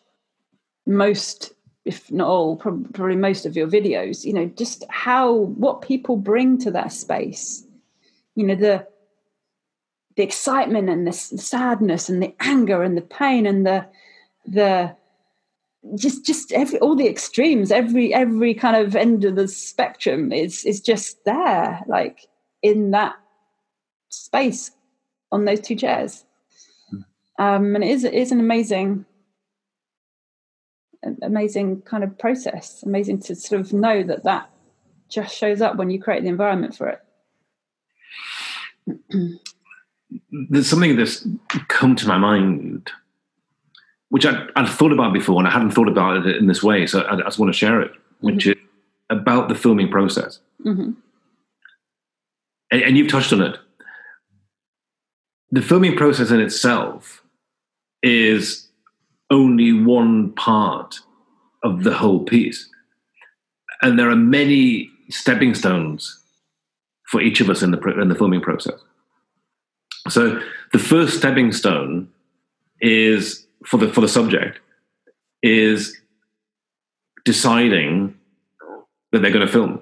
most 0.85 1.53
if 1.85 2.11
not 2.11 2.27
all, 2.27 2.55
probably 2.55 3.15
most 3.15 3.47
of 3.47 3.55
your 3.55 3.67
videos, 3.67 4.23
you 4.23 4.31
know, 4.31 4.45
just 4.45 4.83
how 4.89 5.33
what 5.33 5.81
people 5.81 6.17
bring 6.17 6.57
to 6.59 6.69
that 6.71 6.91
space. 6.91 7.65
You 8.35 8.45
know, 8.45 8.55
the 8.55 8.85
the 10.15 10.23
excitement 10.23 10.89
and 10.89 11.07
the 11.07 11.13
sadness 11.13 12.09
and 12.09 12.21
the 12.21 12.35
anger 12.41 12.83
and 12.83 12.95
the 12.97 13.01
pain 13.01 13.45
and 13.45 13.65
the 13.65 13.87
the 14.45 14.95
just 15.95 16.25
just 16.25 16.51
every 16.51 16.77
all 16.79 16.95
the 16.95 17.07
extremes 17.07 17.71
every 17.71 18.13
every 18.13 18.53
kind 18.53 18.75
of 18.75 18.97
end 18.97 19.23
of 19.23 19.35
the 19.35 19.47
spectrum 19.47 20.33
is 20.33 20.65
is 20.65 20.81
just 20.81 21.23
there 21.23 21.81
like 21.87 22.27
in 22.61 22.91
that 22.91 23.15
space 24.09 24.71
on 25.31 25.45
those 25.45 25.59
two 25.59 25.75
chairs 25.75 26.25
hmm. 26.89 26.99
um 27.37 27.75
and 27.75 27.83
it 27.83 27.89
is 27.89 28.03
it 28.03 28.13
is 28.13 28.31
an 28.31 28.39
amazing 28.39 29.05
amazing 31.21 31.81
kind 31.81 32.03
of 32.03 32.17
process. 32.17 32.83
Amazing 32.83 33.21
to 33.21 33.35
sort 33.35 33.61
of 33.61 33.73
know 33.73 34.03
that 34.03 34.23
that 34.23 34.49
just 35.09 35.35
shows 35.35 35.61
up 35.61 35.75
when 35.77 35.89
you 35.89 36.01
create 36.01 36.23
the 36.23 36.29
environment 36.29 36.75
for 36.75 36.99
it. 38.87 38.99
There's 40.49 40.67
something 40.67 40.95
that's 40.95 41.27
come 41.67 41.95
to 41.95 42.07
my 42.07 42.17
mind, 42.17 42.91
which 44.09 44.25
I, 44.25 44.47
would 44.55 44.67
thought 44.67 44.91
about 44.91 45.13
before, 45.13 45.39
and 45.39 45.47
I 45.47 45.51
hadn't 45.51 45.71
thought 45.71 45.87
about 45.87 46.25
it 46.25 46.35
in 46.35 46.47
this 46.47 46.63
way. 46.63 46.87
So 46.87 47.01
I, 47.01 47.15
I 47.15 47.21
just 47.21 47.39
want 47.39 47.53
to 47.53 47.57
share 47.57 47.81
it, 47.81 47.91
which 48.21 48.45
mm-hmm. 48.45 48.51
is 48.51 48.57
about 49.09 49.49
the 49.49 49.55
filming 49.55 49.89
process. 49.89 50.39
Mm-hmm. 50.65 50.91
And, 52.71 52.81
and 52.81 52.97
you've 52.97 53.11
touched 53.11 53.33
on 53.33 53.41
it. 53.41 53.57
The 55.51 55.61
filming 55.61 55.95
process 55.95 56.31
in 56.31 56.39
itself 56.39 57.23
is 58.03 58.67
only 59.31 59.73
one 59.73 60.31
part 60.33 60.99
of 61.63 61.83
the 61.83 61.93
whole 61.93 62.23
piece. 62.23 62.69
And 63.81 63.97
there 63.97 64.09
are 64.09 64.15
many 64.15 64.89
stepping 65.09 65.53
stones 65.53 66.19
for 67.07 67.21
each 67.21 67.41
of 67.41 67.49
us 67.49 67.61
in 67.63 67.71
the, 67.71 67.79
in 67.99 68.09
the 68.09 68.15
filming 68.15 68.41
process. 68.41 68.79
So 70.07 70.41
the 70.71 70.79
first 70.79 71.17
stepping 71.17 71.51
stone 71.51 72.09
is 72.81 73.45
for 73.65 73.77
the 73.77 73.89
for 73.89 74.01
the 74.01 74.07
subject 74.07 74.59
is 75.43 75.97
deciding 77.25 78.15
that 79.11 79.21
they're 79.21 79.31
going 79.31 79.45
to 79.45 79.51
film. 79.51 79.81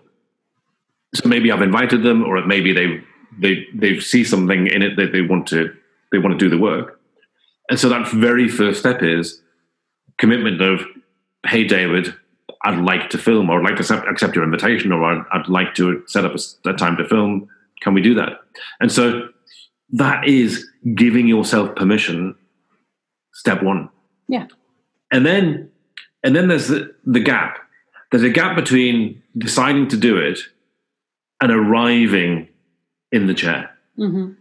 So 1.16 1.30
maybe 1.30 1.52
I've 1.52 1.62
invited 1.62 2.04
them, 2.04 2.24
or 2.24 2.46
maybe 2.46 2.74
they 2.74 3.02
they 3.40 3.66
they 3.74 4.00
see 4.00 4.24
something 4.24 4.68
in 4.68 4.82
it 4.82 4.96
that 4.98 5.12
they 5.12 5.22
want 5.22 5.48
to 5.48 5.76
they 6.12 6.18
want 6.18 6.38
to 6.38 6.46
do 6.46 6.50
the 6.50 6.62
work. 6.62 7.00
And 7.70 7.80
so 7.80 7.90
that 7.90 8.08
very 8.10 8.48
first 8.48 8.80
step 8.80 9.04
is 9.04 9.42
commitment 10.18 10.62
of, 10.62 10.82
hey, 11.46 11.66
David, 11.66 12.14
I'd 12.64 12.80
like 12.80 13.10
to 13.12 13.18
film, 13.18 13.50
or 13.50 13.60
I'd 13.60 13.70
like 13.70 13.86
to 13.86 14.10
accept 14.10 14.36
your 14.36 14.44
invitation, 14.44 14.92
or 14.92 15.04
I'd, 15.04 15.24
I'd 15.32 15.50
like 15.50 15.76
to 15.76 16.04
set 16.08 16.26
up 16.26 16.34
a, 16.34 16.70
a 16.70 16.74
time 16.74 16.98
to 16.98 17.08
film. 17.08 17.48
Can 17.82 17.94
we 17.94 18.02
do 18.02 18.14
that? 18.16 18.40
And 18.80 18.92
so 18.92 19.30
that 19.92 20.28
is 20.28 20.68
giving 20.96 21.28
yourself 21.28 21.76
permission. 21.76 22.36
Step 23.34 23.62
one. 23.62 23.90
Yeah. 24.28 24.48
And 25.12 25.26
then, 25.26 25.70
and 26.24 26.36
then 26.36 26.48
there's 26.48 26.70
the, 26.70 26.96
the 27.06 27.20
gap. 27.20 27.60
There's 28.12 28.24
a 28.24 28.30
gap 28.30 28.56
between 28.56 29.22
deciding 29.38 29.90
to 29.90 29.98
do 29.98 30.18
it 30.18 30.40
and 31.42 31.52
arriving 31.52 32.48
in 33.12 33.28
the 33.28 33.34
chair. 33.34 33.70
Mm-hmm. 33.98 34.34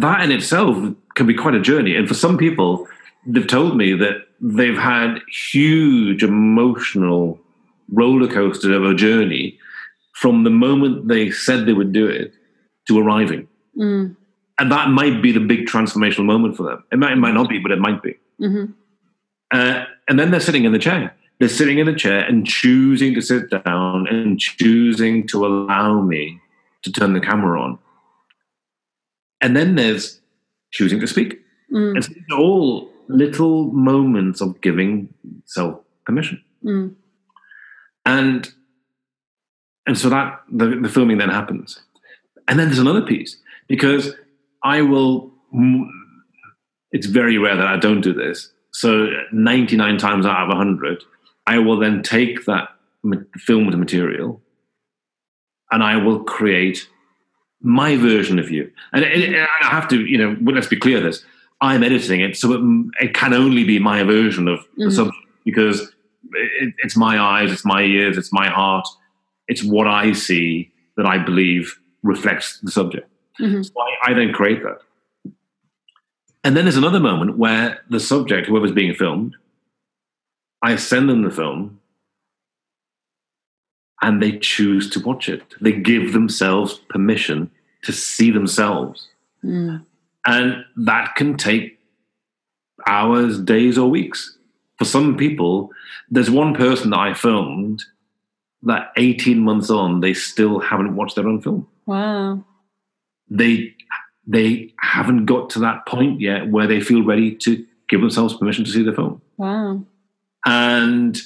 That 0.00 0.22
in 0.22 0.32
itself 0.32 0.76
can 1.14 1.26
be 1.26 1.34
quite 1.34 1.54
a 1.54 1.60
journey. 1.60 1.94
And 1.96 2.08
for 2.08 2.14
some 2.14 2.38
people, 2.38 2.86
they've 3.26 3.46
told 3.46 3.76
me 3.76 3.94
that 3.94 4.26
they've 4.40 4.78
had 4.78 5.20
huge 5.52 6.22
emotional 6.22 7.38
roller 7.90 8.28
coaster 8.28 8.72
of 8.74 8.84
a 8.84 8.94
journey 8.94 9.58
from 10.14 10.44
the 10.44 10.50
moment 10.50 11.08
they 11.08 11.30
said 11.30 11.66
they 11.66 11.72
would 11.72 11.92
do 11.92 12.06
it 12.06 12.32
to 12.88 12.98
arriving. 12.98 13.48
Mm. 13.78 14.16
And 14.58 14.72
that 14.72 14.88
might 14.88 15.22
be 15.22 15.32
the 15.32 15.40
big 15.40 15.66
transformational 15.66 16.24
moment 16.24 16.56
for 16.56 16.64
them. 16.64 16.84
It 16.92 16.98
might, 16.98 17.12
it 17.12 17.16
might 17.16 17.34
not 17.34 17.48
be, 17.48 17.58
but 17.58 17.72
it 17.72 17.78
might 17.78 18.02
be. 18.02 18.18
Mm-hmm. 18.40 18.72
Uh, 19.50 19.84
and 20.08 20.18
then 20.18 20.30
they're 20.30 20.40
sitting 20.40 20.64
in 20.64 20.72
the 20.72 20.78
chair. 20.78 21.14
They're 21.38 21.48
sitting 21.48 21.78
in 21.78 21.86
the 21.86 21.94
chair 21.94 22.20
and 22.20 22.46
choosing 22.46 23.14
to 23.14 23.20
sit 23.20 23.50
down 23.50 24.06
and 24.06 24.38
choosing 24.38 25.26
to 25.28 25.44
allow 25.44 26.00
me 26.00 26.38
to 26.82 26.92
turn 26.92 27.12
the 27.12 27.20
camera 27.20 27.60
on. 27.60 27.78
And 29.40 29.56
then 29.56 29.74
there's 29.74 30.20
choosing 30.72 31.00
to 31.00 31.06
speak. 31.06 31.40
Mm. 31.72 31.96
And 31.96 32.04
so 32.04 32.12
it's 32.16 32.32
all 32.32 32.90
little 33.08 33.64
moments 33.72 34.40
of 34.40 34.60
giving 34.60 35.12
self 35.44 35.80
permission. 36.04 36.42
Mm. 36.64 36.94
And 38.06 38.52
and 39.86 39.98
so 39.98 40.08
that 40.10 40.42
the, 40.50 40.78
the 40.80 40.88
filming 40.88 41.18
then 41.18 41.28
happens. 41.28 41.80
And 42.48 42.58
then 42.58 42.68
there's 42.68 42.78
another 42.78 43.02
piece 43.02 43.36
because 43.68 44.14
I 44.62 44.82
will 44.82 45.32
it's 46.92 47.06
very 47.06 47.38
rare 47.38 47.56
that 47.56 47.66
I 47.66 47.76
don't 47.76 48.00
do 48.00 48.12
this. 48.12 48.52
So 48.72 49.08
99 49.32 49.98
times 49.98 50.24
out 50.24 50.44
of 50.44 50.48
100, 50.48 51.02
I 51.46 51.58
will 51.58 51.78
then 51.78 52.02
take 52.02 52.44
that 52.46 52.70
filmed 53.36 53.76
material 53.76 54.40
and 55.72 55.82
I 55.82 55.96
will 55.96 56.22
create 56.22 56.88
my 57.60 57.96
version 57.96 58.38
of 58.38 58.50
you. 58.50 58.70
And, 58.92 59.04
and 59.04 59.36
I 59.36 59.66
have 59.66 59.88
to, 59.88 60.04
you 60.04 60.18
know, 60.18 60.36
let's 60.52 60.66
be 60.66 60.76
clear 60.76 61.00
this. 61.00 61.24
I'm 61.60 61.82
editing 61.82 62.20
it, 62.20 62.36
so 62.36 62.52
it, 62.52 62.60
it 63.00 63.14
can 63.14 63.32
only 63.32 63.64
be 63.64 63.78
my 63.78 64.02
version 64.02 64.48
of 64.48 64.60
mm-hmm. 64.60 64.84
the 64.84 64.90
subject 64.90 65.16
because 65.44 65.80
it, 66.32 66.74
it's 66.78 66.96
my 66.96 67.20
eyes, 67.20 67.52
it's 67.52 67.64
my 67.64 67.82
ears, 67.82 68.18
it's 68.18 68.32
my 68.32 68.48
heart, 68.48 68.86
it's 69.48 69.62
what 69.62 69.86
I 69.86 70.12
see 70.12 70.72
that 70.96 71.06
I 71.06 71.18
believe 71.18 71.78
reflects 72.02 72.58
the 72.60 72.70
subject. 72.70 73.08
Mm-hmm. 73.40 73.62
So 73.62 73.72
I, 73.80 74.10
I 74.10 74.14
then 74.14 74.32
create 74.32 74.62
that. 74.64 74.78
And 76.44 76.56
then 76.56 76.64
there's 76.64 76.76
another 76.76 76.98
moment 76.98 77.38
where 77.38 77.80
the 77.88 78.00
subject, 78.00 78.48
whoever's 78.48 78.72
being 78.72 78.94
filmed, 78.94 79.36
I 80.62 80.74
send 80.76 81.08
them 81.08 81.22
the 81.22 81.30
film 81.30 81.80
and 84.02 84.20
they 84.20 84.38
choose 84.38 84.90
to 84.90 85.00
watch 85.00 85.28
it. 85.28 85.42
They 85.60 85.72
give 85.72 86.12
themselves 86.12 86.74
permission 86.88 87.50
to 87.82 87.92
see 87.92 88.30
themselves. 88.30 89.08
Mm. 89.44 89.84
And 90.26 90.64
that 90.76 91.14
can 91.16 91.36
take 91.36 91.78
hours, 92.86 93.40
days, 93.40 93.78
or 93.78 93.88
weeks. 93.88 94.36
For 94.78 94.84
some 94.84 95.16
people, 95.16 95.70
there's 96.10 96.30
one 96.30 96.54
person 96.54 96.90
that 96.90 96.98
I 96.98 97.14
filmed 97.14 97.84
that 98.64 98.92
18 98.96 99.38
months 99.38 99.70
on, 99.70 100.00
they 100.00 100.14
still 100.14 100.60
haven't 100.60 100.94
watched 100.96 101.16
their 101.16 101.28
own 101.28 101.40
film. 101.40 101.66
Wow. 101.86 102.44
They 103.28 103.74
they 104.24 104.72
haven't 104.78 105.26
got 105.26 105.50
to 105.50 105.58
that 105.60 105.84
point 105.86 106.20
yet 106.20 106.48
where 106.48 106.68
they 106.68 106.80
feel 106.80 107.04
ready 107.04 107.34
to 107.34 107.66
give 107.88 108.00
themselves 108.00 108.36
permission 108.36 108.64
to 108.64 108.70
see 108.70 108.84
the 108.84 108.92
film. 108.92 109.20
Wow. 109.36 109.84
And 110.46 111.20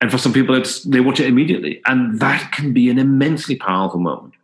and 0.00 0.10
for 0.10 0.18
some 0.18 0.32
people 0.32 0.54
it's 0.54 0.84
they 0.84 1.00
watch 1.00 1.20
it 1.20 1.26
immediately. 1.26 1.80
And 1.86 2.20
that 2.20 2.52
can 2.52 2.72
be 2.72 2.90
an 2.90 2.98
immensely 2.98 3.56
powerful 3.56 4.00
moment. 4.00 4.34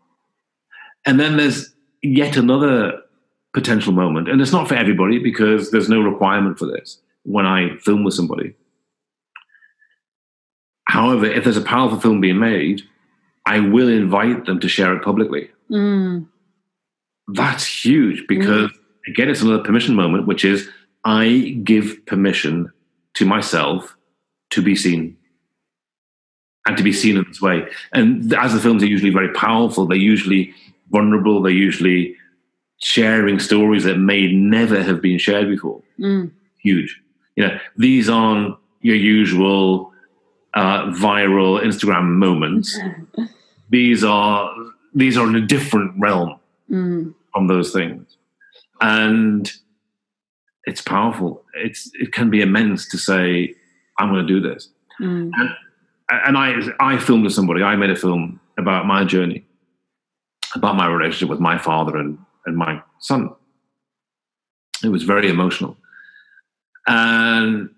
And 1.06 1.20
then 1.20 1.36
there's 1.36 1.74
yet 2.02 2.36
another 2.36 3.00
potential 3.52 3.92
moment. 3.92 4.28
And 4.28 4.40
it's 4.40 4.52
not 4.52 4.68
for 4.68 4.74
everybody 4.74 5.18
because 5.18 5.70
there's 5.70 5.88
no 5.88 6.00
requirement 6.00 6.58
for 6.58 6.66
this 6.66 7.00
when 7.22 7.46
I 7.46 7.76
film 7.78 8.04
with 8.04 8.14
somebody. 8.14 8.54
However, 10.86 11.26
if 11.26 11.44
there's 11.44 11.56
a 11.56 11.62
powerful 11.62 12.00
film 12.00 12.20
being 12.20 12.38
made, 12.38 12.82
I 13.46 13.60
will 13.60 13.88
invite 13.88 14.46
them 14.46 14.60
to 14.60 14.68
share 14.68 14.94
it 14.94 15.02
publicly. 15.02 15.50
Mm. 15.70 16.26
That's 17.28 17.84
huge 17.84 18.26
because, 18.26 18.70
mm. 18.70 18.78
again, 19.08 19.30
it's 19.30 19.40
another 19.40 19.62
permission 19.62 19.94
moment, 19.94 20.26
which 20.26 20.44
is 20.44 20.68
I 21.04 21.60
give 21.62 22.04
permission 22.06 22.70
to 23.14 23.24
myself 23.24 23.96
to 24.50 24.62
be 24.62 24.76
seen 24.76 25.16
and 26.66 26.76
to 26.76 26.82
be 26.82 26.92
seen 26.92 27.16
in 27.16 27.24
this 27.28 27.40
way. 27.40 27.66
And 27.92 28.32
as 28.34 28.52
the 28.54 28.60
films 28.60 28.82
are 28.82 28.86
usually 28.86 29.10
very 29.10 29.32
powerful, 29.32 29.86
they're 29.86 29.96
usually 29.96 30.54
vulnerable, 30.90 31.42
they're 31.42 31.52
usually 31.52 32.16
sharing 32.78 33.38
stories 33.38 33.84
that 33.84 33.98
may 33.98 34.32
never 34.32 34.82
have 34.82 35.00
been 35.00 35.18
shared 35.18 35.48
before. 35.48 35.82
Mm. 35.98 36.30
Huge. 36.58 37.00
You 37.36 37.48
know, 37.48 37.58
these 37.76 38.08
aren't 38.08 38.56
your 38.80 38.96
usual 38.96 39.92
uh, 40.54 40.86
viral 40.92 41.62
Instagram 41.62 42.04
moments. 42.04 42.78
these 43.70 44.04
are 44.04 44.54
these 44.94 45.16
are 45.16 45.26
in 45.26 45.34
a 45.34 45.44
different 45.44 45.92
realm 45.98 46.38
mm. 46.70 47.12
from 47.32 47.46
those 47.48 47.72
things, 47.72 48.16
and 48.80 49.52
it's 50.64 50.80
powerful. 50.80 51.42
It's 51.54 51.90
it 51.94 52.12
can 52.12 52.30
be 52.30 52.40
immense 52.40 52.88
to 52.90 52.98
say, 52.98 53.54
"I'm 53.98 54.10
going 54.10 54.26
to 54.26 54.32
do 54.32 54.40
this," 54.40 54.68
mm. 55.00 55.30
and 55.34 55.50
and 56.10 56.36
I 56.36 56.54
I 56.80 56.98
filmed 56.98 57.24
with 57.24 57.32
somebody. 57.32 57.62
I 57.62 57.76
made 57.76 57.90
a 57.90 57.96
film 57.96 58.40
about 58.58 58.86
my 58.86 59.04
journey, 59.04 59.44
about 60.54 60.76
my 60.76 60.86
relationship 60.86 61.28
with 61.28 61.40
my 61.40 61.58
father 61.58 61.96
and 61.96 62.18
and 62.46 62.56
my 62.56 62.82
son. 63.00 63.30
It 64.82 64.88
was 64.88 65.02
very 65.02 65.30
emotional, 65.30 65.76
and 66.86 67.70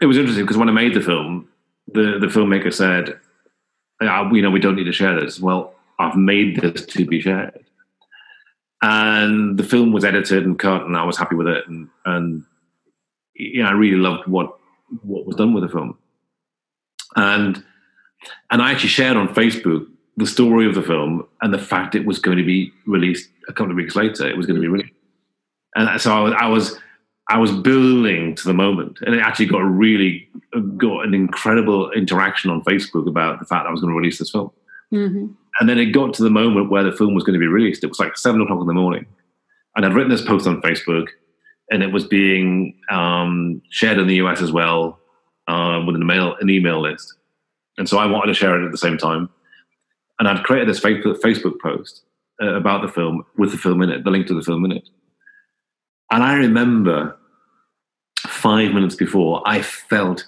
it 0.00 0.06
was 0.06 0.16
interesting 0.16 0.44
because 0.44 0.56
when 0.56 0.68
I 0.68 0.72
made 0.72 0.94
the 0.94 1.00
film, 1.00 1.48
the 1.92 2.18
the 2.18 2.28
filmmaker 2.28 2.72
said, 2.72 3.18
yeah, 4.00 4.30
"You 4.32 4.42
know, 4.42 4.50
we 4.50 4.60
don't 4.60 4.76
need 4.76 4.84
to 4.84 4.92
share 4.92 5.18
this." 5.18 5.38
Well, 5.38 5.74
I've 5.98 6.16
made 6.16 6.60
this 6.60 6.86
to 6.86 7.04
be 7.04 7.20
shared, 7.20 7.64
and 8.82 9.58
the 9.58 9.64
film 9.64 9.92
was 9.92 10.04
edited 10.04 10.44
and 10.46 10.58
cut, 10.58 10.86
and 10.86 10.96
I 10.96 11.04
was 11.04 11.18
happy 11.18 11.34
with 11.34 11.48
it, 11.48 11.68
and 11.68 11.88
and 12.06 12.44
know, 13.36 13.68
I 13.68 13.72
really 13.72 13.96
loved 13.96 14.26
what 14.26 14.56
what 15.02 15.26
was 15.26 15.36
done 15.36 15.52
with 15.52 15.64
the 15.64 15.68
film, 15.68 15.98
and 17.16 17.62
and 18.50 18.62
I 18.62 18.72
actually 18.72 18.90
shared 18.90 19.16
on 19.16 19.34
Facebook 19.34 19.86
the 20.16 20.26
story 20.26 20.66
of 20.66 20.74
the 20.74 20.82
film 20.82 21.26
and 21.42 21.52
the 21.52 21.58
fact 21.58 21.94
it 21.94 22.06
was 22.06 22.18
going 22.18 22.38
to 22.38 22.44
be 22.44 22.72
released 22.86 23.28
a 23.48 23.52
couple 23.52 23.72
of 23.72 23.76
weeks 23.76 23.96
later. 23.96 24.28
It 24.28 24.36
was 24.36 24.46
going 24.46 24.56
to 24.56 24.60
be 24.60 24.68
released, 24.68 24.94
and 25.74 26.00
so 26.00 26.12
I 26.12 26.20
was, 26.20 26.34
I 26.38 26.48
was 26.48 26.78
I 27.30 27.38
was 27.38 27.52
building 27.52 28.34
to 28.36 28.44
the 28.44 28.54
moment, 28.54 28.98
and 29.02 29.14
it 29.14 29.20
actually 29.20 29.46
got 29.46 29.60
a 29.60 29.66
really 29.66 30.28
got 30.76 31.04
an 31.04 31.14
incredible 31.14 31.90
interaction 31.92 32.50
on 32.50 32.62
Facebook 32.62 33.08
about 33.08 33.40
the 33.40 33.46
fact 33.46 33.66
I 33.66 33.70
was 33.70 33.80
going 33.80 33.92
to 33.92 33.98
release 33.98 34.18
this 34.18 34.30
film. 34.30 34.50
Mm-hmm. 34.92 35.26
And 35.60 35.68
then 35.68 35.78
it 35.78 35.86
got 35.86 36.14
to 36.14 36.22
the 36.22 36.30
moment 36.30 36.70
where 36.70 36.82
the 36.82 36.92
film 36.92 37.14
was 37.14 37.24
going 37.24 37.34
to 37.34 37.40
be 37.40 37.46
released. 37.46 37.84
It 37.84 37.88
was 37.88 37.98
like 37.98 38.16
seven 38.16 38.40
o'clock 38.40 38.60
in 38.60 38.66
the 38.66 38.74
morning, 38.74 39.06
and 39.74 39.84
I'd 39.84 39.94
written 39.94 40.10
this 40.10 40.24
post 40.24 40.46
on 40.46 40.60
Facebook, 40.62 41.08
and 41.70 41.82
it 41.82 41.92
was 41.92 42.06
being 42.06 42.78
um, 42.90 43.62
shared 43.70 43.98
in 43.98 44.06
the 44.06 44.16
US 44.16 44.40
as 44.40 44.52
well 44.52 45.00
uh, 45.48 45.82
with 45.86 45.96
an 45.96 46.02
email 46.02 46.36
an 46.40 46.50
email 46.50 46.80
list. 46.80 47.14
And 47.76 47.88
so 47.88 47.98
I 47.98 48.06
wanted 48.06 48.28
to 48.28 48.34
share 48.34 48.60
it 48.60 48.64
at 48.64 48.70
the 48.70 48.78
same 48.78 48.98
time, 48.98 49.28
and 50.18 50.28
I'd 50.28 50.44
created 50.44 50.68
this 50.68 50.80
Facebook 50.80 51.60
post 51.60 52.02
uh, 52.42 52.54
about 52.54 52.82
the 52.82 52.88
film 52.88 53.24
with 53.36 53.50
the 53.50 53.58
film 53.58 53.82
in 53.82 53.90
it, 53.90 54.04
the 54.04 54.10
link 54.10 54.26
to 54.28 54.34
the 54.34 54.42
film 54.42 54.64
in 54.64 54.72
it. 54.72 54.88
And 56.10 56.22
I 56.22 56.34
remember 56.34 57.16
five 58.26 58.72
minutes 58.72 58.94
before, 58.94 59.42
I 59.46 59.62
felt 59.62 60.26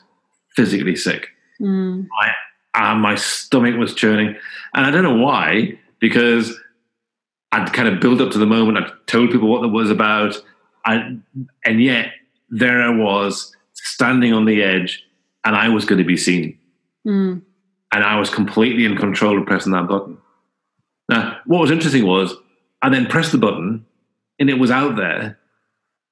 physically 0.56 0.96
sick. 0.96 1.28
Mm. 1.60 2.06
I, 2.20 2.90
uh, 2.90 2.94
my 2.94 3.14
stomach 3.14 3.76
was 3.76 3.94
churning. 3.94 4.36
And 4.74 4.86
I 4.86 4.90
don't 4.90 5.02
know 5.02 5.16
why, 5.16 5.78
because 6.00 6.58
I'd 7.52 7.72
kind 7.72 7.88
of 7.88 8.00
built 8.00 8.20
up 8.20 8.30
to 8.32 8.38
the 8.38 8.46
moment. 8.46 8.78
I'd 8.78 8.92
told 9.06 9.30
people 9.30 9.48
what 9.48 9.64
it 9.64 9.68
was 9.68 9.90
about. 9.90 10.36
I, 10.84 11.16
and 11.64 11.82
yet, 11.82 12.12
there 12.48 12.82
I 12.82 12.90
was 12.90 13.54
standing 13.74 14.32
on 14.32 14.44
the 14.44 14.62
edge, 14.62 15.02
and 15.46 15.56
I 15.56 15.68
was 15.68 15.86
going 15.86 15.98
to 15.98 16.04
be 16.04 16.16
seen. 16.18 16.58
Mm. 17.06 17.40
And 17.92 18.04
I 18.04 18.18
was 18.18 18.28
completely 18.28 18.84
in 18.84 18.96
control 18.96 19.38
of 19.38 19.46
pressing 19.46 19.72
that 19.72 19.88
button. 19.88 20.18
Now, 21.08 21.38
what 21.46 21.60
was 21.60 21.70
interesting 21.70 22.04
was 22.04 22.34
I 22.82 22.90
then 22.90 23.06
pressed 23.06 23.32
the 23.32 23.38
button, 23.38 23.86
and 24.38 24.50
it 24.50 24.58
was 24.58 24.70
out 24.70 24.96
there 24.96 25.38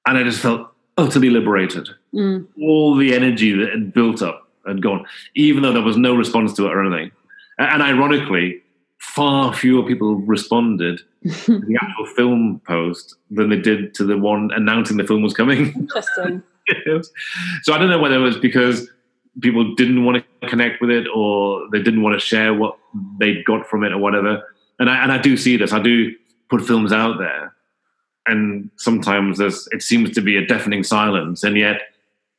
and 0.05 0.17
I 0.17 0.23
just 0.23 0.39
felt 0.39 0.71
utterly 0.97 1.29
liberated. 1.29 1.89
Mm. 2.13 2.47
All 2.61 2.95
the 2.95 3.13
energy 3.13 3.51
that 3.53 3.69
had 3.69 3.93
built 3.93 4.21
up 4.21 4.47
had 4.65 4.81
gone, 4.81 5.05
even 5.35 5.63
though 5.63 5.73
there 5.73 5.81
was 5.81 5.97
no 5.97 6.15
response 6.15 6.53
to 6.53 6.65
it 6.65 6.71
or 6.71 6.85
anything. 6.85 7.11
And 7.57 7.81
ironically, 7.81 8.61
far 8.99 9.53
fewer 9.53 9.85
people 9.85 10.15
responded 10.15 11.01
to 11.23 11.59
the 11.59 11.77
actual 11.81 12.05
film 12.15 12.61
post 12.67 13.15
than 13.29 13.49
they 13.49 13.59
did 13.59 13.93
to 13.95 14.05
the 14.05 14.17
one 14.17 14.51
announcing 14.53 14.97
the 14.97 15.05
film 15.05 15.21
was 15.21 15.33
coming. 15.33 15.73
Interesting. 15.73 16.43
so 17.63 17.73
I 17.73 17.77
don't 17.77 17.89
know 17.89 17.99
whether 17.99 18.15
it 18.15 18.19
was 18.19 18.37
because 18.37 18.89
people 19.41 19.75
didn't 19.75 20.05
want 20.05 20.23
to 20.41 20.47
connect 20.47 20.81
with 20.81 20.89
it 20.89 21.07
or 21.13 21.67
they 21.71 21.81
didn't 21.81 22.01
want 22.01 22.19
to 22.19 22.25
share 22.25 22.53
what 22.53 22.77
they 23.19 23.43
got 23.43 23.67
from 23.67 23.83
it 23.83 23.91
or 23.91 23.97
whatever. 23.97 24.43
And 24.79 24.89
I, 24.89 25.03
and 25.03 25.11
I 25.11 25.17
do 25.17 25.37
see 25.37 25.57
this. 25.57 25.73
I 25.73 25.81
do 25.81 26.13
put 26.49 26.61
films 26.61 26.91
out 26.91 27.17
there 27.17 27.55
and 28.27 28.69
sometimes 28.77 29.37
there's 29.37 29.67
it 29.71 29.81
seems 29.81 30.11
to 30.11 30.21
be 30.21 30.37
a 30.37 30.45
deafening 30.45 30.83
silence, 30.83 31.43
and 31.43 31.57
yet 31.57 31.81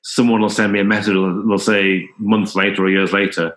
someone 0.03 0.40
will 0.40 0.51
send 0.51 0.72
me 0.72 0.80
a 0.80 0.84
message. 0.84 1.14
They'll 1.14 1.59
say 1.59 2.09
months 2.18 2.55
later 2.55 2.84
or 2.84 2.90
years 2.90 3.12
later, 3.12 3.57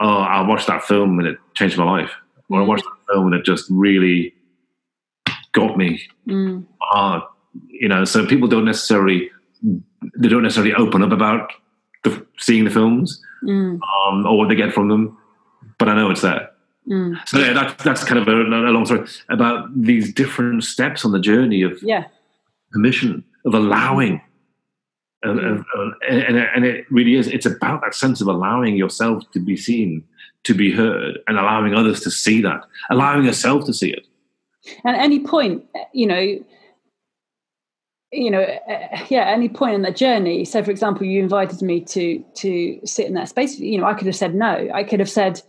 "Oh, 0.00 0.18
I 0.18 0.46
watched 0.46 0.66
that 0.68 0.84
film 0.84 1.18
and 1.18 1.28
it 1.28 1.38
changed 1.54 1.78
my 1.78 1.84
life," 1.84 2.10
or 2.48 2.60
"I 2.60 2.64
watched 2.64 2.84
that 2.84 3.12
film 3.12 3.26
and 3.26 3.34
it 3.34 3.44
just 3.44 3.66
really 3.70 4.34
got 5.52 5.76
me." 5.76 6.02
Mm. 6.26 6.66
Uh, 6.92 7.20
you 7.66 7.88
know, 7.88 8.04
so 8.04 8.26
people 8.26 8.48
don't 8.48 8.64
necessarily 8.64 9.30
they 9.62 10.28
don't 10.28 10.42
necessarily 10.42 10.74
open 10.74 11.02
up 11.02 11.12
about 11.12 11.52
the, 12.10 12.26
seeing 12.38 12.64
the 12.64 12.70
films 12.70 13.22
mm. 13.42 13.78
um, 14.08 14.26
or 14.26 14.38
what 14.38 14.48
they 14.48 14.54
get 14.54 14.72
from 14.72 14.88
them, 14.88 15.16
but 15.78 15.88
I 15.88 15.94
know 15.94 16.10
it's 16.10 16.22
there. 16.22 16.50
Mm. 16.88 17.16
So 17.28 17.38
yeah, 17.38 17.52
that's 17.52 17.84
that's 17.84 18.04
kind 18.04 18.18
of 18.18 18.28
a, 18.28 18.32
a, 18.32 18.72
long 18.72 18.86
story 18.86 19.06
about 19.28 19.68
these 19.76 20.12
different 20.12 20.64
steps 20.64 21.04
on 21.04 21.12
the 21.12 21.20
journey 21.20 21.62
of 21.62 21.82
yeah. 21.82 22.04
permission, 22.72 23.24
of 23.44 23.54
allowing, 23.54 24.22
of, 25.22 25.36
of, 25.36 25.58
of, 25.58 25.92
and, 26.08 26.38
and 26.38 26.64
it 26.64 26.86
really 26.90 27.16
is. 27.16 27.28
It's 27.28 27.44
about 27.44 27.82
that 27.82 27.94
sense 27.94 28.22
of 28.22 28.28
allowing 28.28 28.76
yourself 28.76 29.22
to 29.32 29.38
be 29.38 29.54
seen, 29.54 30.02
to 30.44 30.54
be 30.54 30.72
heard, 30.72 31.18
and 31.26 31.38
allowing 31.38 31.74
others 31.74 32.00
to 32.00 32.10
see 32.10 32.40
that, 32.42 32.62
allowing 32.88 33.26
yourself 33.26 33.66
to 33.66 33.74
see 33.74 33.90
it. 33.90 34.06
At 34.86 34.94
any 34.94 35.20
point, 35.20 35.64
you 35.92 36.06
know, 36.06 36.38
you 38.12 38.30
know, 38.30 38.46
yeah, 39.08 39.26
any 39.26 39.48
point 39.48 39.74
in 39.74 39.82
that 39.82 39.96
journey. 39.96 40.44
So, 40.44 40.62
for 40.62 40.70
example, 40.70 41.06
you 41.06 41.22
invited 41.22 41.60
me 41.62 41.80
to 41.82 42.24
to 42.36 42.80
sit 42.84 43.06
in 43.06 43.14
that 43.14 43.28
space. 43.28 43.58
You 43.58 43.78
know, 43.78 43.86
I 43.86 43.94
could 43.94 44.06
have 44.06 44.16
said 44.16 44.34
no. 44.34 44.68
I 44.72 44.82
could 44.82 45.00
have 45.00 45.10
said 45.10 45.42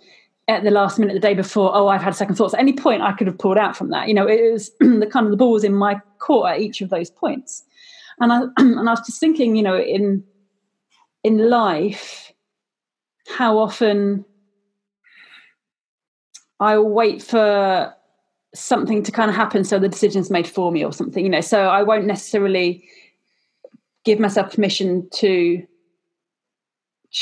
at 0.49 0.63
the 0.63 0.71
last 0.71 0.97
minute, 0.97 1.13
the 1.13 1.19
day 1.19 1.35
before, 1.35 1.71
oh, 1.73 1.87
I've 1.87 2.01
had 2.01 2.15
second 2.15 2.35
thoughts. 2.35 2.53
At 2.53 2.59
any 2.59 2.73
point, 2.73 3.03
I 3.03 3.13
could 3.13 3.27
have 3.27 3.37
pulled 3.37 3.57
out 3.57 3.77
from 3.77 3.91
that. 3.91 4.07
You 4.07 4.15
know, 4.15 4.27
it 4.27 4.51
was 4.51 4.71
the 4.79 5.07
kind 5.11 5.25
of 5.25 5.31
the 5.31 5.37
ball 5.37 5.51
was 5.51 5.63
in 5.63 5.73
my 5.73 6.01
court 6.17 6.51
at 6.51 6.59
each 6.59 6.81
of 6.81 6.89
those 6.89 7.09
points. 7.09 7.63
And 8.19 8.33
I 8.33 8.41
and 8.57 8.89
I 8.89 8.91
was 8.91 9.05
just 9.05 9.19
thinking, 9.19 9.55
you 9.55 9.63
know, 9.63 9.79
in 9.79 10.23
in 11.23 11.49
life, 11.49 12.33
how 13.27 13.57
often 13.57 14.25
I 16.59 16.77
wait 16.79 17.21
for 17.21 17.93
something 18.53 19.03
to 19.03 19.11
kind 19.11 19.29
of 19.29 19.35
happen 19.35 19.63
so 19.63 19.79
the 19.79 19.89
decision's 19.89 20.29
made 20.29 20.47
for 20.47 20.71
me 20.71 20.83
or 20.83 20.93
something, 20.93 21.23
you 21.23 21.29
know. 21.29 21.41
So 21.41 21.67
I 21.67 21.83
won't 21.83 22.05
necessarily 22.05 22.83
give 24.05 24.19
myself 24.19 24.53
permission 24.53 25.07
to. 25.15 25.65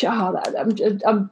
Oh, 0.04 0.42
I'm, 0.58 0.78
I'm 1.06 1.32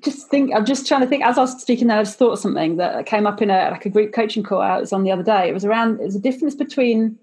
just 0.00 0.28
think. 0.28 0.54
I'm 0.54 0.64
just 0.64 0.86
trying 0.86 1.00
to 1.00 1.06
think. 1.06 1.24
As 1.24 1.38
I 1.38 1.42
was 1.42 1.60
speaking, 1.60 1.88
there, 1.88 1.98
I 1.98 2.02
just 2.04 2.18
thought 2.18 2.38
something 2.38 2.76
that 2.76 3.06
came 3.06 3.26
up 3.26 3.42
in 3.42 3.50
a 3.50 3.70
like 3.70 3.86
a 3.86 3.90
group 3.90 4.12
coaching 4.12 4.42
call 4.42 4.60
I 4.60 4.78
was 4.78 4.92
on 4.92 5.04
the 5.04 5.12
other 5.12 5.22
day. 5.22 5.48
It 5.48 5.54
was 5.54 5.64
around. 5.64 6.00
It 6.00 6.04
was 6.04 6.16
a 6.16 6.20
difference 6.20 6.54
between. 6.54 7.18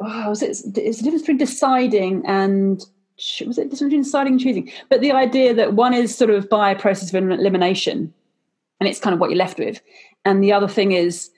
Oh, 0.00 0.28
was 0.28 0.42
it? 0.42 0.50
It's 0.50 0.62
the 0.62 1.04
difference 1.04 1.22
between 1.22 1.38
deciding 1.38 2.24
and 2.24 2.84
was 3.44 3.58
it 3.58 3.70
between 3.70 3.90
deciding 3.90 4.34
and 4.34 4.40
choosing? 4.40 4.70
But 4.88 5.00
the 5.00 5.12
idea 5.12 5.52
that 5.54 5.74
one 5.74 5.92
is 5.92 6.16
sort 6.16 6.30
of 6.30 6.48
by 6.48 6.70
a 6.70 6.78
process 6.78 7.12
of 7.12 7.16
elimination, 7.16 8.14
and 8.80 8.88
it's 8.88 9.00
kind 9.00 9.14
of 9.14 9.20
what 9.20 9.30
you're 9.30 9.38
left 9.38 9.58
with, 9.58 9.80
and 10.24 10.42
the 10.42 10.52
other 10.52 10.68
thing 10.68 10.92
is 10.92 11.30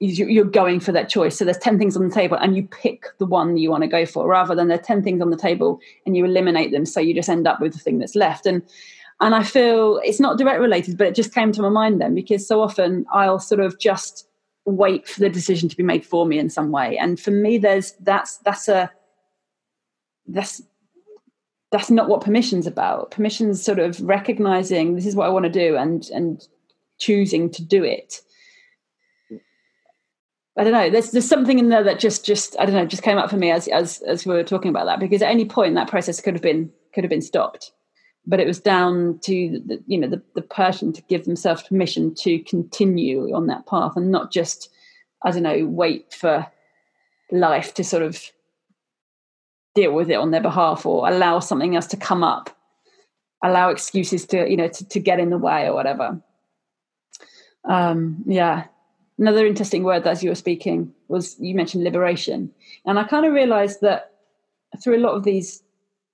you're 0.00 0.44
going 0.44 0.78
for 0.78 0.92
that 0.92 1.08
choice. 1.08 1.36
So 1.36 1.44
there's 1.44 1.58
10 1.58 1.78
things 1.78 1.96
on 1.96 2.08
the 2.08 2.14
table 2.14 2.36
and 2.36 2.54
you 2.54 2.62
pick 2.62 3.06
the 3.18 3.26
one 3.26 3.56
you 3.56 3.70
want 3.70 3.82
to 3.82 3.88
go 3.88 4.06
for 4.06 4.28
rather 4.28 4.54
than 4.54 4.68
there 4.68 4.78
are 4.78 4.82
10 4.82 5.02
things 5.02 5.20
on 5.20 5.30
the 5.30 5.36
table 5.36 5.80
and 6.06 6.16
you 6.16 6.24
eliminate 6.24 6.70
them. 6.70 6.86
So 6.86 7.00
you 7.00 7.14
just 7.14 7.28
end 7.28 7.48
up 7.48 7.60
with 7.60 7.72
the 7.72 7.80
thing 7.80 7.98
that's 7.98 8.14
left. 8.14 8.46
And, 8.46 8.62
and 9.20 9.34
I 9.34 9.42
feel 9.42 10.00
it's 10.04 10.20
not 10.20 10.38
direct 10.38 10.60
related, 10.60 10.96
but 10.96 11.08
it 11.08 11.16
just 11.16 11.34
came 11.34 11.50
to 11.50 11.62
my 11.62 11.68
mind 11.68 12.00
then 12.00 12.14
because 12.14 12.46
so 12.46 12.62
often 12.62 13.06
I'll 13.12 13.40
sort 13.40 13.60
of 13.60 13.80
just 13.80 14.28
wait 14.66 15.08
for 15.08 15.18
the 15.18 15.30
decision 15.30 15.68
to 15.68 15.76
be 15.76 15.82
made 15.82 16.06
for 16.06 16.24
me 16.24 16.38
in 16.38 16.48
some 16.48 16.70
way. 16.70 16.96
And 16.96 17.18
for 17.18 17.32
me, 17.32 17.58
there's, 17.58 17.92
that's, 18.00 18.36
that's 18.38 18.68
a, 18.68 18.92
that's, 20.28 20.62
that's 21.72 21.90
not 21.90 22.08
what 22.08 22.20
permission's 22.20 22.68
about. 22.68 23.10
Permission's 23.10 23.62
sort 23.62 23.80
of 23.80 24.00
recognizing 24.00 24.94
this 24.94 25.06
is 25.06 25.16
what 25.16 25.26
I 25.26 25.30
want 25.30 25.44
to 25.44 25.50
do 25.50 25.76
and, 25.76 26.08
and 26.10 26.46
choosing 26.98 27.50
to 27.50 27.62
do 27.62 27.84
it 27.84 28.20
I 30.58 30.64
don't 30.64 30.72
know. 30.72 30.90
There's 30.90 31.12
there's 31.12 31.28
something 31.28 31.60
in 31.60 31.68
there 31.68 31.84
that 31.84 32.00
just 32.00 32.26
just 32.26 32.56
I 32.58 32.66
don't 32.66 32.74
know 32.74 32.84
just 32.84 33.04
came 33.04 33.16
up 33.16 33.30
for 33.30 33.36
me 33.36 33.52
as 33.52 33.68
as 33.68 34.02
as 34.02 34.26
we 34.26 34.34
were 34.34 34.42
talking 34.42 34.70
about 34.70 34.86
that 34.86 34.98
because 34.98 35.22
at 35.22 35.30
any 35.30 35.44
point 35.44 35.76
that 35.76 35.88
process 35.88 36.20
could 36.20 36.34
have 36.34 36.42
been 36.42 36.72
could 36.92 37.04
have 37.04 37.10
been 37.10 37.22
stopped, 37.22 37.70
but 38.26 38.40
it 38.40 38.46
was 38.46 38.58
down 38.58 39.20
to 39.22 39.62
the, 39.64 39.80
you 39.86 39.96
know 39.96 40.08
the 40.08 40.20
the 40.34 40.42
person 40.42 40.92
to 40.94 41.02
give 41.02 41.26
themselves 41.26 41.62
permission 41.62 42.12
to 42.16 42.40
continue 42.40 43.32
on 43.32 43.46
that 43.46 43.66
path 43.66 43.92
and 43.94 44.10
not 44.10 44.32
just 44.32 44.68
I 45.22 45.30
don't 45.30 45.44
know 45.44 45.64
wait 45.64 46.12
for 46.12 46.44
life 47.30 47.72
to 47.74 47.84
sort 47.84 48.02
of 48.02 48.20
deal 49.76 49.92
with 49.92 50.10
it 50.10 50.16
on 50.16 50.32
their 50.32 50.40
behalf 50.40 50.84
or 50.84 51.08
allow 51.08 51.38
something 51.38 51.76
else 51.76 51.86
to 51.86 51.96
come 51.96 52.24
up, 52.24 52.50
allow 53.44 53.70
excuses 53.70 54.26
to 54.26 54.50
you 54.50 54.56
know 54.56 54.66
to, 54.68 54.88
to 54.88 54.98
get 54.98 55.20
in 55.20 55.30
the 55.30 55.38
way 55.38 55.68
or 55.68 55.74
whatever. 55.74 56.20
Um, 57.64 58.22
yeah, 58.26 58.64
another 59.18 59.46
interesting 59.46 59.84
word 59.84 60.04
that 60.04 60.10
as 60.10 60.22
you 60.22 60.30
were 60.30 60.34
speaking 60.34 60.92
was 61.08 61.36
you 61.38 61.54
mentioned 61.54 61.84
liberation. 61.84 62.50
And 62.84 62.98
i 62.98 63.04
kind 63.04 63.26
of 63.26 63.32
realized 63.32 63.80
that 63.80 64.12
through 64.82 64.96
a 64.96 65.04
lot 65.04 65.14
of 65.14 65.24
these 65.24 65.62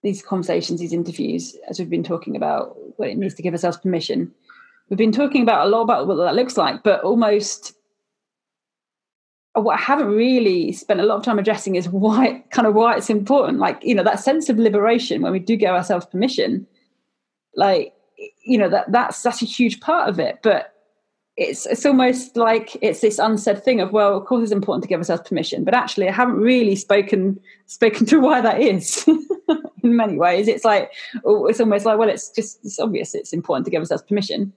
these 0.02 0.22
conversations 0.22 0.80
these 0.80 0.92
interviews 0.92 1.56
as 1.68 1.78
we've 1.78 1.90
been 1.90 2.04
talking 2.04 2.36
about 2.36 2.76
what 2.98 3.08
it 3.08 3.16
needs 3.16 3.34
to 3.34 3.42
give 3.42 3.54
ourselves 3.54 3.78
permission 3.78 4.32
we've 4.88 4.98
been 4.98 5.12
talking 5.12 5.42
about 5.42 5.66
a 5.66 5.68
lot 5.68 5.82
about 5.82 6.06
what 6.06 6.16
that 6.16 6.34
looks 6.34 6.56
like 6.56 6.82
but 6.82 7.02
almost 7.02 7.74
what 9.54 9.78
i 9.78 9.82
haven't 9.82 10.08
really 10.08 10.72
spent 10.72 11.00
a 11.00 11.04
lot 11.04 11.16
of 11.16 11.22
time 11.22 11.38
addressing 11.38 11.74
is 11.76 11.88
why 11.88 12.44
kind 12.50 12.66
of 12.66 12.74
why 12.74 12.96
it's 12.96 13.10
important. 13.10 13.58
Like 13.58 13.78
you 13.82 13.94
know 13.94 14.04
that 14.04 14.20
sense 14.20 14.48
of 14.48 14.58
liberation 14.58 15.22
when 15.22 15.32
we 15.32 15.38
do 15.38 15.56
give 15.56 15.70
ourselves 15.70 16.06
permission 16.06 16.66
like 17.56 17.94
you 18.44 18.58
know 18.58 18.68
that 18.68 18.90
that's 18.90 19.22
that's 19.22 19.42
a 19.42 19.46
huge 19.46 19.80
part 19.80 20.08
of 20.08 20.18
it. 20.18 20.40
But 20.42 20.73
it's 21.36 21.66
it's 21.66 21.84
almost 21.84 22.36
like 22.36 22.76
it's 22.80 23.00
this 23.00 23.18
unsaid 23.18 23.62
thing 23.62 23.80
of 23.80 23.92
well 23.92 24.16
of 24.16 24.24
course 24.24 24.44
it's 24.44 24.52
important 24.52 24.82
to 24.82 24.88
give 24.88 25.00
ourselves 25.00 25.28
permission 25.28 25.64
but 25.64 25.74
actually 25.74 26.08
i 26.08 26.12
haven't 26.12 26.36
really 26.36 26.76
spoken 26.76 27.40
spoken 27.66 28.06
to 28.06 28.20
why 28.20 28.40
that 28.40 28.60
is 28.60 29.04
in 29.84 29.96
many 29.96 30.16
ways. 30.16 30.48
It's 30.48 30.64
like 30.64 30.92
oh, 31.24 31.46
it's 31.46 31.60
almost 31.60 31.86
like 31.86 31.98
well 31.98 32.08
it's 32.08 32.30
just 32.30 32.64
it's 32.64 32.80
obvious 32.80 33.14
it's 33.14 33.32
important 33.32 33.66
to 33.66 33.70
give 33.70 33.80
ourselves 33.80 34.02
permission 34.02 34.52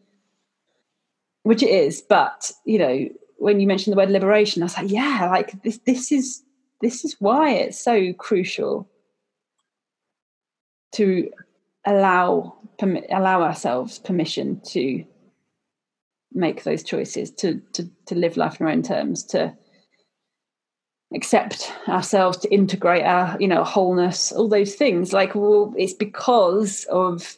which 1.44 1.62
it 1.62 1.70
is. 1.70 2.02
But 2.02 2.52
you 2.66 2.80
know 2.80 3.10
when 3.38 3.60
you 3.60 3.68
mentioned 3.68 3.94
the 3.94 3.98
word 3.98 4.10
liberation 4.10 4.64
i 4.64 4.66
was 4.66 4.76
like 4.76 4.90
yeah 4.90 5.30
like 5.30 5.62
this 5.62 5.78
this 5.86 6.12
is 6.12 6.42
this 6.82 7.06
is 7.06 7.16
why 7.20 7.52
it's 7.52 7.80
so 7.80 8.12
crucial 8.14 8.90
to 10.94 11.30
allow 11.86 12.58
permit 12.80 13.06
allow 13.12 13.44
ourselves 13.44 14.00
permission 14.00 14.60
to 14.62 15.06
make 16.38 16.64
those 16.64 16.84
choices 16.84 17.32
to 17.32 17.60
to 17.74 17.90
to 18.06 18.16
live 18.16 18.38
life 18.38 18.60
in 18.60 18.66
our 18.66 18.72
own 18.72 18.84
terms 18.84 19.24
to 19.24 19.54
accept 21.16 21.72
ourselves 21.88 22.38
to 22.38 22.54
integrate 22.54 23.04
our 23.04 23.38
you 23.40 23.48
know 23.48 23.64
wholeness 23.64 24.32
all 24.32 24.48
those 24.48 24.76
things. 24.76 25.12
Like 25.12 25.36
well 25.36 25.74
it's 25.78 25.94
because 25.94 26.86
of 26.86 27.38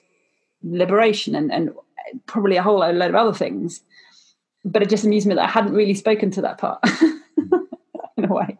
liberation 0.63 1.33
and 1.33 1.51
and 1.51 1.71
probably 2.25 2.57
a 2.57 2.63
whole 2.63 2.79
load 2.79 3.01
of 3.01 3.15
other 3.15 3.33
things. 3.33 3.81
But 4.65 4.83
it 4.83 4.89
just 4.89 5.05
amused 5.05 5.25
me 5.25 5.35
that 5.35 5.45
i 5.45 5.47
hadn't 5.47 5.73
really 5.73 5.93
spoken 5.93 6.31
to 6.31 6.41
that 6.41 6.57
part 6.57 6.79
in 8.17 8.25
a 8.25 8.33
way. 8.33 8.57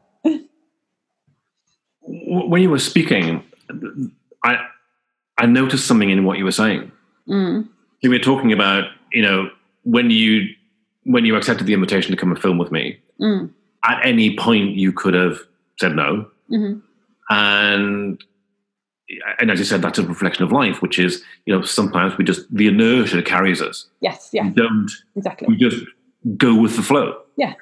When 2.02 2.62
you 2.62 2.70
were 2.70 2.80
speaking 2.80 3.44
i 4.44 4.58
i 5.38 5.46
noticed 5.46 5.86
something 5.86 6.10
in 6.10 6.24
what 6.24 6.38
you 6.38 6.46
were 6.46 6.52
saying. 6.52 6.92
Mm. 7.28 7.68
you 8.02 8.10
were 8.10 8.18
talking 8.18 8.52
about 8.54 8.86
you 9.12 9.22
know 9.22 9.50
when 9.90 10.10
you 10.10 10.48
when 11.04 11.26
you 11.26 11.36
accepted 11.36 11.66
the 11.66 11.74
invitation 11.74 12.12
to 12.12 12.18
come 12.18 12.32
and 12.32 12.40
film 12.40 12.58
with 12.58 12.72
me, 12.72 13.00
mm. 13.20 13.50
at 13.84 14.06
any 14.06 14.36
point 14.36 14.76
you 14.76 14.92
could 14.92 15.14
have 15.14 15.40
said 15.80 15.96
no, 15.96 16.30
mm-hmm. 16.52 16.80
and 17.30 18.24
and 19.40 19.52
as 19.52 19.60
you 19.60 19.66
said, 19.66 19.82
that's 19.82 19.98
a 19.98 20.04
reflection 20.04 20.44
of 20.44 20.52
life, 20.52 20.82
which 20.82 21.00
is 21.00 21.24
you 21.46 21.56
know 21.56 21.64
sometimes 21.64 22.18
we 22.18 22.24
just 22.24 22.54
the 22.54 22.68
inertia 22.68 23.24
carries 23.24 23.62
us. 23.62 23.88
Yes, 24.02 24.30
yeah, 24.32 24.44
we 24.44 24.50
don't 24.52 24.92
exactly. 25.16 25.48
We 25.48 25.58
just 25.58 25.84
go 26.38 26.54
with 26.56 26.76
the 26.76 26.84
flow. 26.84 27.22
Yeah. 27.36 27.54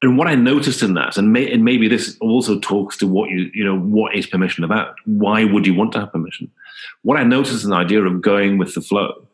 And 0.00 0.16
what 0.16 0.28
I 0.28 0.36
noticed 0.36 0.80
in 0.84 0.94
that, 0.94 1.16
and, 1.16 1.32
may, 1.32 1.50
and 1.52 1.64
maybe 1.64 1.88
this 1.88 2.16
also 2.20 2.60
talks 2.60 2.96
to 2.98 3.08
what 3.08 3.30
you 3.30 3.50
you 3.52 3.64
know 3.64 3.78
what 3.78 4.14
is 4.14 4.26
permission 4.26 4.64
about? 4.64 4.94
Why 5.04 5.44
would 5.44 5.66
you 5.66 5.74
want 5.74 5.92
to 5.92 6.00
have 6.00 6.12
permission? 6.12 6.50
What 7.02 7.18
I 7.18 7.24
noticed 7.24 7.54
is 7.54 7.64
an 7.64 7.72
idea 7.72 8.02
of 8.02 8.22
going 8.22 8.58
with 8.58 8.74
the 8.74 8.80
flow 8.80 9.27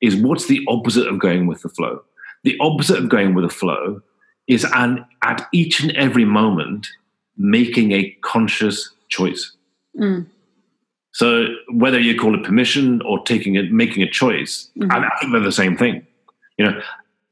is 0.00 0.16
what's 0.16 0.46
the 0.46 0.64
opposite 0.68 1.06
of 1.06 1.18
going 1.18 1.46
with 1.46 1.62
the 1.62 1.68
flow? 1.68 2.02
The 2.44 2.56
opposite 2.60 2.98
of 2.98 3.08
going 3.08 3.34
with 3.34 3.44
the 3.44 3.54
flow 3.54 4.02
is 4.46 4.64
an, 4.74 5.04
at 5.22 5.46
each 5.52 5.80
and 5.80 5.92
every 5.92 6.24
moment 6.24 6.88
making 7.36 7.92
a 7.92 8.10
conscious 8.22 8.90
choice. 9.08 9.52
Mm. 9.98 10.26
So 11.12 11.46
whether 11.72 11.98
you 11.98 12.18
call 12.18 12.38
it 12.38 12.44
permission 12.44 13.02
or 13.02 13.22
taking 13.24 13.56
it, 13.56 13.72
making 13.72 14.02
a 14.02 14.10
choice, 14.10 14.70
mm-hmm. 14.78 14.90
I, 14.92 15.10
think 15.18 15.32
they're 15.32 15.40
the 15.40 15.52
same 15.52 15.76
thing. 15.76 16.06
You 16.56 16.66
know, 16.66 16.82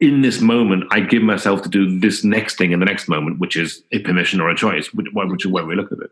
in 0.01 0.23
this 0.23 0.41
moment, 0.41 0.85
I 0.91 1.01
give 1.01 1.23
myself 1.23 1.63
to 1.63 1.69
do 1.69 1.99
this 1.99 2.25
next 2.25 2.57
thing 2.57 2.73
in 2.73 2.81
the 2.81 2.87
next 2.87 3.09
moment, 3.09 3.39
which 3.39 3.57
is 3.57 3.83
a 3.93 3.99
permission 4.01 4.41
or 4.41 4.51
a 4.51 4.57
choice, 4.57 4.93
which, 4.95 5.07
which 5.13 5.45
is 5.45 5.51
where 5.51 5.65
we 5.65 5.75
look 5.75 5.93
at 5.93 5.99
it. 5.99 6.11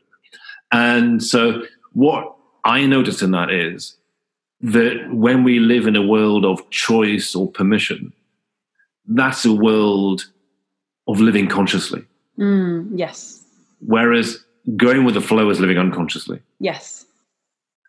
And 0.72 1.22
so, 1.22 1.62
what 1.92 2.36
I 2.64 2.84
noticed 2.86 3.22
in 3.22 3.30
that 3.30 3.50
is 3.50 3.96
that 4.66 5.08
when 5.12 5.44
we 5.44 5.60
live 5.60 5.86
in 5.86 5.94
a 5.94 6.02
world 6.02 6.44
of 6.44 6.68
choice 6.70 7.36
or 7.36 7.48
permission, 7.48 8.12
that's 9.06 9.44
a 9.44 9.52
world 9.52 10.26
of 11.06 11.20
living 11.20 11.46
consciously. 11.48 12.04
Mm, 12.36 12.90
yes. 12.94 13.44
Whereas 13.78 14.44
going 14.76 15.04
with 15.04 15.14
the 15.14 15.20
flow 15.20 15.48
is 15.50 15.60
living 15.60 15.78
unconsciously. 15.78 16.40
Yes. 16.58 17.06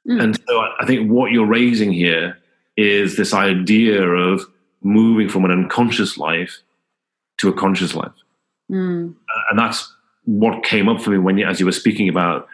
Mm. 0.07 0.21
And 0.21 0.39
so 0.47 0.59
I 0.80 0.86
think 0.86 1.09
what 1.09 1.32
you're 1.32 1.47
raising 1.47 1.91
here 1.91 2.38
is 2.75 3.17
this 3.17 3.34
idea 3.34 4.03
of 4.03 4.43
moving 4.84 5.30
from 5.30 5.45
an 5.45 5.51
unconscious 5.51 6.15
life 6.19 6.59
to 7.38 7.49
a 7.49 7.53
conscious 7.53 7.95
life. 7.95 8.11
Mm. 8.69 9.15
And 9.49 9.57
that's 9.57 9.91
what 10.25 10.63
came 10.63 10.88
up 10.88 11.01
for 11.01 11.09
me 11.09 11.17
when 11.17 11.39
you, 11.39 11.47
as 11.47 11.59
you 11.59 11.65
were 11.65 11.71
speaking 11.71 12.07
about, 12.07 12.47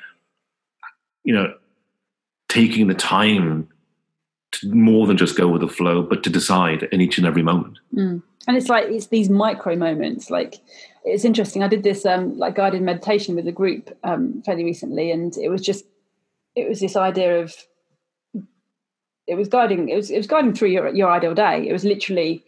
you 1.25 1.33
know, 1.33 1.53
taking 2.47 2.87
the 2.87 2.93
time 2.93 3.67
more 4.63 5.07
than 5.07 5.17
just 5.17 5.37
go 5.37 5.47
with 5.47 5.61
the 5.61 5.67
flow, 5.67 6.01
but 6.01 6.23
to 6.23 6.29
decide 6.29 6.83
in 6.91 7.01
each 7.01 7.17
and 7.17 7.27
every 7.27 7.43
moment. 7.43 7.79
Mm. 7.93 8.21
And 8.47 8.57
it's 8.57 8.69
like 8.69 8.85
it's 8.85 9.07
these 9.07 9.29
micro 9.29 9.75
moments. 9.75 10.29
Like 10.29 10.59
it's 11.05 11.25
interesting. 11.25 11.63
I 11.63 11.67
did 11.67 11.83
this 11.83 12.05
um, 12.05 12.37
like 12.37 12.55
guided 12.55 12.81
meditation 12.81 13.35
with 13.35 13.47
a 13.47 13.51
group 13.51 13.97
um, 14.03 14.41
fairly 14.45 14.63
recently, 14.63 15.11
and 15.11 15.35
it 15.37 15.49
was 15.49 15.61
just 15.61 15.85
it 16.55 16.67
was 16.67 16.79
this 16.79 16.95
idea 16.95 17.41
of 17.41 17.55
it 19.25 19.35
was 19.35 19.47
guiding 19.47 19.89
it 19.89 19.95
was 19.95 20.11
it 20.11 20.17
was 20.17 20.27
guiding 20.27 20.53
through 20.53 20.69
your 20.69 20.89
your 20.89 21.09
ideal 21.09 21.33
day. 21.33 21.67
It 21.67 21.71
was 21.71 21.85
literally 21.85 22.43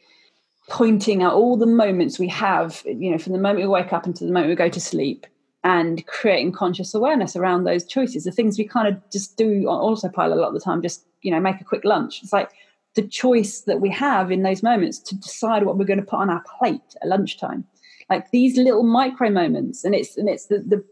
pointing 0.68 1.24
out 1.24 1.34
all 1.34 1.56
the 1.58 1.66
moments 1.66 2.18
we 2.18 2.28
have, 2.28 2.82
you 2.86 3.12
know, 3.12 3.18
from 3.18 3.34
the 3.34 3.40
moment 3.40 3.62
we 3.62 3.68
wake 3.68 3.94
up 3.94 4.06
until 4.06 4.28
the 4.28 4.34
moment 4.34 4.50
we 4.50 4.56
go 4.56 4.70
to 4.70 4.82
sleep, 4.82 5.26
and 5.64 6.06
creating 6.08 6.52
conscious 6.52 6.94
awareness 6.94 7.36
around 7.36 7.64
those 7.64 7.86
choices. 7.86 8.24
The 8.24 8.32
things 8.32 8.58
we 8.58 8.68
kind 8.68 8.88
of 8.88 9.02
just 9.12 9.38
do 9.38 9.68
on 9.68 9.80
autopilot 9.80 10.38
a 10.38 10.42
lot 10.42 10.50
of 10.50 10.54
the 10.54 10.60
time, 10.60 10.82
just 10.82 11.06
you 11.26 11.32
know, 11.32 11.40
make 11.40 11.60
a 11.60 11.66
quick 11.66 11.84
lunch. 11.84 12.22
It's 12.24 12.32
like 12.32 12.52
the 12.94 13.02
choice 13.02 13.62
that 13.62 13.82
we 13.82 13.90
have 13.90 14.32
in 14.32 14.44
those 14.44 14.64
moments 14.64 15.00
to 15.00 15.16
decide 15.16 15.64
what 15.64 15.78
we're 15.78 15.86
going 15.86 16.00
to 16.00 16.06
put 16.06 16.20
on 16.20 16.30
our 16.30 16.44
plate 16.60 16.96
at 17.02 17.08
lunchtime. 17.08 17.66
Like 18.10 18.32
these 18.32 18.58
little 18.58 18.84
micro 18.84 19.30
moments, 19.30 19.84
and 19.84 19.96
it's 19.96 20.16
and 20.16 20.30
it's 20.30 20.46
the 20.46 20.60
the 20.60 20.84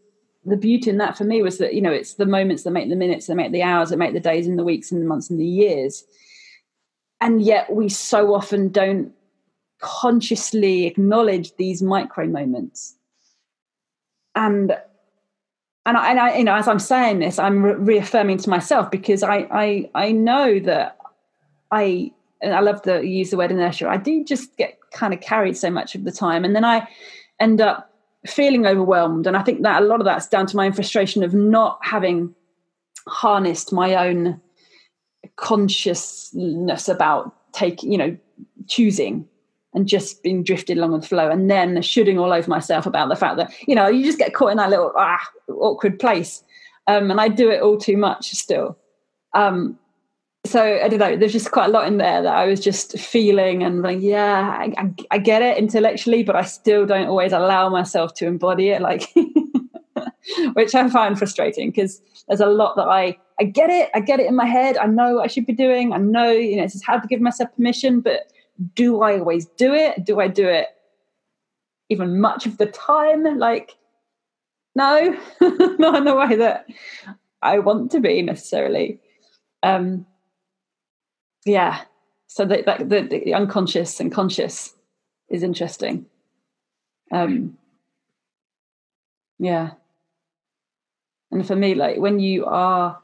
the 0.45 0.57
beauty 0.57 0.89
in 0.89 0.97
that 0.97 1.17
for 1.17 1.23
me 1.23 1.41
was 1.41 1.59
that 1.59 1.73
you 1.73 1.81
know 1.81 1.91
it's 1.91 2.15
the 2.15 2.25
moments 2.25 2.63
that 2.63 2.71
make 2.71 2.89
the 2.89 2.95
minutes, 2.95 3.27
that 3.27 3.35
make 3.35 3.51
the 3.51 3.61
hours, 3.61 3.91
that 3.91 3.97
make 3.97 4.13
the 4.13 4.19
days 4.19 4.47
and 4.47 4.57
the 4.57 4.63
weeks 4.63 4.91
and 4.91 5.01
the 5.01 5.05
months 5.05 5.29
and 5.29 5.39
the 5.39 5.45
years. 5.45 6.03
And 7.21 7.41
yet 7.41 7.71
we 7.71 7.87
so 7.87 8.33
often 8.33 8.69
don't 8.69 9.13
consciously 9.79 10.87
acknowledge 10.87 11.55
these 11.55 11.81
micro 11.81 12.25
moments. 12.25 12.95
And 14.35 14.75
and 15.85 15.97
I, 15.97 16.09
and 16.11 16.19
I, 16.19 16.37
you 16.37 16.43
know, 16.43 16.55
as 16.55 16.67
I'm 16.67 16.79
saying 16.79 17.19
this, 17.19 17.37
I'm 17.37 17.63
re- 17.63 17.73
reaffirming 17.73 18.37
to 18.39 18.49
myself 18.49 18.89
because 18.89 19.21
I, 19.21 19.47
I, 19.51 19.89
I 19.95 20.11
know 20.11 20.59
that 20.59 20.97
I 21.71 22.11
and 22.41 22.53
I 22.53 22.59
love 22.59 22.81
to 22.83 23.05
use 23.05 23.31
the 23.31 23.37
word 23.37 23.51
inertia. 23.51 23.87
I 23.87 23.97
do 23.97 24.23
just 24.23 24.55
get 24.57 24.77
kind 24.91 25.13
of 25.13 25.21
carried 25.21 25.57
so 25.57 25.69
much 25.69 25.95
of 25.95 26.03
the 26.03 26.11
time, 26.11 26.45
and 26.45 26.55
then 26.55 26.65
I 26.65 26.87
end 27.39 27.61
up 27.61 27.89
feeling 28.25 28.65
overwhelmed. 28.65 29.27
And 29.27 29.35
I 29.35 29.43
think 29.43 29.63
that 29.63 29.81
a 29.81 29.85
lot 29.85 29.99
of 29.99 30.05
that's 30.05 30.27
down 30.27 30.45
to 30.47 30.55
my 30.55 30.65
own 30.65 30.73
frustration 30.73 31.23
of 31.23 31.33
not 31.33 31.79
having 31.81 32.33
harnessed 33.07 33.73
my 33.73 33.95
own 34.07 34.39
consciousness 35.35 36.87
about 36.87 37.35
taking, 37.53 37.91
you 37.91 37.97
know, 37.97 38.17
choosing 38.67 39.27
and 39.73 39.87
just 39.87 40.23
being 40.23 40.43
drifted 40.43 40.77
along 40.77 40.91
with 40.91 41.01
the 41.01 41.07
flow 41.07 41.29
and 41.29 41.49
then 41.49 41.81
shooting 41.81 42.19
all 42.19 42.31
over 42.31 42.49
myself 42.49 42.85
about 42.85 43.09
the 43.09 43.15
fact 43.15 43.37
that, 43.37 43.51
you 43.67 43.75
know, 43.75 43.87
you 43.87 44.05
just 44.05 44.17
get 44.17 44.33
caught 44.33 44.51
in 44.51 44.57
that 44.57 44.69
little 44.69 44.91
ah, 44.95 45.19
awkward 45.49 45.99
place. 45.99 46.43
Um, 46.87 47.09
and 47.09 47.19
I 47.19 47.27
do 47.27 47.49
it 47.49 47.61
all 47.61 47.77
too 47.77 47.97
much 47.97 48.31
still. 48.31 48.77
Um, 49.33 49.79
so 50.45 50.61
I 50.61 50.89
don't 50.89 50.99
know. 50.99 51.15
There's 51.15 51.31
just 51.31 51.51
quite 51.51 51.67
a 51.67 51.71
lot 51.71 51.87
in 51.87 51.97
there 51.97 52.21
that 52.21 52.35
I 52.35 52.45
was 52.45 52.59
just 52.59 52.99
feeling 52.99 53.63
and 53.63 53.81
like, 53.81 53.99
yeah, 54.01 54.57
I, 54.59 54.73
I, 54.77 54.93
I 55.11 55.17
get 55.17 55.41
it 55.41 55.57
intellectually, 55.57 56.23
but 56.23 56.35
I 56.35 56.43
still 56.43 56.85
don't 56.85 57.07
always 57.07 57.31
allow 57.31 57.69
myself 57.69 58.13
to 58.15 58.27
embody 58.27 58.69
it, 58.69 58.81
like, 58.81 59.13
which 60.53 60.75
I 60.75 60.89
find 60.89 61.17
frustrating 61.17 61.69
because 61.69 62.01
there's 62.27 62.41
a 62.41 62.47
lot 62.47 62.75
that 62.75 62.87
I 62.87 63.17
I 63.39 63.45
get 63.45 63.69
it, 63.69 63.89
I 63.95 63.99
get 63.99 64.19
it 64.19 64.27
in 64.27 64.35
my 64.35 64.45
head. 64.45 64.77
I 64.77 64.85
know 64.85 65.15
what 65.15 65.23
I 65.23 65.27
should 65.27 65.45
be 65.45 65.53
doing. 65.53 65.91
I 65.91 65.97
know, 65.97 66.31
you 66.31 66.57
know, 66.57 66.63
this 66.63 66.75
is 66.75 66.83
how 66.83 66.99
to 66.99 67.07
give 67.07 67.19
myself 67.19 67.53
permission, 67.55 67.99
but 67.99 68.31
do 68.75 69.01
I 69.01 69.19
always 69.19 69.45
do 69.45 69.73
it? 69.73 70.05
Do 70.05 70.19
I 70.19 70.27
do 70.27 70.47
it 70.47 70.67
even 71.89 72.19
much 72.19 72.45
of 72.45 72.57
the 72.57 72.65
time? 72.67 73.23
Like, 73.37 73.75
no, 74.75 75.17
not 75.41 75.95
in 75.95 76.05
the 76.05 76.15
way 76.15 76.35
that 76.35 76.67
I 77.41 77.59
want 77.59 77.91
to 77.91 77.99
be 77.99 78.21
necessarily. 78.21 78.99
Um, 79.61 80.05
yeah 81.45 81.81
so 82.27 82.45
the, 82.45 82.63
the, 82.79 83.01
the, 83.01 83.33
unconscious 83.33 83.99
and 83.99 84.11
conscious 84.11 84.73
is 85.29 85.43
interesting 85.43 86.05
um 87.11 87.57
yeah 89.39 89.71
and 91.31 91.45
for 91.45 91.55
me 91.55 91.75
like 91.75 91.97
when 91.97 92.19
you 92.19 92.45
are 92.45 92.99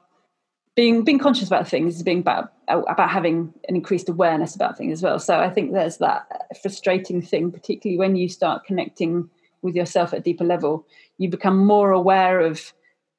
being 0.76 1.04
being 1.04 1.20
conscious 1.20 1.48
about 1.48 1.68
things 1.68 1.96
is 1.96 2.04
being 2.04 2.20
about 2.20 2.54
about 2.70 3.10
having 3.10 3.54
an 3.68 3.76
increased 3.76 4.10
awareness 4.10 4.56
about 4.56 4.78
things 4.78 4.94
as 4.94 5.04
well 5.04 5.20
so 5.20 5.40
i 5.40 5.50
think 5.50 5.72
there's 5.72 5.98
that 5.98 6.48
frustrating 6.62 7.22
thing 7.22 7.52
particularly 7.52 7.98
when 7.98 8.16
you 8.16 8.30
start 8.30 8.66
connecting 8.66 9.30
with 9.62 9.76
yourself 9.76 10.14
at 10.14 10.20
a 10.20 10.24
deeper 10.24 10.44
level 10.44 10.86
you 11.18 11.30
become 11.30 11.66
more 11.66 11.92
aware 11.92 12.40
of 12.40 12.74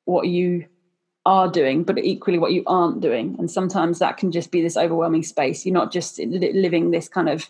what 0.04 0.28
you 0.28 0.66
are 1.26 1.48
doing, 1.48 1.84
but 1.84 1.98
equally 1.98 2.38
what 2.38 2.52
you 2.52 2.62
aren't 2.66 3.00
doing. 3.00 3.36
And 3.38 3.50
sometimes 3.50 3.98
that 3.98 4.16
can 4.16 4.32
just 4.32 4.50
be 4.50 4.62
this 4.62 4.76
overwhelming 4.76 5.22
space. 5.22 5.64
You're 5.66 5.74
not 5.74 5.92
just 5.92 6.18
living 6.18 6.90
this 6.90 7.08
kind 7.08 7.28
of, 7.28 7.48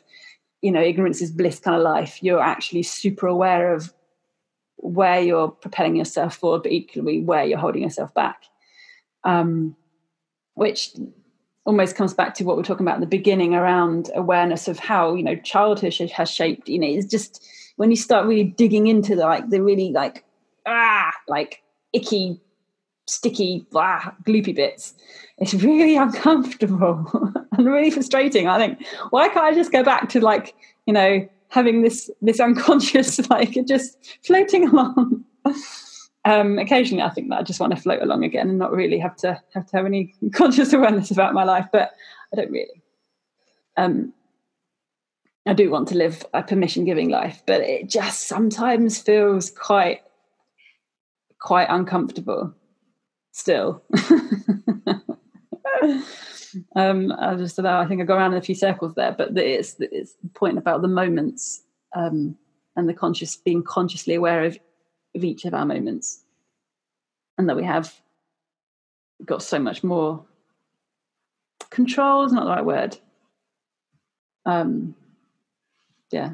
you 0.60 0.72
know, 0.72 0.82
ignorance 0.82 1.22
is 1.22 1.30
bliss 1.30 1.60
kind 1.60 1.76
of 1.76 1.82
life. 1.82 2.22
You're 2.22 2.42
actually 2.42 2.82
super 2.82 3.26
aware 3.26 3.72
of 3.72 3.92
where 4.76 5.20
you're 5.20 5.48
propelling 5.48 5.96
yourself 5.96 6.36
forward, 6.36 6.64
but 6.64 6.72
equally 6.72 7.20
where 7.20 7.44
you're 7.44 7.58
holding 7.58 7.82
yourself 7.82 8.12
back. 8.14 8.44
Um, 9.22 9.76
which 10.54 10.90
almost 11.66 11.96
comes 11.96 12.14
back 12.14 12.34
to 12.34 12.44
what 12.44 12.56
we're 12.56 12.62
talking 12.62 12.86
about 12.86 12.96
in 12.96 13.00
the 13.00 13.06
beginning 13.06 13.54
around 13.54 14.10
awareness 14.14 14.68
of 14.68 14.78
how 14.78 15.14
you 15.14 15.22
know 15.22 15.36
childhood 15.36 15.94
has 16.10 16.30
shaped 16.30 16.68
you 16.68 16.78
know 16.78 16.86
it's 16.86 17.06
just 17.06 17.46
when 17.76 17.90
you 17.90 17.96
start 17.96 18.26
really 18.26 18.44
digging 18.44 18.86
into 18.86 19.14
the 19.14 19.22
like 19.22 19.48
the 19.50 19.62
really 19.62 19.92
like 19.92 20.24
ah 20.66 21.12
like 21.28 21.62
icky 21.92 22.40
sticky, 23.10 23.66
blah, 23.70 24.00
gloopy 24.24 24.54
bits. 24.54 24.94
It's 25.38 25.54
really 25.54 25.96
uncomfortable 26.06 27.06
and 27.52 27.66
really 27.66 27.90
frustrating. 27.90 28.46
I 28.46 28.58
think, 28.58 28.84
why 29.10 29.28
can't 29.28 29.44
I 29.44 29.54
just 29.54 29.72
go 29.72 29.82
back 29.82 30.08
to 30.10 30.20
like, 30.20 30.54
you 30.86 30.92
know, 30.92 31.28
having 31.48 31.82
this 31.82 32.10
this 32.22 32.40
unconscious, 32.40 33.28
like 33.30 33.56
just 33.66 33.98
floating 34.24 34.68
along? 34.68 35.24
Um, 36.24 36.58
occasionally, 36.58 37.02
I 37.02 37.10
think 37.10 37.30
that 37.30 37.38
I 37.38 37.42
just 37.42 37.60
want 37.60 37.74
to 37.74 37.80
float 37.80 38.02
along 38.02 38.24
again 38.24 38.48
and 38.48 38.58
not 38.58 38.72
really 38.72 38.98
have 38.98 39.16
to 39.16 39.40
have 39.54 39.66
to 39.66 39.76
have 39.76 39.86
any 39.86 40.14
conscious 40.34 40.72
awareness 40.72 41.10
about 41.10 41.34
my 41.34 41.44
life, 41.44 41.66
but 41.72 41.92
I 42.32 42.36
don't 42.36 42.50
really. 42.50 42.82
Um, 43.76 44.12
I 45.46 45.54
do 45.54 45.70
want 45.70 45.88
to 45.88 45.96
live 45.96 46.24
a 46.34 46.42
permission 46.42 46.84
giving 46.84 47.08
life, 47.08 47.42
but 47.46 47.62
it 47.62 47.88
just 47.88 48.28
sometimes 48.28 48.98
feels 48.98 49.50
quite 49.50 50.02
quite 51.40 51.68
uncomfortable 51.70 52.54
still. 53.32 53.82
um, 56.76 57.12
I 57.12 57.34
just 57.36 57.58
allow, 57.58 57.80
I 57.80 57.86
think 57.86 58.02
I 58.02 58.04
go 58.04 58.14
around 58.14 58.32
in 58.32 58.38
a 58.38 58.42
few 58.42 58.54
circles 58.54 58.94
there, 58.94 59.12
but 59.16 59.36
it's 59.38 59.76
it's 59.78 60.14
the 60.22 60.28
point 60.28 60.58
about 60.58 60.82
the 60.82 60.88
moments 60.88 61.62
um, 61.96 62.36
and 62.76 62.88
the 62.88 62.94
conscious 62.94 63.36
being 63.36 63.62
consciously 63.62 64.14
aware 64.14 64.44
of, 64.44 64.58
of 65.14 65.24
each 65.24 65.44
of 65.44 65.54
our 65.54 65.64
moments, 65.64 66.22
and 67.38 67.48
that 67.48 67.56
we 67.56 67.64
have 67.64 67.94
got 69.24 69.42
so 69.42 69.58
much 69.58 69.84
more 69.84 70.24
control 71.70 72.24
is 72.24 72.32
not 72.32 72.44
the 72.44 72.50
right 72.50 72.64
word. 72.64 72.96
Um, 74.46 74.94
yeah, 76.10 76.32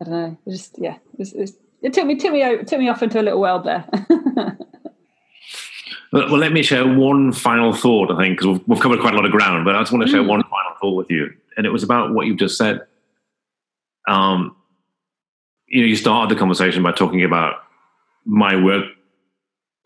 I 0.00 0.04
don't 0.04 0.14
know. 0.14 0.36
It 0.46 0.50
just 0.50 0.78
yeah, 0.78 0.94
it, 0.94 1.18
was, 1.18 1.32
it, 1.32 1.40
was, 1.40 1.52
it 1.82 1.92
took 1.92 2.06
me 2.06 2.16
took 2.16 2.32
me 2.32 2.42
it 2.42 2.66
took 2.66 2.78
me 2.78 2.88
off 2.88 3.02
into 3.02 3.20
a 3.20 3.22
little 3.22 3.40
world 3.40 3.64
there. 3.64 3.84
Well, 6.14 6.38
let 6.38 6.52
me 6.52 6.62
share 6.62 6.86
one 6.86 7.32
final 7.32 7.72
thought, 7.72 8.12
I 8.12 8.16
think, 8.16 8.38
because 8.38 8.46
we've, 8.46 8.68
we've, 8.68 8.80
covered 8.80 9.00
quite 9.00 9.14
a 9.14 9.16
lot 9.16 9.24
of 9.24 9.32
ground, 9.32 9.64
but 9.64 9.74
I 9.74 9.80
just 9.80 9.90
want 9.90 10.04
to 10.04 10.08
share 10.08 10.22
mm. 10.22 10.28
one 10.28 10.42
final 10.44 10.76
thought 10.80 10.94
with 10.94 11.10
you. 11.10 11.28
And 11.56 11.66
it 11.66 11.70
was 11.70 11.82
about 11.82 12.14
what 12.14 12.28
you've 12.28 12.36
just 12.36 12.56
said. 12.56 12.82
Um, 14.06 14.54
you 15.66 15.80
know, 15.80 15.88
you 15.88 15.96
started 15.96 16.32
the 16.32 16.38
conversation 16.38 16.84
by 16.84 16.92
talking 16.92 17.24
about 17.24 17.63
my 18.24 18.56
work 18.56 18.84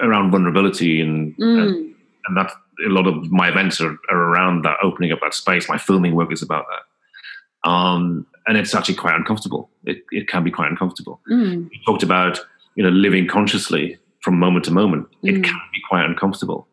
around 0.00 0.30
vulnerability 0.30 1.00
and, 1.00 1.36
mm. 1.36 1.62
and, 1.62 1.94
and 2.26 2.36
that 2.36 2.52
a 2.86 2.88
lot 2.88 3.06
of 3.06 3.30
my 3.30 3.48
events 3.48 3.80
are, 3.80 3.96
are, 4.10 4.16
around 4.16 4.64
that 4.64 4.76
opening 4.82 5.12
up 5.12 5.18
that 5.20 5.34
space. 5.34 5.68
My 5.68 5.78
filming 5.78 6.14
work 6.14 6.32
is 6.32 6.42
about 6.42 6.66
that. 6.70 7.68
Um, 7.68 8.26
and 8.46 8.56
it's 8.56 8.74
actually 8.74 8.94
quite 8.94 9.14
uncomfortable. 9.14 9.68
It, 9.84 10.04
it 10.12 10.28
can 10.28 10.44
be 10.44 10.50
quite 10.50 10.70
uncomfortable. 10.70 11.20
Mm. 11.30 11.68
You 11.72 11.78
talked 11.84 12.02
about, 12.02 12.38
you 12.76 12.84
know, 12.84 12.90
living 12.90 13.26
consciously 13.26 13.98
from 14.20 14.38
moment 14.38 14.64
to 14.66 14.70
moment, 14.70 15.08
mm. 15.24 15.30
it 15.30 15.44
can 15.44 15.60
be 15.72 15.80
quite 15.88 16.04
uncomfortable. 16.04 16.68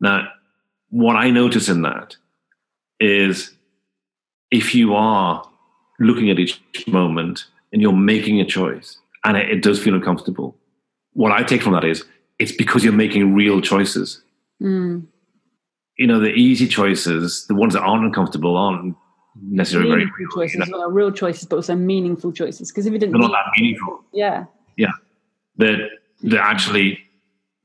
Now, 0.00 0.28
what 0.90 1.16
I 1.16 1.30
notice 1.30 1.68
in 1.68 1.82
that 1.82 2.16
is 3.00 3.52
if 4.50 4.74
you 4.74 4.94
are 4.94 5.48
looking 5.98 6.30
at 6.30 6.38
each 6.38 6.60
moment 6.86 7.44
and 7.72 7.82
you're 7.82 7.92
making 7.92 8.40
a 8.40 8.44
choice 8.44 8.98
and 9.24 9.36
it, 9.36 9.50
it 9.50 9.62
does 9.62 9.82
feel 9.82 9.94
uncomfortable, 9.94 10.56
what 11.12 11.32
I 11.32 11.42
take 11.42 11.62
from 11.62 11.72
that 11.72 11.84
is 11.84 12.04
it's 12.38 12.52
because 12.52 12.84
you're 12.84 12.92
making 12.92 13.34
real 13.34 13.60
choices. 13.60 14.22
Mm. 14.62 15.06
You 15.96 16.06
know, 16.06 16.20
the 16.20 16.30
easy 16.30 16.68
choices, 16.68 17.46
the 17.46 17.54
ones 17.54 17.74
that 17.74 17.82
aren't 17.82 18.04
uncomfortable, 18.04 18.56
aren't 18.56 18.94
necessarily 19.42 19.90
meaningful 19.90 20.14
very 20.16 20.24
real. 20.24 20.30
choices, 20.34 20.68
you 20.68 20.72
know? 20.72 20.88
real 20.88 21.12
choices, 21.12 21.44
but 21.44 21.56
also 21.56 21.74
meaningful 21.74 22.32
choices. 22.32 22.70
Because 22.70 22.86
if 22.86 22.92
you 22.92 22.98
didn't, 22.98 23.12
they're 23.12 23.20
not 23.22 23.32
that 23.32 23.50
meaningful. 23.60 24.04
Yeah, 24.12 24.44
yeah. 24.76 24.92
That 25.56 25.88
that 26.22 26.40
actually 26.40 26.98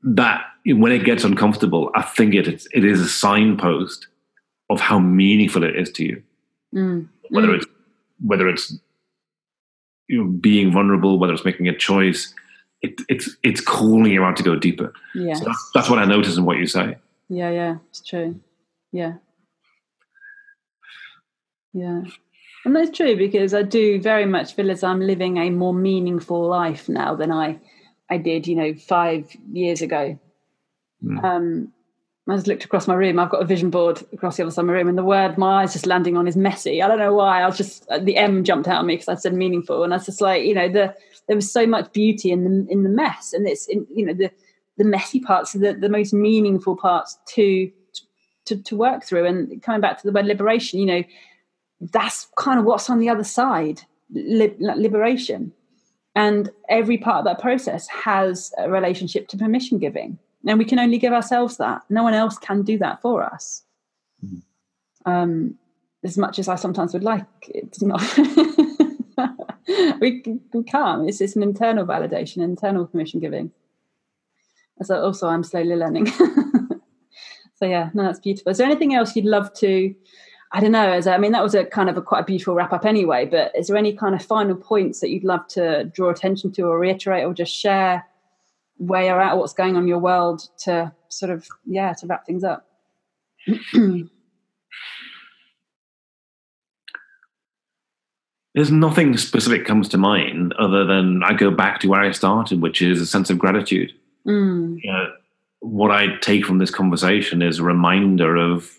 that 0.02 0.44
when 0.66 0.90
it 0.92 1.04
gets 1.04 1.22
uncomfortable, 1.24 1.90
I 1.94 2.02
think 2.02 2.34
it 2.34 2.48
it 2.48 2.84
is 2.84 3.00
a 3.00 3.08
signpost 3.08 4.08
of 4.70 4.80
how 4.80 4.98
meaningful 4.98 5.62
it 5.62 5.76
is 5.76 5.90
to 5.92 6.04
you. 6.04 6.22
Mm. 6.74 7.08
Whether 7.30 7.48
Mm. 7.48 7.56
it's 7.56 7.66
whether 8.20 8.48
it's 8.48 8.76
you 10.08 10.22
know, 10.22 10.30
being 10.30 10.72
vulnerable, 10.72 11.18
whether 11.18 11.32
it's 11.32 11.44
making 11.44 11.68
a 11.68 11.76
choice, 11.76 12.32
it, 12.82 13.00
it's 13.08 13.36
it's 13.42 13.60
calling 13.60 14.12
you 14.12 14.22
out 14.24 14.36
to 14.36 14.42
go 14.42 14.56
deeper. 14.56 14.92
yeah, 15.14 15.34
So 15.34 15.44
that's, 15.46 15.70
that's 15.74 15.90
what 15.90 15.98
I 15.98 16.04
notice 16.04 16.36
in 16.36 16.44
what 16.44 16.58
you 16.58 16.66
say. 16.66 16.96
yeah, 17.28 17.50
yeah. 17.50 17.76
It's 17.90 18.00
true. 18.02 18.40
Yeah, 18.92 19.14
yeah, 21.72 22.02
and 22.64 22.76
that's 22.76 22.96
true 22.96 23.16
because 23.16 23.52
I 23.54 23.62
do 23.62 24.00
very 24.00 24.26
much 24.26 24.54
feel 24.54 24.70
as 24.70 24.84
I'm 24.84 25.00
living 25.00 25.36
a 25.38 25.50
more 25.50 25.74
meaningful 25.74 26.46
life 26.46 26.88
now 26.88 27.14
than 27.16 27.32
I 27.32 27.58
I 28.10 28.18
did, 28.18 28.46
you 28.46 28.54
know, 28.56 28.74
five 28.74 29.34
years 29.52 29.82
ago. 29.82 30.18
Mm. 31.02 31.24
Um, 31.24 31.72
I 32.26 32.36
just 32.36 32.46
looked 32.46 32.64
across 32.64 32.88
my 32.88 32.94
room. 32.94 33.18
I've 33.18 33.28
got 33.28 33.42
a 33.42 33.46
vision 33.46 33.68
board 33.68 34.02
across 34.12 34.36
the 34.36 34.44
other 34.44 34.50
side 34.50 34.62
of 34.62 34.66
my 34.68 34.72
room, 34.72 34.88
and 34.88 34.96
the 34.96 35.04
word 35.04 35.36
my 35.36 35.62
eyes 35.62 35.74
just 35.74 35.86
landing 35.86 36.16
on 36.16 36.26
is 36.26 36.36
messy. 36.36 36.80
I 36.80 36.88
don't 36.88 36.98
know 36.98 37.12
why. 37.12 37.42
I 37.42 37.46
was 37.46 37.58
just 37.58 37.86
uh, 37.90 37.98
the 37.98 38.16
M 38.16 38.44
jumped 38.44 38.66
out 38.66 38.80
at 38.80 38.86
me 38.86 38.94
because 38.94 39.08
I 39.08 39.14
said 39.14 39.34
meaningful, 39.34 39.84
and 39.84 39.92
I 39.92 39.98
was 39.98 40.06
just 40.06 40.22
like, 40.22 40.42
you 40.44 40.54
know, 40.54 40.68
the 40.68 40.94
there 41.28 41.36
was 41.36 41.50
so 41.50 41.66
much 41.66 41.92
beauty 41.92 42.30
in 42.30 42.44
the 42.44 42.72
in 42.72 42.82
the 42.82 42.88
mess, 42.88 43.34
and 43.34 43.46
it's 43.46 43.66
in, 43.66 43.86
you 43.94 44.06
know 44.06 44.14
the 44.14 44.30
the 44.78 44.84
messy 44.84 45.20
parts 45.20 45.54
are 45.54 45.58
the, 45.58 45.74
the 45.74 45.88
most 45.90 46.14
meaningful 46.14 46.76
parts 46.76 47.18
to 47.34 47.70
to 48.46 48.56
to 48.56 48.76
work 48.76 49.04
through. 49.04 49.26
And 49.26 49.62
coming 49.62 49.82
back 49.82 50.00
to 50.00 50.06
the 50.06 50.12
word 50.12 50.24
liberation, 50.24 50.80
you 50.80 50.86
know, 50.86 51.04
that's 51.80 52.28
kind 52.38 52.58
of 52.58 52.64
what's 52.64 52.88
on 52.88 53.00
the 53.00 53.10
other 53.10 53.24
side, 53.24 53.82
li- 54.10 54.56
liberation, 54.58 55.52
and 56.14 56.48
every 56.70 56.96
part 56.96 57.18
of 57.18 57.24
that 57.26 57.38
process 57.38 57.86
has 57.88 58.50
a 58.56 58.70
relationship 58.70 59.28
to 59.28 59.36
permission 59.36 59.78
giving 59.78 60.18
and 60.46 60.58
we 60.58 60.64
can 60.64 60.78
only 60.78 60.98
give 60.98 61.12
ourselves 61.12 61.56
that. 61.58 61.82
No 61.88 62.02
one 62.02 62.14
else 62.14 62.38
can 62.38 62.62
do 62.62 62.78
that 62.78 63.00
for 63.02 63.22
us. 63.22 63.62
Mhm. 64.24 64.42
Um, 65.06 65.58
as 66.02 66.18
much 66.18 66.38
as 66.38 66.48
I 66.48 66.56
sometimes 66.56 66.92
would 66.92 67.04
like, 67.04 67.24
it's 67.48 67.82
not. 67.82 68.02
we, 70.00 70.22
we 70.52 70.62
can't. 70.64 71.08
It's, 71.08 71.20
it's 71.20 71.36
an 71.36 71.42
internal 71.42 71.86
validation, 71.86 72.42
internal 72.42 72.86
permission 72.86 73.20
giving. 73.20 73.50
So 74.82 75.00
also, 75.00 75.28
I'm 75.28 75.44
slowly 75.44 75.76
learning. 75.76 76.06
so 77.54 77.64
yeah, 77.66 77.90
no, 77.94 78.02
that's 78.02 78.20
beautiful. 78.20 78.50
Is 78.50 78.58
there 78.58 78.66
anything 78.66 78.94
else 78.94 79.14
you'd 79.16 79.24
love 79.24 79.52
to? 79.54 79.94
I 80.52 80.60
don't 80.60 80.72
know. 80.72 80.92
As 80.92 81.06
I 81.06 81.16
mean, 81.18 81.32
that 81.32 81.42
was 81.42 81.54
a 81.54 81.64
kind 81.64 81.88
of 81.88 81.96
a 81.96 82.02
quite 82.02 82.20
a 82.20 82.24
beautiful 82.24 82.54
wrap 82.54 82.72
up 82.72 82.84
anyway. 82.84 83.24
But 83.24 83.52
is 83.56 83.68
there 83.68 83.76
any 83.76 83.94
kind 83.94 84.14
of 84.14 84.22
final 84.22 84.56
points 84.56 85.00
that 85.00 85.10
you'd 85.10 85.24
love 85.24 85.46
to 85.48 85.84
draw 85.84 86.10
attention 86.10 86.52
to, 86.52 86.62
or 86.62 86.78
reiterate, 86.78 87.24
or 87.24 87.32
just 87.32 87.54
share? 87.54 88.04
Where 88.76 89.04
you're 89.04 89.20
at, 89.20 89.36
what's 89.36 89.52
going 89.52 89.76
on 89.76 89.82
in 89.82 89.88
your 89.88 89.98
world 89.98 90.48
to 90.58 90.92
sort 91.08 91.30
of, 91.30 91.46
yeah, 91.64 91.92
to 91.94 92.06
wrap 92.06 92.26
things 92.26 92.44
up. 92.44 92.66
There's 98.54 98.70
nothing 98.70 99.16
specific 99.16 99.66
comes 99.66 99.88
to 99.90 99.98
mind 99.98 100.52
other 100.58 100.84
than 100.84 101.22
I 101.24 101.34
go 101.34 101.50
back 101.50 101.80
to 101.80 101.88
where 101.88 102.00
I 102.00 102.12
started, 102.12 102.62
which 102.62 102.80
is 102.80 103.00
a 103.00 103.06
sense 103.06 103.28
of 103.28 103.38
gratitude. 103.38 103.92
Mm, 104.26 104.78
You 104.82 104.92
know, 104.92 105.12
what 105.60 105.90
I 105.90 106.16
take 106.20 106.46
from 106.46 106.58
this 106.58 106.70
conversation 106.70 107.42
is 107.42 107.58
a 107.58 107.64
reminder 107.64 108.36
of 108.36 108.70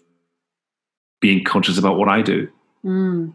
being 1.20 1.44
conscious 1.44 1.78
about 1.78 1.98
what 1.98 2.08
I 2.08 2.22
do, 2.22 2.48
mm, 2.86 3.34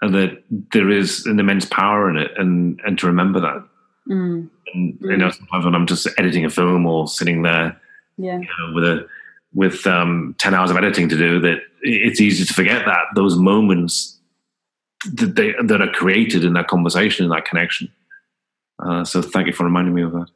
and 0.00 0.14
that 0.14 0.42
there 0.72 0.88
is 0.90 1.26
an 1.26 1.38
immense 1.38 1.66
power 1.66 2.08
in 2.08 2.16
it, 2.16 2.30
and 2.38 2.80
and 2.86 2.98
to 3.00 3.06
remember 3.06 3.40
that. 3.40 3.68
Mm, 4.08 4.48
And 4.72 4.98
you 5.00 5.16
know, 5.16 5.30
sometimes 5.30 5.64
when 5.64 5.74
I'm 5.74 5.86
just 5.86 6.08
editing 6.18 6.44
a 6.44 6.50
film 6.50 6.86
or 6.86 7.08
sitting 7.08 7.42
there 7.42 7.80
yeah, 8.16 8.38
you 8.38 8.46
know, 8.46 8.74
with 8.74 8.84
a 8.84 9.06
with 9.52 9.86
um, 9.86 10.34
ten 10.38 10.54
hours 10.54 10.70
of 10.70 10.76
editing 10.76 11.08
to 11.08 11.16
do, 11.16 11.40
that 11.40 11.58
it's 11.82 12.20
easy 12.20 12.44
to 12.44 12.54
forget 12.54 12.84
that 12.86 13.04
those 13.14 13.36
moments 13.36 14.18
that 15.12 15.36
they 15.36 15.54
that 15.62 15.80
are 15.80 15.90
created 15.90 16.44
in 16.44 16.54
that 16.54 16.68
conversation, 16.68 17.24
in 17.24 17.30
that 17.30 17.44
connection. 17.44 17.90
Uh, 18.78 19.04
so 19.04 19.22
thank 19.22 19.46
you 19.46 19.52
for 19.52 19.64
reminding 19.64 19.94
me 19.94 20.02
of 20.02 20.12
that. 20.12 20.26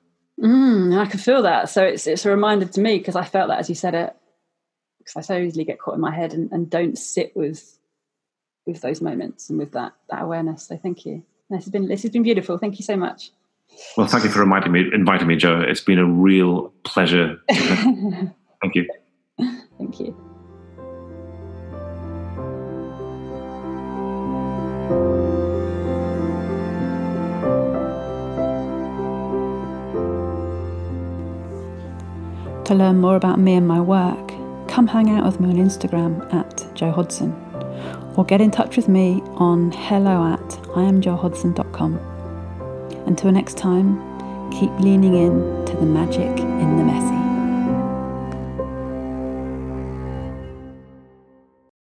mm, 0.41 0.97
I 0.99 1.07
can 1.07 1.19
feel 1.19 1.43
that. 1.43 1.69
So 1.69 1.83
it's 1.85 2.07
it's 2.07 2.25
a 2.25 2.31
reminder 2.31 2.67
to 2.67 2.81
me 2.81 2.99
because 2.99 3.17
I 3.17 3.25
felt 3.25 3.49
that 3.49 3.59
as 3.59 3.69
you 3.69 3.75
said 3.75 3.95
it, 3.95 4.15
because 4.99 5.17
I 5.17 5.21
so 5.23 5.39
easily 5.39 5.65
get 5.65 5.81
caught 5.81 5.95
in 5.95 6.01
my 6.01 6.15
head 6.15 6.33
and, 6.33 6.51
and 6.53 6.71
don't 6.71 6.97
sit 6.99 7.37
with 7.37 7.79
with 8.67 8.81
those 8.83 9.01
moments 9.01 9.51
and 9.51 9.59
with 9.59 9.73
that 9.73 9.95
that 10.11 10.23
awareness. 10.23 10.65
So 10.65 10.77
thank 10.77 11.07
you. 11.07 11.23
This 11.51 11.65
has 11.65 11.73
been 11.73 11.89
this 11.89 12.03
has 12.03 12.11
been 12.11 12.23
beautiful. 12.23 12.59
Thank 12.59 12.79
you 12.79 12.85
so 12.85 12.97
much. 12.97 13.31
Well, 13.97 14.07
thank 14.07 14.25
you 14.25 14.31
for 14.31 14.41
reminding 14.41 14.73
me, 14.73 14.85
inviting 14.93 15.27
me, 15.27 15.37
Jo. 15.37 15.61
It's 15.61 15.81
been 15.81 15.99
a 15.99 16.05
real 16.05 16.73
pleasure. 16.85 17.41
thank 17.51 18.75
you. 18.75 18.89
Thank 19.79 20.01
you. 20.01 20.17
To 32.65 32.75
learn 32.75 33.01
more 33.01 33.17
about 33.17 33.39
me 33.39 33.55
and 33.55 33.67
my 33.67 33.81
work, 33.81 34.29
come 34.69 34.87
hang 34.87 35.09
out 35.11 35.25
with 35.25 35.41
me 35.41 35.49
on 35.49 35.57
Instagram 35.57 36.33
at 36.35 36.67
Jo 36.75 36.91
Hodson 36.91 37.33
or 38.17 38.25
get 38.25 38.41
in 38.41 38.51
touch 38.51 38.77
with 38.77 38.89
me 38.89 39.23
on 39.37 39.73
hello 39.73 40.35
at 40.35 40.49
iamjoehodson.com. 40.75 42.18
Until 43.09 43.33
next 43.33 43.57
time, 43.57 43.97
keep 44.51 44.71
leaning 44.81 45.15
in 45.15 45.65
to 45.65 45.77
the 45.77 45.87
magic 45.87 46.39
in 46.41 46.77
the 46.77 46.85
messy. 46.85 47.28